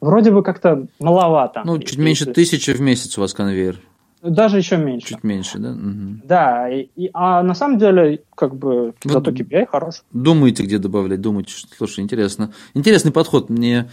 Вроде 0.00 0.30
бы 0.30 0.42
как-то 0.42 0.86
маловато. 1.00 1.62
Ну, 1.64 1.78
чуть 1.78 1.98
меньше 1.98 2.26
тысячи 2.26 2.70
в 2.70 2.80
месяц 2.80 3.18
у 3.18 3.20
вас 3.20 3.34
конвейер. 3.34 3.80
Даже 4.22 4.58
еще 4.58 4.76
меньше. 4.76 5.08
Чуть 5.08 5.24
меньше, 5.24 5.58
да? 5.58 5.70
Угу. 5.70 6.22
Да, 6.24 6.68
и, 6.68 6.88
и, 6.96 7.10
а 7.14 7.42
на 7.42 7.54
самом 7.54 7.78
деле, 7.78 8.22
как 8.34 8.54
бы, 8.54 8.94
вот 9.04 9.12
зато 9.12 9.30
KPI 9.30 9.66
хорош. 9.66 10.02
Думаете, 10.12 10.64
где 10.64 10.78
добавлять, 10.78 11.20
думаете, 11.20 11.52
слушай, 11.76 12.00
интересно. 12.00 12.52
Интересный 12.74 13.12
подход, 13.12 13.48
мне 13.48 13.88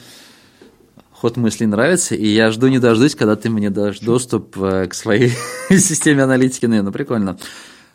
ход 1.12 1.38
мыслей 1.38 1.68
нравится, 1.68 2.16
и 2.16 2.28
я 2.28 2.52
жду 2.52 2.68
не 2.68 2.80
дождусь, 2.80 3.16
когда 3.16 3.36
ты 3.36 3.50
мне 3.50 3.70
дашь 3.70 4.00
доступ 4.00 4.58
э, 4.62 4.88
к 4.88 4.94
своей 4.94 5.32
системе 5.70 6.24
аналитики, 6.24 6.66
наверное, 6.66 6.92
прикольно. 6.92 7.38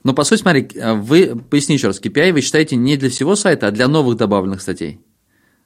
Но 0.05 0.15
по 0.15 0.25
сути, 0.25 0.41
смотри, 0.41 0.69
э, 0.75 0.95
вы, 0.95 1.37
поясни 1.37 1.75
еще 1.75 1.89
раз, 1.89 2.01
KPI 2.01 2.33
вы 2.33 2.41
считаете 2.41 2.77
не 2.77 2.97
для 2.97 3.11
всего 3.11 3.37
сайта, 3.37 3.67
а 3.67 3.71
для 3.71 3.89
новых 3.89 4.17
добавленных 4.17 4.63
статей. 4.63 5.01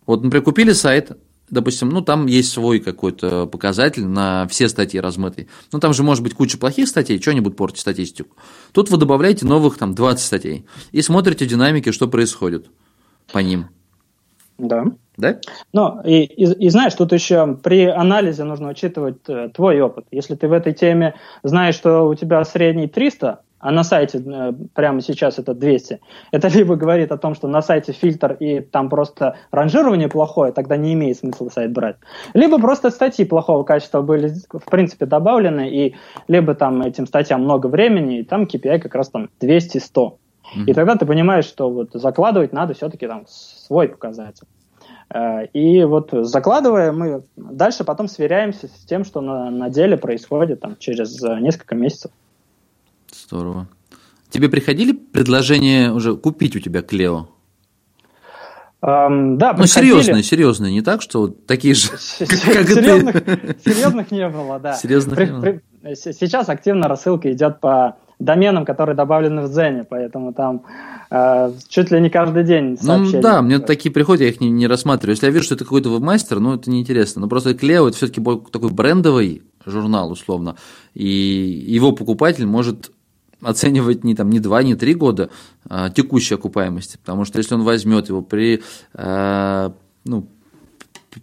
Вот, 0.07 0.23
например, 0.23 0.43
купили 0.43 0.73
сайт, 0.73 1.13
допустим, 1.55 1.89
ну, 1.89 2.03
там 2.03 2.27
есть 2.27 2.53
свой 2.53 2.81
какой-то 2.81 3.47
показатель 3.47 4.05
на 4.05 4.47
все 4.49 4.69
статьи 4.69 5.01
размытые. 5.01 5.49
Ну, 5.73 5.81
там 5.81 5.95
же 5.95 6.03
может 6.03 6.23
быть 6.23 6.35
куча 6.35 6.59
плохих 6.59 6.89
статей, 6.89 7.21
что-нибудь 7.21 7.57
портит 7.57 7.79
статистику. 7.79 8.37
Тут 8.73 8.91
вы 8.91 8.99
добавляете 8.99 9.47
новых 9.47 9.79
там 9.79 9.95
20 9.95 10.25
статей 10.25 10.67
и 10.93 11.01
смотрите 11.01 11.47
динамики, 11.47 11.93
что 11.93 12.09
происходит 12.09 12.67
по 13.33 13.39
ним. 13.39 13.69
Да. 14.59 14.85
Да? 15.17 15.39
Ну, 15.73 16.01
и, 16.05 16.25
и, 16.25 16.67
и 16.67 16.69
знаешь, 16.71 16.95
тут 16.95 17.13
еще 17.13 17.57
при 17.63 17.87
анализе 17.87 18.43
нужно 18.45 18.69
учитывать 18.69 19.19
э, 19.29 19.49
твой 19.55 19.81
опыт. 19.81 20.07
Если 20.11 20.35
ты 20.35 20.49
в 20.49 20.53
этой 20.53 20.73
теме 20.73 21.15
знаешь, 21.45 21.77
что 21.77 22.09
у 22.09 22.15
тебя 22.17 22.45
средний 22.45 22.89
300, 22.89 23.41
а 23.65 23.71
на 23.71 23.83
сайте 23.83 24.19
э, 24.19 24.53
прямо 24.75 25.01
сейчас 25.01 25.39
это 25.39 25.55
200, 25.55 26.01
это 26.33 26.49
либо 26.49 26.77
говорит 26.77 27.11
о 27.13 27.17
том, 27.17 27.35
что 27.35 27.49
на 27.49 27.63
сайте 27.63 27.93
фильтр 27.93 28.35
и 28.35 28.61
там 28.61 28.91
просто 28.91 29.37
ранжирование 29.51 30.09
плохое, 30.09 30.53
тогда 30.53 30.77
не 30.77 30.93
имеет 30.93 31.17
смысла 31.17 31.49
сайт 31.49 31.73
брать. 31.73 31.97
Либо 32.35 32.59
просто 32.59 32.91
статьи 32.91 33.25
плохого 33.25 33.65
качества 33.65 34.03
были, 34.03 34.35
в 34.53 34.71
принципе, 34.71 35.07
добавлены, 35.07 35.71
и 35.71 35.95
либо 36.29 36.55
там 36.55 36.83
этим 36.83 37.07
статьям 37.07 37.43
много 37.45 37.69
времени, 37.69 38.19
и 38.19 38.23
там 38.23 38.43
KPI 38.43 38.81
как 38.81 38.95
раз 38.95 39.09
там 39.09 39.31
200-100. 39.41 39.81
Mm-hmm. 39.95 40.65
И 40.67 40.75
тогда 40.75 40.97
ты 40.97 41.07
понимаешь, 41.07 41.47
что 41.47 41.71
вот 41.71 41.93
закладывать 41.95 42.53
надо 42.53 42.75
все-таки 42.75 43.07
там 43.07 43.25
свой 43.27 43.89
показатель. 43.89 44.47
Э, 45.09 45.47
и 45.55 45.85
вот 45.85 46.11
закладывая, 46.13 46.93
мы 46.93 47.23
дальше 47.37 47.85
потом 47.85 48.09
сверяемся 48.09 48.69
с 48.69 48.85
тем, 48.85 49.05
что 49.05 49.23
на, 49.23 49.49
на 49.49 49.71
деле 49.71 49.97
происходит 49.97 50.61
там, 50.61 50.77
через 50.77 51.23
э, 51.25 51.41
несколько 51.41 51.75
месяцев. 51.75 52.11
Здорово. 53.27 53.69
Тебе 54.31 54.49
приходили 54.49 54.93
предложения 54.93 55.93
уже 55.93 56.17
купить 56.17 56.57
у 56.57 56.61
тебя 56.61 56.83
Клео? 56.83 57.29
Um, 58.83 59.37
да, 59.37 59.55
ну, 59.57 59.65
серьезные, 59.65 60.23
серьезные, 60.23 60.71
не 60.71 60.83
так, 60.83 61.01
что 61.01 61.21
вот 61.21 61.47
такие 61.47 61.75
же, 61.75 61.89
как 61.89 61.99
серьезных, 62.69 63.15
серьезных 63.65 64.11
не 64.11 64.29
было, 64.29 64.59
да. 64.59 64.75
Серьезных 64.75 65.17
при, 65.17 65.63
при, 65.83 65.95
сейчас 65.95 66.51
активно 66.51 66.87
рассылка 66.87 67.33
идет 67.33 67.61
по 67.61 67.97
доменам, 68.19 68.67
которые 68.67 68.95
добавлены 68.95 69.43
в 69.43 69.51
Дзене, 69.51 69.85
поэтому 69.89 70.35
там 70.35 70.65
э, 71.11 71.53
чуть 71.69 71.91
ли 71.91 72.01
не 72.01 72.11
каждый 72.11 72.45
день 72.45 72.77
сообщения. 72.77 73.17
Ну 73.17 73.23
да, 73.23 73.41
мне 73.41 73.59
такие 73.59 73.91
приходят, 73.91 74.21
я 74.21 74.29
их 74.29 74.41
не, 74.41 74.51
не 74.51 74.67
рассматриваю. 74.67 75.15
Если 75.15 75.27
я 75.27 75.33
вижу, 75.33 75.45
что 75.45 75.55
это 75.55 75.65
какой-то 75.65 75.89
вебмастер, 75.89 76.41
ну 76.41 76.55
это 76.55 76.71
неинтересно. 76.71 77.23
Но 77.23 77.29
просто 77.29 77.55
Клео 77.55 77.89
это 77.89 77.97
все-таки 77.97 78.23
такой 78.51 78.71
брендовый 78.71 79.43
журнал, 79.65 80.11
условно, 80.11 80.57
и 80.93 81.07
его 81.07 81.93
покупатель 81.93 82.47
может 82.47 82.91
оценивать 83.45 84.05
не, 84.05 84.15
там, 84.15 84.31
не 84.31 84.41
2, 84.41 84.63
не 84.63 84.75
3 84.75 84.95
года 84.95 85.31
а, 85.69 85.91
текущей 85.91 86.35
окупаемости, 86.35 86.99
потому 86.99 87.25
что 87.25 87.39
если 87.39 87.55
он 87.55 87.63
возьмет 87.63 88.09
его 88.09 88.23
при, 88.23 88.63
а, 88.95 89.75
ну, 90.05 90.29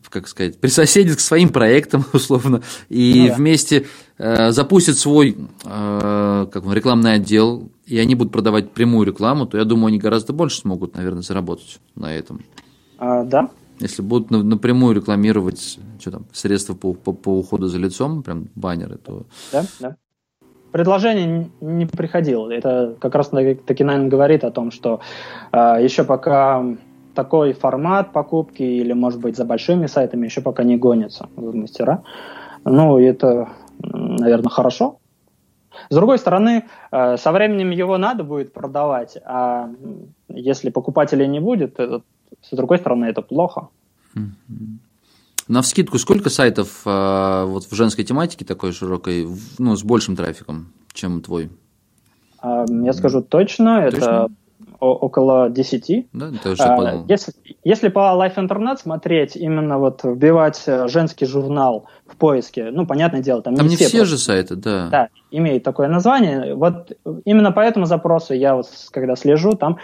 как 0.09 0.27
сказать, 0.27 0.59
присоседит 0.59 1.17
к 1.17 1.19
своим 1.19 1.49
проектам, 1.49 2.05
условно, 2.13 2.61
и 2.89 3.23
ну, 3.23 3.27
да. 3.27 3.35
вместе 3.35 3.87
э, 4.17 4.51
запустит 4.51 4.97
свой 4.97 5.37
э, 5.65 6.47
как 6.51 6.63
бы, 6.63 6.73
рекламный 6.73 7.13
отдел, 7.13 7.69
и 7.85 7.97
они 7.97 8.15
будут 8.15 8.31
продавать 8.31 8.71
прямую 8.71 9.07
рекламу, 9.07 9.45
то 9.45 9.57
я 9.57 9.65
думаю, 9.65 9.87
они 9.87 9.97
гораздо 9.97 10.33
больше 10.33 10.59
смогут, 10.59 10.95
наверное, 10.95 11.21
заработать 11.21 11.79
на 11.95 12.13
этом. 12.13 12.41
А, 12.97 13.23
да. 13.23 13.49
Если 13.79 14.01
будут 14.01 14.29
напрямую 14.29 14.95
рекламировать 14.95 15.79
что 15.99 16.11
там, 16.11 16.25
средства 16.33 16.73
по, 16.73 16.93
по, 16.93 17.13
по 17.13 17.37
уходу 17.37 17.67
за 17.67 17.77
лицом, 17.77 18.23
прям 18.23 18.49
баннеры, 18.55 18.97
то. 18.97 19.25
Да, 19.51 19.65
да 19.79 19.95
предложение 20.71 21.49
не 21.61 21.85
приходило. 21.85 22.51
Это 22.51 22.95
как 22.99 23.15
раз 23.15 23.29
таки, 23.29 23.83
наверное, 23.83 24.09
говорит 24.09 24.43
о 24.43 24.51
том, 24.51 24.71
что 24.71 25.01
э, 25.51 25.77
еще 25.81 26.03
пока 26.03 26.63
такой 27.13 27.53
формат 27.53 28.11
покупки 28.13 28.63
или, 28.63 28.93
может 28.93 29.19
быть, 29.19 29.35
за 29.35 29.45
большими 29.45 29.87
сайтами 29.87 30.25
еще 30.25 30.41
пока 30.41 30.63
не 30.63 30.77
гонится 30.77 31.29
в 31.35 31.55
мастера. 31.55 32.03
Ну, 32.63 32.97
это, 32.97 33.49
наверное, 33.79 34.49
хорошо. 34.49 34.97
С 35.89 35.95
другой 35.95 36.17
стороны, 36.17 36.63
э, 36.91 37.17
со 37.17 37.31
временем 37.31 37.71
его 37.71 37.97
надо 37.97 38.23
будет 38.23 38.53
продавать, 38.53 39.17
а 39.25 39.69
если 40.27 40.69
покупателей 40.69 41.27
не 41.27 41.39
будет, 41.39 41.79
это, 41.79 42.01
с 42.41 42.55
другой 42.55 42.77
стороны, 42.77 43.05
это 43.05 43.21
плохо. 43.21 43.69
На 45.47 45.61
вскидку 45.61 45.97
сколько 45.97 46.29
сайтов 46.29 46.81
э, 46.85 47.43
вот 47.45 47.65
в 47.65 47.73
женской 47.73 48.03
тематике 48.03 48.45
такой 48.45 48.71
широкой, 48.71 49.27
ну, 49.57 49.75
с 49.75 49.83
большим 49.83 50.15
трафиком, 50.15 50.71
чем 50.93 51.21
твой? 51.21 51.49
Я 52.43 52.93
скажу 52.93 53.21
точно, 53.21 53.83
точно? 53.83 53.97
это 53.97 54.27
около 54.81 55.49
10. 55.49 56.07
Да, 56.11 56.31
это 56.33 56.51
уже 56.51 56.63
а, 56.63 57.05
если, 57.07 57.33
если 57.63 57.89
по 57.89 57.99
Life 57.99 58.35
Internet 58.35 58.77
смотреть, 58.77 59.35
именно 59.35 59.77
вот 59.77 60.03
вбивать 60.03 60.63
э, 60.65 60.87
женский 60.87 61.27
журнал 61.27 61.85
в 62.07 62.15
поиске, 62.15 62.71
ну, 62.71 62.87
понятное 62.87 63.21
дело, 63.21 63.43
там, 63.43 63.55
там 63.55 63.67
не, 63.67 63.71
не 63.71 63.75
все, 63.75 63.87
все 63.87 64.05
же 64.05 64.17
сайты, 64.17 64.55
да. 64.55 64.87
Да, 64.89 65.09
имеет 65.29 65.63
такое 65.63 65.87
название. 65.87 66.55
Вот 66.55 66.93
именно 67.25 67.51
по 67.51 67.59
этому 67.59 67.85
запросу 67.85 68.33
я 68.33 68.55
вот, 68.55 68.67
когда 68.91 69.15
слежу, 69.15 69.53
там 69.53 69.77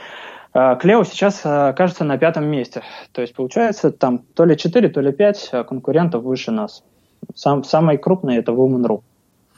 Клео 0.53 1.03
сейчас, 1.03 1.41
кажется, 1.41 2.03
на 2.03 2.17
пятом 2.17 2.45
месте. 2.47 2.81
То 3.11 3.21
есть, 3.21 3.33
получается, 3.35 3.91
там 3.91 4.19
то 4.33 4.45
ли 4.45 4.57
4, 4.57 4.89
то 4.89 5.01
ли 5.01 5.11
5 5.11 5.51
конкурентов 5.67 6.23
выше 6.23 6.51
нас. 6.51 6.83
Сам, 7.35 7.63
самый 7.63 7.97
крупный 7.97 8.37
это 8.37 8.51
Woman.ru. 8.51 9.01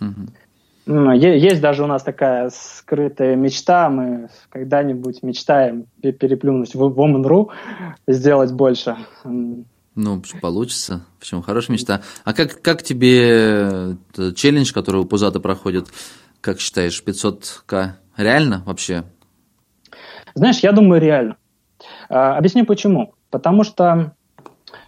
Угу. 0.01 1.11
Есть 1.11 1.61
даже 1.61 1.83
у 1.83 1.87
нас 1.87 2.01
такая 2.01 2.49
скрытая 2.49 3.35
мечта, 3.35 3.89
мы 3.89 4.29
когда-нибудь 4.49 5.21
мечтаем 5.21 5.85
переплюнуть 6.01 6.73
в 6.73 6.81
Woman.ru, 6.81 7.49
сделать 8.07 8.51
больше. 8.51 8.97
Ну, 9.23 10.21
получится. 10.41 11.05
Почему? 11.19 11.41
Хорошая 11.41 11.75
мечта. 11.75 12.01
А 12.23 12.33
как, 12.33 12.61
как 12.61 12.81
тебе 12.81 13.97
челлендж, 14.35 14.73
который 14.73 15.01
у 15.01 15.05
Пузата 15.05 15.39
проходит, 15.39 15.87
как 16.41 16.59
считаешь, 16.59 17.03
500к 17.05 17.89
реально 18.17 18.63
вообще? 18.65 19.03
Знаешь, 20.39 20.59
я 20.59 20.71
думаю, 20.71 21.01
реально. 21.01 21.35
А, 22.09 22.37
объясню 22.37 22.65
почему. 22.65 23.13
Потому 23.29 23.65
что 23.65 24.13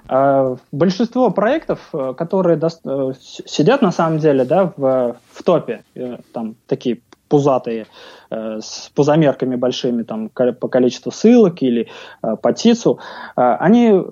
а, 0.08 0.56
большинство 0.72 1.30
проектов, 1.30 1.89
э, 1.91 2.14
которые 2.18 2.56
до... 2.56 2.70
Э, 2.86 3.12
сидят 3.20 3.82
на 3.82 3.91
самом 3.91 4.20
деле 4.20 4.45
да, 4.45 4.72
в, 4.78 5.18
в 5.30 5.43
топе, 5.43 5.84
э, 5.93 6.20
там 6.32 6.56
такие 6.68 7.02
пузатые, 7.28 7.88
с 8.30 8.89
пузомерками 8.93 9.56
большими 9.56 10.04
там, 10.04 10.30
по 10.30 10.68
количеству 10.68 11.12
ссылок 11.12 11.62
или 11.62 11.88
по 12.22 12.52
ТИЦу, 12.52 12.99
они 13.36 14.04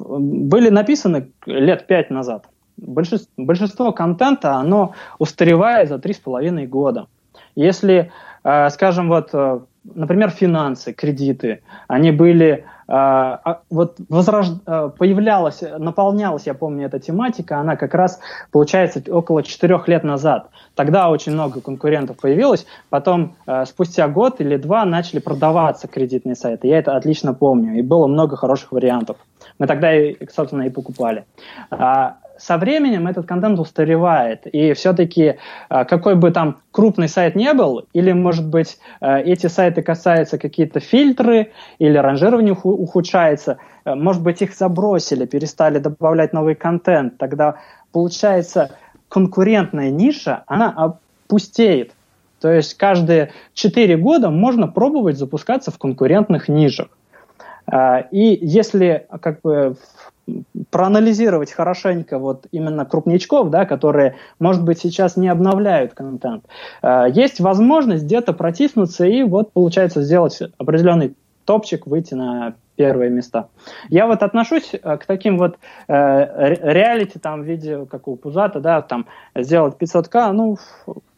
были 0.00 0.68
написаны 0.68 1.30
лет 1.46 1.86
пять 1.86 2.10
назад. 2.10 2.46
Большинство, 2.76 3.28
большинство 3.36 3.92
контента, 3.92 4.54
оно 4.54 4.94
устаревает 5.20 5.88
за 5.88 6.00
три 6.00 6.12
с 6.12 6.18
половиной 6.18 6.66
года. 6.66 7.06
Если, 7.54 8.10
скажем, 8.42 9.10
вот, 9.10 9.32
например, 9.94 10.30
финансы, 10.30 10.92
кредиты, 10.92 11.62
они 11.88 12.10
были 12.10 12.64
а, 12.88 13.40
а, 13.44 13.60
вот 13.68 13.96
возрож... 14.08 14.46
А, 14.66 14.88
появлялась, 14.88 15.62
наполнялась, 15.78 16.46
я 16.46 16.54
помню, 16.54 16.86
эта 16.86 17.00
тематика, 17.00 17.58
она 17.58 17.76
как 17.76 17.94
раз, 17.94 18.20
получается, 18.52 19.02
около 19.08 19.42
четырех 19.42 19.88
лет 19.88 20.04
назад. 20.04 20.50
Тогда 20.74 21.10
очень 21.10 21.32
много 21.32 21.60
конкурентов 21.60 22.18
появилось, 22.18 22.66
потом 22.90 23.34
спустя 23.66 24.08
год 24.08 24.40
или 24.40 24.56
два 24.56 24.84
начали 24.84 25.20
продаваться 25.20 25.88
кредитные 25.88 26.36
сайты. 26.36 26.68
Я 26.68 26.78
это 26.78 26.96
отлично 26.96 27.34
помню, 27.34 27.78
и 27.78 27.82
было 27.82 28.06
много 28.06 28.36
хороших 28.36 28.72
вариантов. 28.72 29.16
Мы 29.58 29.66
тогда, 29.66 29.90
собственно, 30.30 30.62
и 30.62 30.70
покупали 30.70 31.24
со 32.38 32.58
временем 32.58 33.06
этот 33.06 33.26
контент 33.26 33.58
устаревает, 33.58 34.46
и 34.46 34.72
все-таки 34.74 35.36
э, 35.70 35.84
какой 35.84 36.14
бы 36.14 36.30
там 36.30 36.58
крупный 36.70 37.08
сайт 37.08 37.34
не 37.34 37.52
был, 37.54 37.86
или, 37.92 38.12
может 38.12 38.46
быть, 38.46 38.78
э, 39.00 39.22
эти 39.22 39.46
сайты 39.46 39.82
касаются 39.82 40.38
какие-то 40.38 40.80
фильтры, 40.80 41.52
или 41.78 41.96
ранжирование 41.96 42.54
ухудшается, 42.54 43.58
э, 43.84 43.94
может 43.94 44.22
быть, 44.22 44.42
их 44.42 44.54
забросили, 44.54 45.26
перестали 45.26 45.78
добавлять 45.78 46.32
новый 46.32 46.54
контент, 46.54 47.18
тогда 47.18 47.56
получается 47.92 48.72
конкурентная 49.08 49.90
ниша, 49.90 50.44
она 50.46 50.70
опустеет. 50.76 51.92
То 52.40 52.52
есть 52.52 52.74
каждые 52.74 53.32
4 53.54 53.96
года 53.96 54.30
можно 54.30 54.68
пробовать 54.68 55.16
запускаться 55.16 55.70
в 55.70 55.78
конкурентных 55.78 56.48
нишах. 56.48 56.88
И 58.12 58.38
если 58.42 59.06
как 59.20 59.40
бы 59.40 59.76
проанализировать 60.70 61.52
хорошенько 61.52 62.18
вот 62.18 62.46
именно 62.50 62.84
крупничков, 62.84 63.50
да, 63.50 63.64
которые, 63.64 64.16
может 64.38 64.64
быть, 64.64 64.80
сейчас 64.80 65.16
не 65.16 65.28
обновляют 65.28 65.94
контент, 65.94 66.44
э, 66.82 67.06
есть 67.12 67.40
возможность 67.40 68.04
где-то 68.04 68.32
протиснуться 68.32 69.06
и 69.06 69.22
вот, 69.22 69.52
получается, 69.52 70.02
сделать 70.02 70.40
определенный 70.58 71.14
топчик, 71.44 71.86
выйти 71.86 72.14
на 72.14 72.54
первые 72.74 73.10
места. 73.10 73.48
Я 73.88 74.06
вот 74.06 74.22
отношусь 74.22 74.72
э, 74.74 74.96
к 74.96 75.06
таким 75.06 75.38
вот 75.38 75.58
э, 75.88 75.92
реалити, 75.94 77.18
там, 77.18 77.42
в 77.42 77.44
виде, 77.44 77.86
как 77.86 78.08
у 78.08 78.16
Пузата, 78.16 78.60
да, 78.60 78.82
там, 78.82 79.06
сделать 79.34 79.76
500к, 79.80 80.32
ну, 80.32 80.58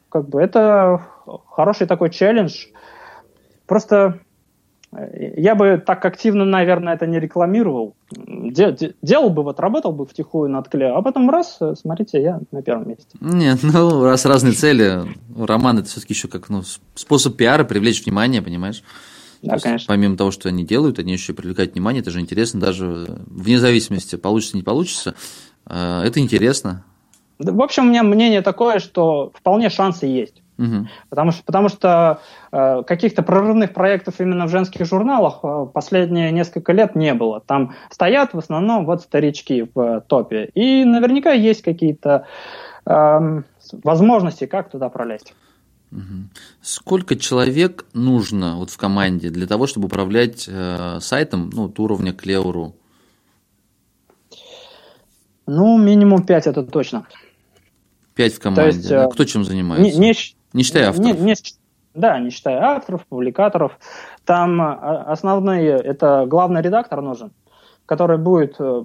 как 0.08 0.28
бы 0.28 0.40
это 0.40 1.02
хороший 1.48 1.86
такой 1.86 2.10
челлендж. 2.10 2.66
Просто 3.66 4.20
я 4.90 5.54
бы 5.54 5.82
так 5.84 6.04
активно, 6.04 6.44
наверное, 6.44 6.94
это 6.94 7.06
не 7.06 7.20
рекламировал. 7.20 7.94
Делал 8.50 9.30
бы, 9.30 9.42
вот 9.42 9.60
работал 9.60 9.92
бы 9.92 10.06
втихую 10.06 10.50
над 10.50 10.68
Клео, 10.68 10.96
а 10.96 11.02
потом 11.02 11.30
раз, 11.30 11.58
смотрите, 11.80 12.20
я 12.22 12.40
на 12.50 12.62
первом 12.62 12.88
месте. 12.88 13.06
Нет, 13.20 13.60
ну 13.62 14.04
раз 14.04 14.24
разные 14.24 14.52
цели, 14.52 15.02
роман 15.36 15.78
это 15.78 15.88
все-таки 15.88 16.14
еще 16.14 16.28
как 16.28 16.48
ну, 16.48 16.62
способ 16.94 17.36
пиара, 17.36 17.64
привлечь 17.64 18.04
внимание, 18.04 18.42
понимаешь? 18.42 18.82
Да, 19.42 19.54
есть, 19.54 19.64
конечно. 19.64 19.86
Помимо 19.88 20.16
того, 20.16 20.30
что 20.30 20.48
они 20.48 20.64
делают, 20.64 20.98
они 20.98 21.12
еще 21.12 21.32
привлекают 21.32 21.74
внимание, 21.74 22.00
это 22.00 22.10
же 22.10 22.20
интересно, 22.20 22.60
даже 22.60 23.18
вне 23.26 23.58
зависимости, 23.58 24.16
получится, 24.16 24.56
не 24.56 24.62
получится, 24.62 25.14
э, 25.66 26.02
это 26.04 26.20
интересно. 26.20 26.84
В 27.38 27.62
общем, 27.62 27.86
у 27.86 27.90
меня 27.90 28.02
мнение 28.02 28.42
такое, 28.42 28.80
что 28.80 29.30
вполне 29.34 29.70
шансы 29.70 30.06
есть. 30.06 30.42
Угу. 30.58 30.88
Потому 31.08 31.30
что, 31.30 31.44
потому 31.44 31.68
что 31.68 32.20
э, 32.50 32.82
каких-то 32.84 33.22
прорывных 33.22 33.72
проектов 33.72 34.20
именно 34.20 34.46
в 34.46 34.50
женских 34.50 34.86
журналах 34.86 35.38
э, 35.42 35.66
последние 35.72 36.32
несколько 36.32 36.72
лет 36.72 36.96
не 36.96 37.14
было. 37.14 37.40
Там 37.40 37.74
стоят 37.90 38.34
в 38.34 38.38
основном 38.38 38.84
вот 38.84 39.02
старички 39.02 39.68
в 39.72 39.80
э, 39.80 40.00
топе. 40.00 40.50
И 40.54 40.84
наверняка 40.84 41.30
есть 41.32 41.62
какие-то 41.62 42.26
э, 42.84 43.42
возможности, 43.84 44.46
как 44.46 44.70
туда 44.70 44.88
пролезть. 44.88 45.32
Угу. 45.92 46.28
Сколько 46.60 47.16
человек 47.16 47.86
нужно 47.94 48.56
вот 48.56 48.70
в 48.70 48.76
команде 48.76 49.30
для 49.30 49.46
того, 49.46 49.68
чтобы 49.68 49.86
управлять 49.86 50.48
э, 50.48 50.98
сайтом 51.00 51.50
ну, 51.52 51.62
вот 51.68 51.78
уровня 51.78 52.12
Клеуру? 52.12 52.74
Ну, 55.46 55.78
минимум 55.78 56.26
5 56.26 56.48
это 56.48 56.62
точно. 56.64 57.06
Пять 58.14 58.34
в 58.34 58.40
команде. 58.40 58.76
есть, 58.76 58.88
да? 58.88 59.04
Э, 59.04 59.08
Кто 59.08 59.24
чем 59.24 59.44
занимается? 59.44 59.98
Не, 59.98 60.08
не, 60.08 60.14
не 60.52 60.62
считая 60.62 60.88
авторов. 60.88 61.20
Не, 61.20 61.24
не, 61.24 61.34
да, 61.94 62.18
не 62.18 62.30
считая 62.30 62.62
авторов, 62.62 63.06
публикаторов. 63.06 63.78
Там 64.24 64.60
а, 64.60 65.04
основные, 65.08 65.70
это 65.70 66.24
главный 66.26 66.62
редактор 66.62 67.02
нужен, 67.02 67.32
который 67.86 68.18
будет 68.18 68.56
э, 68.60 68.84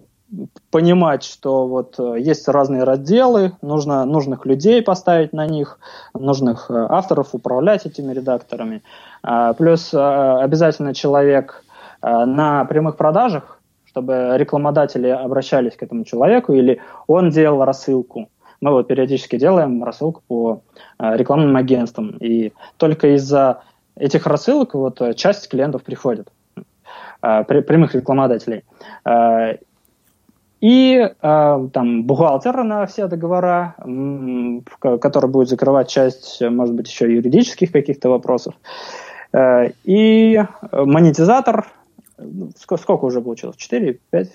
понимать, 0.72 1.24
что 1.24 1.68
вот 1.68 1.96
э, 2.00 2.16
есть 2.20 2.48
разные 2.48 2.84
разделы, 2.84 3.54
нужно 3.62 4.06
нужных 4.06 4.46
людей 4.46 4.82
поставить 4.82 5.34
на 5.34 5.46
них, 5.46 5.80
нужных 6.14 6.72
э, 6.72 6.88
авторов 6.90 7.30
управлять 7.34 7.86
этими 7.86 8.14
редакторами. 8.14 8.82
А, 9.22 9.54
плюс 9.54 9.94
обязательно 9.94 10.94
человек 10.94 11.64
на 12.02 12.66
прямых 12.66 12.98
продажах, 12.98 13.62
чтобы 13.86 14.34
рекламодатели 14.36 15.08
обращались 15.08 15.78
к 15.78 15.84
этому 15.84 16.04
человеку, 16.04 16.52
или 16.52 16.82
он 17.08 17.30
делал 17.30 17.64
рассылку. 17.64 18.28
Мы 18.64 18.72
вот 18.72 18.88
периодически 18.88 19.38
делаем 19.38 19.84
рассылку 19.84 20.24
по 20.26 20.62
э, 20.98 21.18
рекламным 21.18 21.58
агентствам, 21.58 22.16
и 22.22 22.54
только 22.78 23.14
из-за 23.16 23.62
этих 23.98 24.26
рассылок 24.26 24.74
вот 24.74 25.02
э, 25.02 25.16
часть 25.16 25.50
клиентов 25.50 25.84
приходит, 25.84 26.30
э, 26.56 27.44
прямых 27.44 27.94
рекламодателей. 27.94 28.64
И 30.62 31.14
там 31.20 32.04
бухгалтер 32.04 32.64
на 32.64 32.86
все 32.86 33.08
договора, 33.08 33.76
который 34.80 35.30
будет 35.30 35.50
закрывать 35.50 35.90
часть, 35.90 36.42
может 36.42 36.74
быть, 36.74 36.88
еще 36.88 37.14
юридических 37.14 37.70
каких-то 37.74 38.08
вопросов. 38.08 38.54
И 39.84 40.42
монетизатор, 40.72 41.68
сколько 42.56 43.04
уже 43.04 43.20
получилось? 43.20 43.58
4, 43.58 44.00
5? 44.10 44.30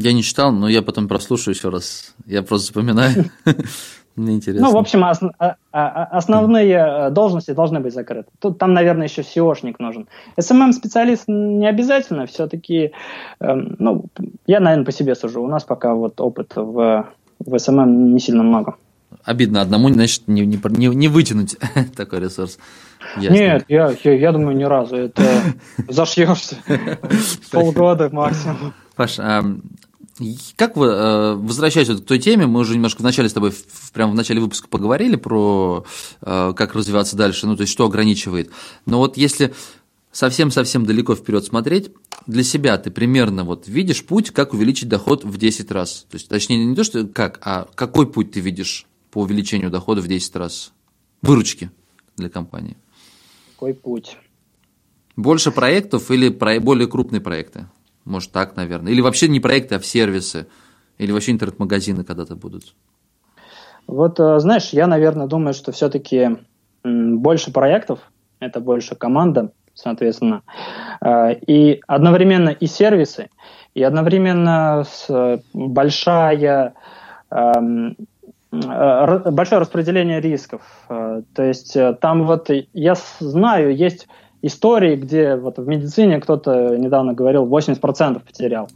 Я 0.00 0.12
не 0.12 0.22
читал, 0.22 0.52
но 0.52 0.68
я 0.68 0.80
потом 0.82 1.08
прослушаю 1.08 1.56
еще 1.56 1.70
раз. 1.70 2.14
Я 2.24 2.42
просто 2.42 2.68
запоминаю. 2.68 3.30
Мне 4.14 4.36
интересно. 4.36 4.68
Ну, 4.68 4.72
в 4.72 4.76
общем, 4.76 5.02
ос- 5.02 5.18
а, 5.38 5.56
а, 5.72 6.04
основные 6.04 7.06
э, 7.08 7.10
должности 7.10 7.50
должны 7.50 7.80
быть 7.80 7.92
закрыты. 7.92 8.28
Тут 8.38 8.58
там, 8.58 8.74
наверное, 8.74 9.08
еще 9.08 9.22
SEOшник 9.22 9.76
нужен. 9.80 10.06
SMM-специалист 10.36 11.24
не 11.26 11.68
обязательно, 11.68 12.26
все-таки, 12.26 12.92
эм, 13.40 13.76
ну, 13.80 14.06
я, 14.46 14.60
наверное, 14.60 14.84
по 14.84 14.92
себе 14.92 15.16
сужу. 15.16 15.42
У 15.42 15.48
нас 15.48 15.64
пока 15.64 15.94
вот 15.94 16.20
опыт 16.20 16.52
в, 16.54 17.08
в 17.40 17.54
SMM 17.54 17.86
не 18.12 18.20
сильно 18.20 18.44
много. 18.44 18.76
Обидно 19.24 19.60
одному, 19.60 19.88
значит, 19.88 20.28
не, 20.28 20.46
не, 20.46 20.60
не, 20.76 20.86
не 20.88 21.08
вытянуть 21.08 21.56
такой 21.96 22.20
ресурс. 22.20 22.58
Ясно. 23.16 23.34
Нет, 23.34 23.64
я, 23.68 23.94
я, 24.04 24.12
я 24.12 24.32
думаю, 24.32 24.56
ни 24.56 24.64
разу. 24.64 24.96
Это 24.96 25.24
зашьешься. 25.88 26.56
Полгода 27.50 28.10
максимум. 28.12 28.74
Паш, 28.96 29.20
а 29.20 29.44
как 30.56 30.76
вы, 30.76 30.86
э, 30.86 31.34
возвращаясь 31.34 31.88
вот 31.88 32.00
к 32.00 32.04
той 32.04 32.18
теме, 32.18 32.46
мы 32.46 32.60
уже 32.60 32.74
немножко 32.74 33.00
вначале 33.00 33.28
с 33.28 33.32
тобой, 33.32 33.52
прямо 33.92 34.12
в 34.12 34.14
начале 34.14 34.40
выпуска 34.40 34.68
поговорили 34.68 35.16
про 35.16 35.84
э, 36.20 36.52
как 36.56 36.74
развиваться 36.74 37.16
дальше, 37.16 37.46
ну, 37.46 37.56
то 37.56 37.62
есть 37.62 37.72
что 37.72 37.84
ограничивает. 37.84 38.50
Но 38.86 38.98
вот 38.98 39.16
если 39.16 39.54
совсем-совсем 40.12 40.84
далеко 40.84 41.14
вперед 41.14 41.44
смотреть, 41.44 41.92
для 42.26 42.42
себя 42.42 42.76
ты 42.78 42.90
примерно 42.90 43.44
вот 43.44 43.68
видишь 43.68 44.04
путь, 44.04 44.30
как 44.30 44.54
увеличить 44.54 44.88
доход 44.88 45.24
в 45.24 45.36
10 45.36 45.70
раз. 45.70 46.06
То 46.10 46.16
есть, 46.16 46.28
точнее, 46.28 46.64
не 46.64 46.74
то, 46.74 46.84
что 46.84 47.06
как, 47.06 47.38
а 47.42 47.68
какой 47.74 48.10
путь 48.10 48.32
ты 48.32 48.40
видишь 48.40 48.86
по 49.10 49.22
увеличению 49.22 49.70
дохода 49.70 50.00
в 50.00 50.08
10 50.08 50.36
раз? 50.36 50.72
Выручки 51.22 51.70
для 52.16 52.28
компании. 52.28 52.76
Какой 53.54 53.74
путь? 53.74 54.16
Больше 55.16 55.50
проектов 55.50 56.10
или 56.10 56.28
про 56.28 56.60
более 56.60 56.86
крупные 56.86 57.20
проекты? 57.20 57.66
Может, 58.08 58.32
так, 58.32 58.56
наверное. 58.56 58.92
Или 58.92 59.02
вообще 59.02 59.28
не 59.28 59.38
проекты, 59.38 59.74
а 59.74 59.78
в 59.78 59.86
сервисы. 59.86 60.46
Или 60.96 61.12
вообще 61.12 61.32
интернет-магазины 61.32 62.04
когда-то 62.04 62.36
будут. 62.36 62.74
Вот, 63.86 64.18
э, 64.18 64.38
знаешь, 64.40 64.70
я, 64.70 64.86
наверное, 64.86 65.26
думаю, 65.26 65.54
что 65.54 65.72
все-таки 65.72 66.38
больше 66.84 67.52
проектов, 67.52 67.98
это 68.40 68.60
больше 68.60 68.94
команда, 68.94 69.52
соответственно, 69.74 70.42
э, 71.00 71.34
и 71.46 71.80
одновременно 71.86 72.48
и 72.48 72.66
сервисы, 72.66 73.28
и 73.74 73.82
одновременно 73.82 74.84
с 74.88 75.42
большая 75.52 76.74
эм, 77.30 77.96
э, 78.52 79.30
большое 79.30 79.60
распределение 79.60 80.20
рисков. 80.20 80.62
То 80.88 81.42
есть 81.42 81.76
там 82.00 82.24
вот 82.24 82.50
я 82.72 82.94
знаю, 83.20 83.76
есть 83.76 84.08
истории, 84.42 84.96
где 84.96 85.36
вот 85.36 85.58
в 85.58 85.66
медицине 85.66 86.20
кто-то 86.20 86.76
недавно 86.76 87.12
говорил 87.12 87.46
80% 87.46 88.22
потерял. 88.24 88.68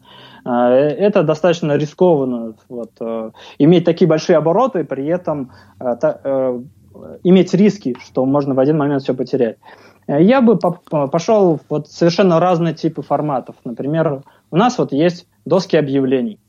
А, 0.44 0.70
это 0.70 1.22
достаточно 1.22 1.76
рискованно, 1.76 2.54
вот, 2.68 2.90
э, 3.00 3.30
иметь 3.58 3.84
такие 3.84 4.08
большие 4.08 4.36
обороты, 4.36 4.84
при 4.84 5.06
этом 5.06 5.52
э, 5.78 5.94
э, 6.02 6.60
иметь 7.22 7.54
риски, 7.54 7.96
что 8.04 8.24
можно 8.24 8.54
в 8.54 8.58
один 8.58 8.76
момент 8.76 9.02
все 9.02 9.14
потерять. 9.14 9.58
Я 10.08 10.40
бы 10.40 10.58
пошел 10.58 11.60
вот 11.68 11.88
совершенно 11.88 12.40
разные 12.40 12.74
типы 12.74 13.02
форматов. 13.02 13.54
Например, 13.64 14.22
у 14.50 14.56
нас 14.56 14.76
вот 14.76 14.92
есть 14.92 15.28
доски 15.44 15.76
объявлений. 15.76 16.40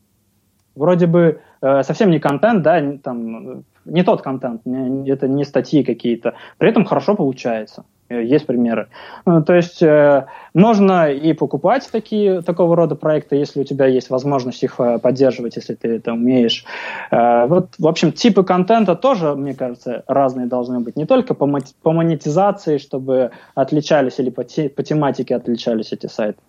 Вроде 0.75 1.05
бы 1.05 1.39
совсем 1.61 2.09
не 2.09 2.19
контент, 2.19 2.63
да, 2.63 2.81
там, 3.03 3.63
не 3.85 4.03
тот 4.03 4.23
контент, 4.23 4.61
это 4.65 5.27
не 5.27 5.45
статьи 5.45 5.83
какие-то. 5.83 6.33
При 6.57 6.67
этом 6.67 6.83
хорошо 6.83 7.13
получается. 7.13 7.85
Э, 8.13 8.23
есть 8.23 8.45
примеры. 8.45 8.87
Ну, 9.25 9.43
то 9.43 9.53
есть 9.53 9.81
э, 9.81 10.25
можно 10.53 11.11
и 11.11 11.33
покупать 11.33 11.89
такие, 11.91 12.41
такого 12.41 12.75
рода 12.75 12.95
проекты, 12.95 13.35
если 13.35 13.61
у 13.61 13.63
тебя 13.63 13.85
есть 13.87 14.09
возможность 14.09 14.63
их 14.63 14.79
э, 14.79 14.99
поддерживать, 14.99 15.55
если 15.55 15.75
ты 15.75 15.95
это 15.95 16.13
умеешь. 16.13 16.65
Вот, 17.11 17.69
в 17.77 17.87
общем, 17.87 18.11
типы 18.11 18.43
контента 18.43 18.95
тоже, 18.95 19.35
мне 19.35 19.53
кажется, 19.53 20.03
разные 20.07 20.47
должны 20.47 20.79
быть. 20.79 20.95
Не 20.95 21.05
только 21.05 21.33
по, 21.33 21.47
по 21.81 21.91
монетизации, 21.91 22.77
чтобы 22.77 23.31
отличались 23.55 24.19
или 24.19 24.29
по, 24.29 24.43
те, 24.43 24.69
по 24.69 24.83
тематике 24.83 25.35
отличались 25.35 25.91
эти 25.91 26.07
сайты 26.07 26.39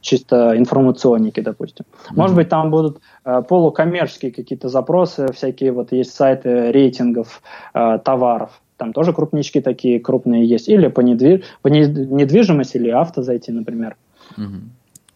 чисто 0.00 0.58
информационники, 0.58 1.40
допустим. 1.40 1.84
Mm-hmm. 1.84 2.16
Может 2.16 2.36
быть, 2.36 2.48
там 2.48 2.70
будут 2.70 3.00
э, 3.24 3.42
полукоммерческие 3.48 4.32
какие-то 4.32 4.68
запросы, 4.68 5.32
всякие 5.32 5.72
вот 5.72 5.92
есть 5.92 6.14
сайты 6.14 6.72
рейтингов 6.72 7.40
э, 7.72 7.98
товаров 8.04 8.60
там 8.82 8.92
тоже 8.92 9.12
крупнички 9.12 9.60
такие 9.60 10.00
крупные 10.00 10.44
есть, 10.44 10.68
или 10.68 10.88
по, 10.88 11.02
недвиж... 11.02 11.42
по 11.62 11.68
недвижимости, 11.68 12.78
или 12.78 12.90
авто 12.90 13.22
зайти, 13.22 13.52
например. 13.52 13.94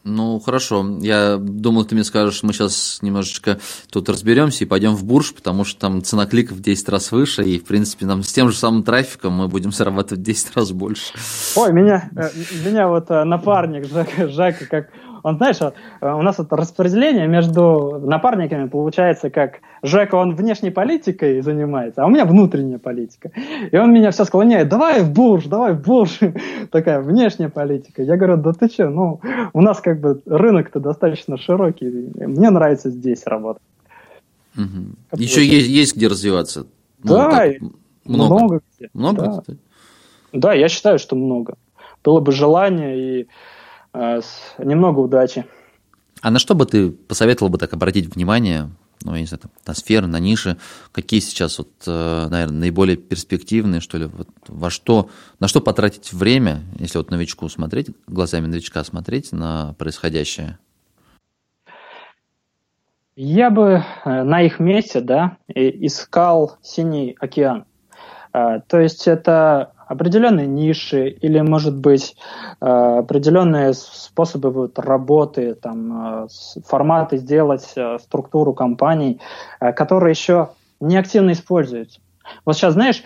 Ну, 0.04 0.38
хорошо. 0.38 0.86
Я 1.00 1.36
думал, 1.36 1.84
ты 1.84 1.96
мне 1.96 2.04
скажешь, 2.04 2.44
мы 2.44 2.52
сейчас 2.52 3.00
немножечко 3.02 3.58
тут 3.90 4.08
разберемся 4.08 4.62
и 4.62 4.68
пойдем 4.68 4.94
в 4.94 5.04
бурж, 5.04 5.34
потому 5.34 5.64
что 5.64 5.80
там 5.80 6.00
цена 6.04 6.26
кликов 6.26 6.58
в 6.58 6.60
10 6.60 6.88
раз 6.90 7.10
выше, 7.10 7.42
и, 7.42 7.58
в 7.58 7.64
принципе, 7.64 8.06
нам 8.06 8.22
с 8.22 8.32
тем 8.32 8.48
же 8.50 8.56
самым 8.56 8.84
трафиком 8.84 9.32
мы 9.32 9.48
будем 9.48 9.72
зарабатывать 9.72 10.20
в 10.20 10.24
10 10.24 10.56
раз 10.56 10.70
больше. 10.70 11.12
Ой, 11.56 11.72
меня, 11.72 12.08
э, 12.14 12.28
меня 12.64 12.86
вот 12.86 13.10
э, 13.10 13.24
напарник 13.24 13.86
Жека, 13.86 14.28
Жека 14.28 14.66
как 14.66 14.90
он, 15.26 15.38
знаешь, 15.38 15.60
э, 15.60 15.72
у 16.00 16.22
нас 16.22 16.38
это 16.38 16.54
распределение 16.54 17.26
между 17.26 17.98
напарниками 17.98 18.68
получается 18.68 19.28
как 19.28 19.58
Жека, 19.82 20.14
он 20.14 20.36
внешней 20.36 20.70
политикой 20.70 21.40
занимается, 21.40 22.04
а 22.04 22.06
у 22.06 22.10
меня 22.10 22.24
внутренняя 22.24 22.78
политика. 22.78 23.32
И 23.72 23.76
он 23.76 23.92
меня 23.92 24.12
все 24.12 24.24
склоняет, 24.24 24.68
давай 24.68 25.02
в 25.02 25.12
бурж, 25.12 25.46
давай 25.46 25.72
в 25.72 25.82
бурж. 25.82 26.20
Такая 26.70 27.00
внешняя 27.00 27.48
политика. 27.48 28.02
Я 28.02 28.16
говорю, 28.16 28.36
да 28.36 28.52
ты 28.52 28.68
что, 28.68 28.88
ну, 28.88 29.20
у 29.52 29.60
нас 29.62 29.80
как 29.80 30.00
бы 30.00 30.22
рынок-то 30.26 30.78
достаточно 30.78 31.36
широкий. 31.38 31.86
Мне 32.24 32.50
нравится 32.50 32.90
здесь 32.90 33.26
работать. 33.26 33.62
Угу. 34.56 35.18
Еще 35.20 35.44
есть, 35.44 35.68
есть 35.68 35.96
где 35.96 36.06
развиваться. 36.06 36.68
Ну, 37.02 37.14
да, 37.14 37.46
много. 38.04 38.34
Много 38.34 38.60
где. 38.76 38.90
Много? 38.94 39.42
Да. 39.44 39.54
да, 40.32 40.54
я 40.54 40.68
считаю, 40.68 41.00
что 41.00 41.16
много. 41.16 41.56
Было 42.04 42.20
бы 42.20 42.30
желание 42.30 43.22
и 43.22 43.28
немного 44.58 45.00
удачи. 45.00 45.44
А 46.22 46.30
на 46.30 46.38
что 46.38 46.54
бы 46.54 46.66
ты 46.66 46.90
посоветовал 46.90 47.50
бы 47.50 47.58
так 47.58 47.72
обратить 47.72 48.14
внимание, 48.14 48.70
ну, 49.04 49.14
я 49.14 49.20
не 49.20 49.26
знаю, 49.26 49.40
там, 49.42 49.50
на 49.66 49.74
сферы, 49.74 50.06
на 50.06 50.18
ниши, 50.18 50.56
какие 50.92 51.20
сейчас, 51.20 51.58
вот, 51.58 51.70
э, 51.86 52.26
наверное, 52.30 52.58
наиболее 52.58 52.96
перспективные, 52.96 53.80
что 53.80 53.98
ли, 53.98 54.06
вот, 54.06 54.28
во 54.48 54.70
что, 54.70 55.10
на 55.38 55.48
что 55.48 55.60
потратить 55.60 56.12
время, 56.12 56.62
если 56.78 56.98
вот 56.98 57.10
новичку 57.10 57.48
смотреть, 57.48 57.88
глазами 58.06 58.46
новичка 58.46 58.82
смотреть 58.84 59.32
на 59.32 59.74
происходящее? 59.78 60.58
Я 63.14 63.50
бы 63.50 63.84
э, 64.04 64.22
на 64.22 64.42
их 64.42 64.58
месте, 64.58 65.00
да, 65.00 65.36
искал 65.48 66.58
синий 66.62 67.16
океан. 67.20 67.64
То 68.32 68.80
есть 68.80 69.08
это 69.08 69.72
определенные 69.86 70.46
ниши 70.46 71.08
или, 71.08 71.40
может 71.40 71.76
быть, 71.76 72.16
э, 72.60 72.66
определенные 72.66 73.72
способы 73.72 74.70
работы, 74.76 75.54
там, 75.54 76.24
э, 76.24 76.28
форматы 76.66 77.18
сделать, 77.18 77.72
э, 77.76 77.98
структуру 78.00 78.52
компаний, 78.52 79.20
которые 79.60 80.10
еще 80.10 80.50
не 80.80 80.96
активно 80.96 81.32
используются. 81.32 82.00
Вот 82.44 82.56
сейчас, 82.56 82.74
знаешь, 82.74 83.04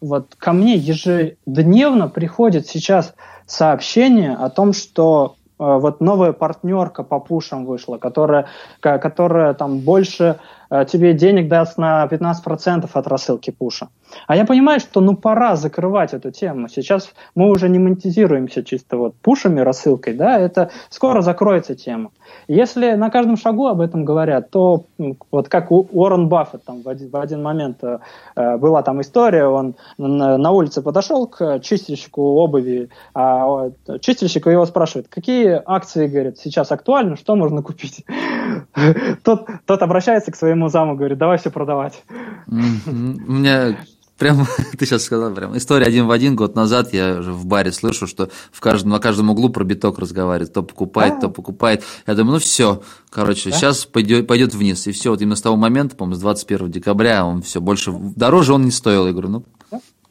вот 0.00 0.34
ко 0.36 0.52
мне 0.52 0.74
ежедневно 0.74 2.08
приходит 2.08 2.66
сейчас 2.66 3.14
сообщение 3.46 4.34
о 4.34 4.50
том, 4.50 4.72
что 4.72 5.36
вот 5.56 6.00
новая 6.00 6.32
партнерка 6.32 7.04
по 7.04 7.20
пушам 7.20 7.64
вышла, 7.64 7.98
которая, 7.98 8.48
которая 8.80 9.54
там 9.54 9.78
больше 9.78 10.40
тебе 10.84 11.14
денег 11.14 11.48
даст 11.48 11.78
на 11.78 12.06
15% 12.10 12.88
от 12.92 13.06
рассылки 13.06 13.50
пуша. 13.50 13.88
А 14.26 14.36
я 14.36 14.44
понимаю, 14.44 14.80
что 14.80 15.00
ну 15.00 15.16
пора 15.16 15.56
закрывать 15.56 16.14
эту 16.14 16.30
тему. 16.30 16.68
Сейчас 16.68 17.10
мы 17.34 17.50
уже 17.50 17.68
не 17.68 17.78
монетизируемся 17.78 18.64
чисто 18.64 18.96
вот 18.96 19.14
пушами, 19.16 19.60
рассылкой, 19.60 20.14
да, 20.14 20.38
это 20.38 20.70
скоро 20.90 21.20
закроется 21.22 21.74
тема. 21.74 22.10
Если 22.48 22.92
на 22.92 23.10
каждом 23.10 23.36
шагу 23.36 23.66
об 23.66 23.80
этом 23.80 24.04
говорят, 24.04 24.50
то 24.50 24.84
вот 25.30 25.48
как 25.48 25.70
у 25.70 25.86
Уоррен 25.92 26.28
Баффет 26.28 26.64
там 26.64 26.82
в 26.82 26.88
один, 26.88 27.10
в 27.10 27.16
один 27.16 27.42
момент 27.42 27.82
э, 27.82 27.98
э 28.36 28.56
была 28.56 28.82
там 28.82 29.00
история, 29.00 29.46
он 29.46 29.74
на, 29.98 30.38
на 30.38 30.50
улице 30.50 30.82
подошел 30.82 31.26
к 31.26 31.60
чистильщику 31.60 32.22
обуви, 32.22 32.90
а 33.14 33.70
чистильщик 34.00 34.46
его 34.46 34.66
спрашивает, 34.66 35.08
какие 35.08 35.60
акции, 35.64 36.06
говорит, 36.06 36.38
сейчас 36.38 36.72
актуальны, 36.72 37.16
что 37.16 37.36
можно 37.36 37.62
купить? 37.62 38.04
Тот, 39.24 39.48
тот 39.66 39.82
обращается 39.82 40.30
к 40.30 40.36
своему 40.36 40.63
заму, 40.68 40.96
говорит, 40.96 41.18
давай 41.18 41.38
все 41.38 41.50
продавать. 41.50 42.02
У 42.46 42.52
меня 42.52 43.76
Прям, 44.18 44.46
ты 44.78 44.86
сейчас 44.86 45.02
сказал, 45.02 45.32
прям 45.34 45.56
история 45.56 45.86
один 45.86 46.06
в 46.06 46.10
один. 46.10 46.36
Год 46.36 46.54
назад 46.54 46.92
я 46.92 47.18
уже 47.18 47.32
в 47.32 47.46
баре 47.46 47.72
слышу, 47.72 48.06
что 48.06 48.30
в 48.52 48.60
каждом, 48.60 48.90
на 48.90 49.00
каждом 49.00 49.30
углу 49.30 49.48
про 49.48 49.64
биток 49.64 49.98
разговаривает. 49.98 50.52
То 50.52 50.62
покупает, 50.62 51.20
то 51.20 51.28
покупает. 51.28 51.82
Я 52.06 52.14
думаю, 52.14 52.34
ну 52.34 52.38
все, 52.38 52.82
короче, 53.10 53.50
да? 53.50 53.56
сейчас 53.56 53.86
пойдет, 53.86 54.26
пойдет 54.26 54.54
вниз. 54.54 54.86
И 54.86 54.92
все, 54.92 55.10
вот 55.10 55.20
именно 55.20 55.36
с 55.36 55.42
того 55.42 55.56
момента, 55.56 55.96
по-моему, 55.96 56.16
с 56.16 56.20
21 56.20 56.70
декабря 56.70 57.24
он 57.24 57.42
все, 57.42 57.60
больше, 57.60 57.92
дороже 57.92 58.54
он 58.54 58.64
не 58.64 58.70
стоил. 58.70 59.06
Я 59.06 59.12
говорю, 59.12 59.28
ну, 59.28 59.44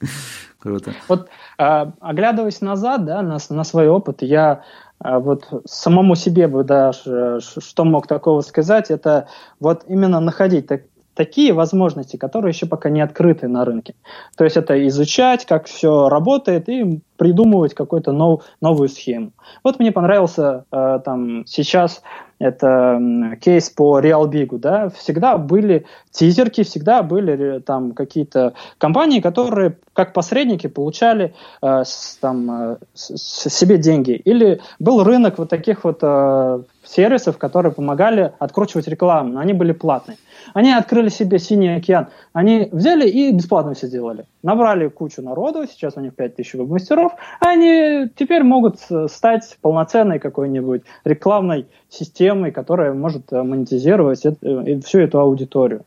круто. 0.59 0.93
Вот, 1.07 1.29
а, 1.57 1.93
оглядываясь 2.01 2.59
назад, 2.59 3.05
да, 3.05 3.21
на, 3.21 3.37
на 3.49 3.63
свой 3.63 3.87
опыт, 3.87 4.21
я 4.21 4.63
вот 5.03 5.63
самому 5.65 6.15
себе 6.15 6.47
бы 6.47 6.63
даже 6.63 7.39
что 7.41 7.83
мог 7.83 8.07
такого 8.07 8.41
сказать, 8.41 8.91
это 8.91 9.27
вот 9.59 9.83
именно 9.87 10.19
находить 10.19 10.67
так, 10.67 10.83
такие 11.15 11.53
возможности, 11.53 12.17
которые 12.17 12.51
еще 12.51 12.65
пока 12.65 12.89
не 12.89 13.01
открыты 13.01 13.47
на 13.47 13.65
рынке. 13.65 13.95
То 14.37 14.43
есть 14.43 14.57
это 14.57 14.87
изучать, 14.87 15.45
как 15.45 15.65
все 15.65 16.09
работает, 16.09 16.69
и 16.69 17.01
придумывать 17.17 17.73
какую-то 17.73 18.11
нов, 18.11 18.43
новую 18.61 18.89
схему. 18.89 19.31
Вот 19.63 19.79
мне 19.79 19.91
понравился 19.91 20.65
э, 20.71 20.99
там 21.05 21.45
сейчас 21.45 22.01
это 22.39 22.99
кейс 23.41 23.69
по 23.69 23.99
RealBig, 23.99 24.57
да, 24.57 24.89
всегда 24.89 25.37
были 25.37 25.85
тизерки, 26.13 26.63
всегда 26.63 27.03
были 27.03 27.59
там 27.59 27.91
какие-то 27.91 28.53
компании, 28.77 29.19
которые 29.19 29.77
как 29.93 30.13
посредники 30.13 30.67
получали 30.67 31.33
э, 31.61 31.83
с, 31.83 32.17
там, 32.21 32.49
э, 32.49 32.77
с, 32.93 33.49
себе 33.49 33.77
деньги. 33.77 34.11
Или 34.11 34.61
был 34.79 35.03
рынок 35.03 35.39
вот 35.39 35.49
таких 35.49 35.83
вот 35.83 35.99
э, 36.01 36.63
сервисов, 36.85 37.37
которые 37.37 37.71
помогали 37.71 38.33
откручивать 38.39 38.87
рекламу, 38.87 39.33
но 39.33 39.39
они 39.39 39.53
были 39.53 39.71
платные. 39.71 40.17
Они 40.53 40.71
открыли 40.71 41.09
себе 41.09 41.39
синий 41.39 41.75
океан. 41.75 42.07
Они 42.31 42.69
взяли 42.71 43.07
и 43.09 43.31
бесплатно 43.31 43.73
все 43.73 43.89
делали. 43.89 44.25
Набрали 44.43 44.87
кучу 44.89 45.21
народу, 45.21 45.65
сейчас 45.67 45.93
у 45.95 46.01
них 46.01 46.15
5000 46.15 46.53
веб-мастеров. 46.55 47.13
Они 47.39 48.09
теперь 48.15 48.43
могут 48.43 48.79
стать 49.07 49.57
полноценной 49.61 50.19
какой-нибудь 50.19 50.83
рекламной 51.05 51.65
системой, 51.89 52.51
которая 52.51 52.93
может 52.93 53.31
э, 53.31 53.41
монетизировать 53.41 54.25
э, 54.25 54.79
всю 54.81 54.99
эту 54.99 55.19
аудиторию. 55.19 55.83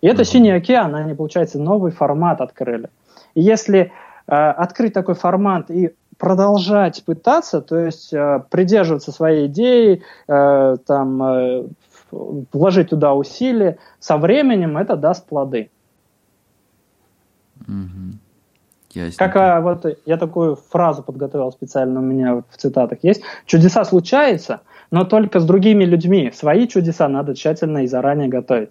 И 0.00 0.06
это 0.06 0.24
синий 0.24 0.50
океан, 0.50 0.94
они, 0.94 1.14
получается, 1.14 1.58
новый 1.58 1.90
формат 1.90 2.40
открыли. 2.40 2.90
И 3.34 3.42
если 3.42 3.92
э, 4.26 4.32
открыть 4.34 4.92
такой 4.92 5.14
формат 5.14 5.70
и 5.70 5.94
продолжать 6.18 7.04
пытаться, 7.04 7.60
то 7.60 7.78
есть 7.78 8.12
э, 8.12 8.42
придерживаться 8.50 9.12
своей 9.12 9.46
идеи, 9.46 10.02
э, 10.28 10.76
там, 10.86 11.22
э, 11.22 11.66
вложить 12.10 12.90
туда 12.90 13.14
усилия, 13.14 13.78
со 13.98 14.16
временем 14.16 14.76
это 14.76 14.96
даст 14.96 15.26
плоды. 15.26 15.70
Угу. 17.66 18.18
Ясно. 18.94 19.18
Как 19.18 19.36
а, 19.36 19.60
вот 19.60 19.84
я 20.06 20.16
такую 20.16 20.56
фразу 20.56 21.02
подготовил 21.02 21.52
специально 21.52 22.00
у 22.00 22.02
меня 22.02 22.36
в 22.48 22.56
цитатах 22.56 23.00
есть. 23.02 23.22
Чудеса 23.44 23.84
случаются, 23.84 24.62
но 24.90 25.04
только 25.04 25.38
с 25.38 25.44
другими 25.44 25.84
людьми. 25.84 26.32
Свои 26.34 26.66
чудеса 26.66 27.06
надо 27.08 27.34
тщательно 27.34 27.84
и 27.84 27.86
заранее 27.86 28.28
готовить. 28.28 28.70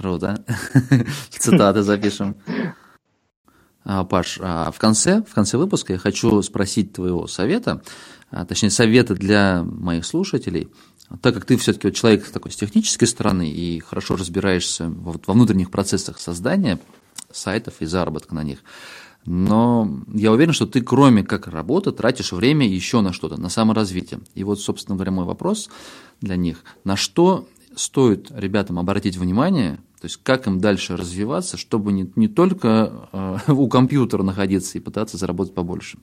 Круто. 0.00 0.42
Цитаты 1.30 1.82
запишем. 1.82 2.34
А, 3.84 4.04
Паш, 4.04 4.38
а 4.40 4.70
в 4.70 4.78
конце, 4.78 5.22
в 5.22 5.34
конце 5.34 5.58
выпуска 5.58 5.92
я 5.92 5.98
хочу 5.98 6.40
спросить 6.40 6.94
твоего 6.94 7.26
совета, 7.26 7.82
а, 8.30 8.46
точнее 8.46 8.70
совета 8.70 9.14
для 9.14 9.62
моих 9.62 10.06
слушателей, 10.06 10.70
так 11.20 11.34
как 11.34 11.44
ты 11.44 11.58
все-таки 11.58 11.88
вот 11.88 11.96
человек 11.96 12.26
такой 12.30 12.50
с 12.50 12.56
технической 12.56 13.08
стороны 13.08 13.50
и 13.50 13.78
хорошо 13.80 14.16
разбираешься 14.16 14.88
вот 14.88 15.26
во 15.26 15.34
внутренних 15.34 15.70
процессах 15.70 16.18
создания 16.18 16.78
сайтов 17.30 17.74
и 17.80 17.84
заработка 17.84 18.34
на 18.34 18.42
них, 18.42 18.60
но 19.26 20.02
я 20.14 20.32
уверен, 20.32 20.54
что 20.54 20.66
ты 20.66 20.80
кроме 20.80 21.24
как 21.24 21.46
работы 21.46 21.92
тратишь 21.92 22.32
время 22.32 22.66
еще 22.66 23.02
на 23.02 23.12
что-то, 23.12 23.38
на 23.38 23.50
саморазвитие. 23.50 24.20
И 24.34 24.44
вот, 24.44 24.60
собственно 24.60 24.96
говоря, 24.96 25.12
мой 25.12 25.26
вопрос 25.26 25.68
для 26.22 26.36
них, 26.36 26.64
на 26.84 26.96
что 26.96 27.46
стоит 27.74 28.30
ребятам 28.30 28.78
обратить 28.78 29.16
внимание, 29.16 29.78
то 30.00 30.06
есть 30.06 30.16
как 30.22 30.46
им 30.46 30.60
дальше 30.60 30.96
развиваться, 30.96 31.58
чтобы 31.58 31.92
не, 31.92 32.10
не 32.16 32.26
только 32.26 33.08
э, 33.12 33.36
у 33.52 33.68
компьютера 33.68 34.22
находиться 34.22 34.78
и 34.78 34.80
пытаться 34.80 35.18
заработать 35.18 35.54
побольше? 35.54 35.98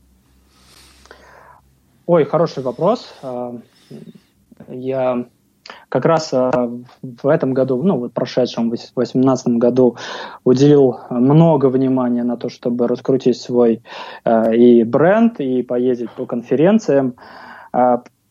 Ой, 2.05 2.23
хороший 2.23 2.61
вопрос. 2.61 3.11
А, 3.23 3.59
я 4.69 5.25
как 5.89 6.05
раз 6.05 6.31
а, 6.31 6.69
в 7.01 7.27
этом 7.27 7.53
году, 7.53 7.81
ну 7.81 7.97
вот 7.97 8.13
прошедшем, 8.13 8.67
в 8.67 8.69
2018 8.69 9.47
году 9.57 9.97
уделил 10.43 10.99
много 11.09 11.65
внимания 11.65 12.23
на 12.23 12.37
то, 12.37 12.49
чтобы 12.49 12.87
раскрутить 12.87 13.37
свой 13.37 13.81
а, 14.23 14.53
и 14.53 14.83
бренд, 14.83 15.39
и 15.39 15.63
поездить 15.63 16.11
по 16.11 16.27
конференциям 16.27 17.15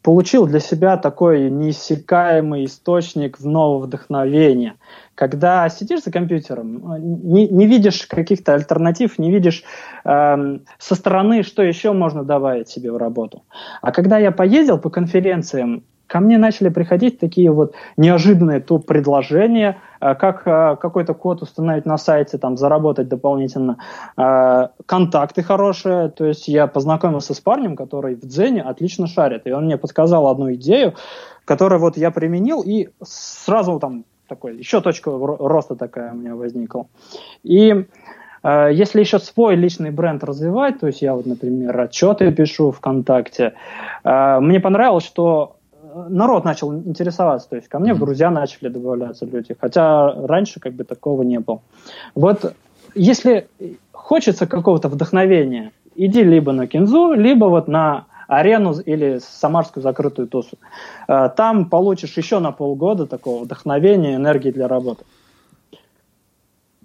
получил 0.06 0.46
для 0.46 0.60
себя 0.60 0.96
такой 0.96 1.50
неиссякаемый 1.50 2.66
источник 2.66 3.40
нового 3.40 3.86
вдохновения. 3.86 4.74
Когда 5.16 5.68
сидишь 5.68 6.04
за 6.04 6.12
компьютером, 6.12 6.80
не, 7.24 7.48
не 7.48 7.66
видишь 7.66 8.06
каких-то 8.06 8.54
альтернатив, 8.54 9.18
не 9.18 9.32
видишь 9.32 9.64
э, 10.04 10.58
со 10.78 10.94
стороны, 10.94 11.42
что 11.42 11.60
еще 11.64 11.92
можно 11.92 12.22
добавить 12.22 12.68
себе 12.68 12.92
в 12.92 12.96
работу. 12.98 13.42
А 13.82 13.90
когда 13.90 14.18
я 14.18 14.30
поездил 14.30 14.78
по 14.78 14.90
конференциям, 14.90 15.82
ко 16.06 16.20
мне 16.20 16.38
начали 16.38 16.68
приходить 16.68 17.18
такие 17.18 17.50
вот 17.50 17.74
неожиданные 17.96 18.60
то 18.60 18.78
предложения, 18.78 19.78
э, 20.00 20.14
как 20.14 20.46
э, 20.46 20.76
какой-то 20.80 21.14
код 21.14 21.42
установить 21.42 21.86
на 21.86 21.98
сайте, 21.98 22.38
там, 22.38 22.56
заработать 22.56 23.08
дополнительно, 23.08 23.78
э, 24.16 24.68
контакты 24.86 25.42
хорошие, 25.42 26.08
то 26.10 26.24
есть 26.24 26.48
я 26.48 26.66
познакомился 26.66 27.34
с 27.34 27.40
парнем, 27.40 27.76
который 27.76 28.14
в 28.14 28.20
Дзене 28.20 28.62
отлично 28.62 29.06
шарит, 29.06 29.46
и 29.46 29.52
он 29.52 29.64
мне 29.64 29.76
подсказал 29.76 30.28
одну 30.28 30.54
идею, 30.54 30.94
которую 31.44 31.80
вот 31.80 31.96
я 31.96 32.10
применил, 32.10 32.62
и 32.62 32.88
сразу 33.02 33.78
там 33.78 34.04
такой, 34.28 34.56
еще 34.56 34.80
точка 34.80 35.10
роста 35.10 35.76
такая 35.76 36.12
у 36.12 36.16
меня 36.16 36.34
возникла. 36.34 36.86
И 37.44 37.86
если 38.44 39.00
еще 39.00 39.18
свой 39.18 39.56
личный 39.56 39.90
бренд 39.90 40.22
развивать, 40.22 40.78
то 40.78 40.86
есть 40.86 41.02
я 41.02 41.14
вот, 41.14 41.26
например, 41.26 41.80
отчеты 41.80 42.30
пишу 42.30 42.70
ВКонтакте, 42.70 43.54
мне 44.04 44.60
понравилось, 44.60 45.04
что 45.04 45.55
народ 46.08 46.44
начал 46.44 46.74
интересоваться, 46.74 47.48
то 47.48 47.56
есть 47.56 47.68
ко 47.68 47.78
мне 47.78 47.94
в 47.94 47.98
друзья 47.98 48.30
начали 48.30 48.68
добавляться 48.68 49.24
люди, 49.26 49.56
хотя 49.58 50.12
раньше 50.26 50.60
как 50.60 50.74
бы 50.74 50.84
такого 50.84 51.22
не 51.22 51.40
было. 51.40 51.60
Вот 52.14 52.54
если 52.94 53.48
хочется 53.92 54.46
какого-то 54.46 54.88
вдохновения, 54.88 55.72
иди 55.94 56.22
либо 56.22 56.52
на 56.52 56.66
кинзу, 56.66 57.12
либо 57.12 57.46
вот 57.46 57.68
на 57.68 58.06
арену 58.28 58.78
или 58.80 59.18
самарскую 59.18 59.82
закрытую 59.82 60.28
тусу. 60.28 60.58
Э, 61.08 61.28
там 61.34 61.68
получишь 61.70 62.16
еще 62.16 62.40
на 62.40 62.52
полгода 62.52 63.06
такого 63.06 63.44
вдохновения, 63.44 64.16
энергии 64.16 64.50
для 64.50 64.68
работы. 64.68 65.04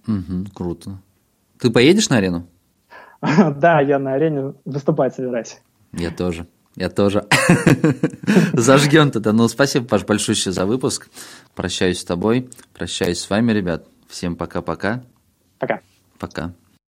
Угу, 0.07 0.51
круто. 0.53 0.97
Ты 1.59 1.71
поедешь 1.71 2.09
на 2.09 2.17
арену? 2.17 2.47
Да, 3.55 3.81
я 3.81 3.99
на 3.99 4.13
арене 4.13 4.53
выступать 4.65 5.15
собираюсь. 5.15 5.61
Я 5.93 6.11
тоже. 6.11 6.47
Я 6.75 6.89
тоже. 6.89 7.27
Зажгем 8.53 9.11
тогда. 9.11 9.33
Ну, 9.33 9.47
спасибо, 9.47 9.85
Паш, 9.85 10.05
большое 10.05 10.35
за 10.35 10.65
выпуск. 10.65 11.09
Прощаюсь 11.55 11.99
с 11.99 12.05
тобой. 12.05 12.49
Прощаюсь 12.73 13.19
с 13.19 13.29
вами, 13.29 13.51
ребят. 13.51 13.87
Всем 14.07 14.35
пока-пока. 14.35 15.03
Пока. 15.59 15.81
Пока. 16.17 16.43
пока. 16.43 16.53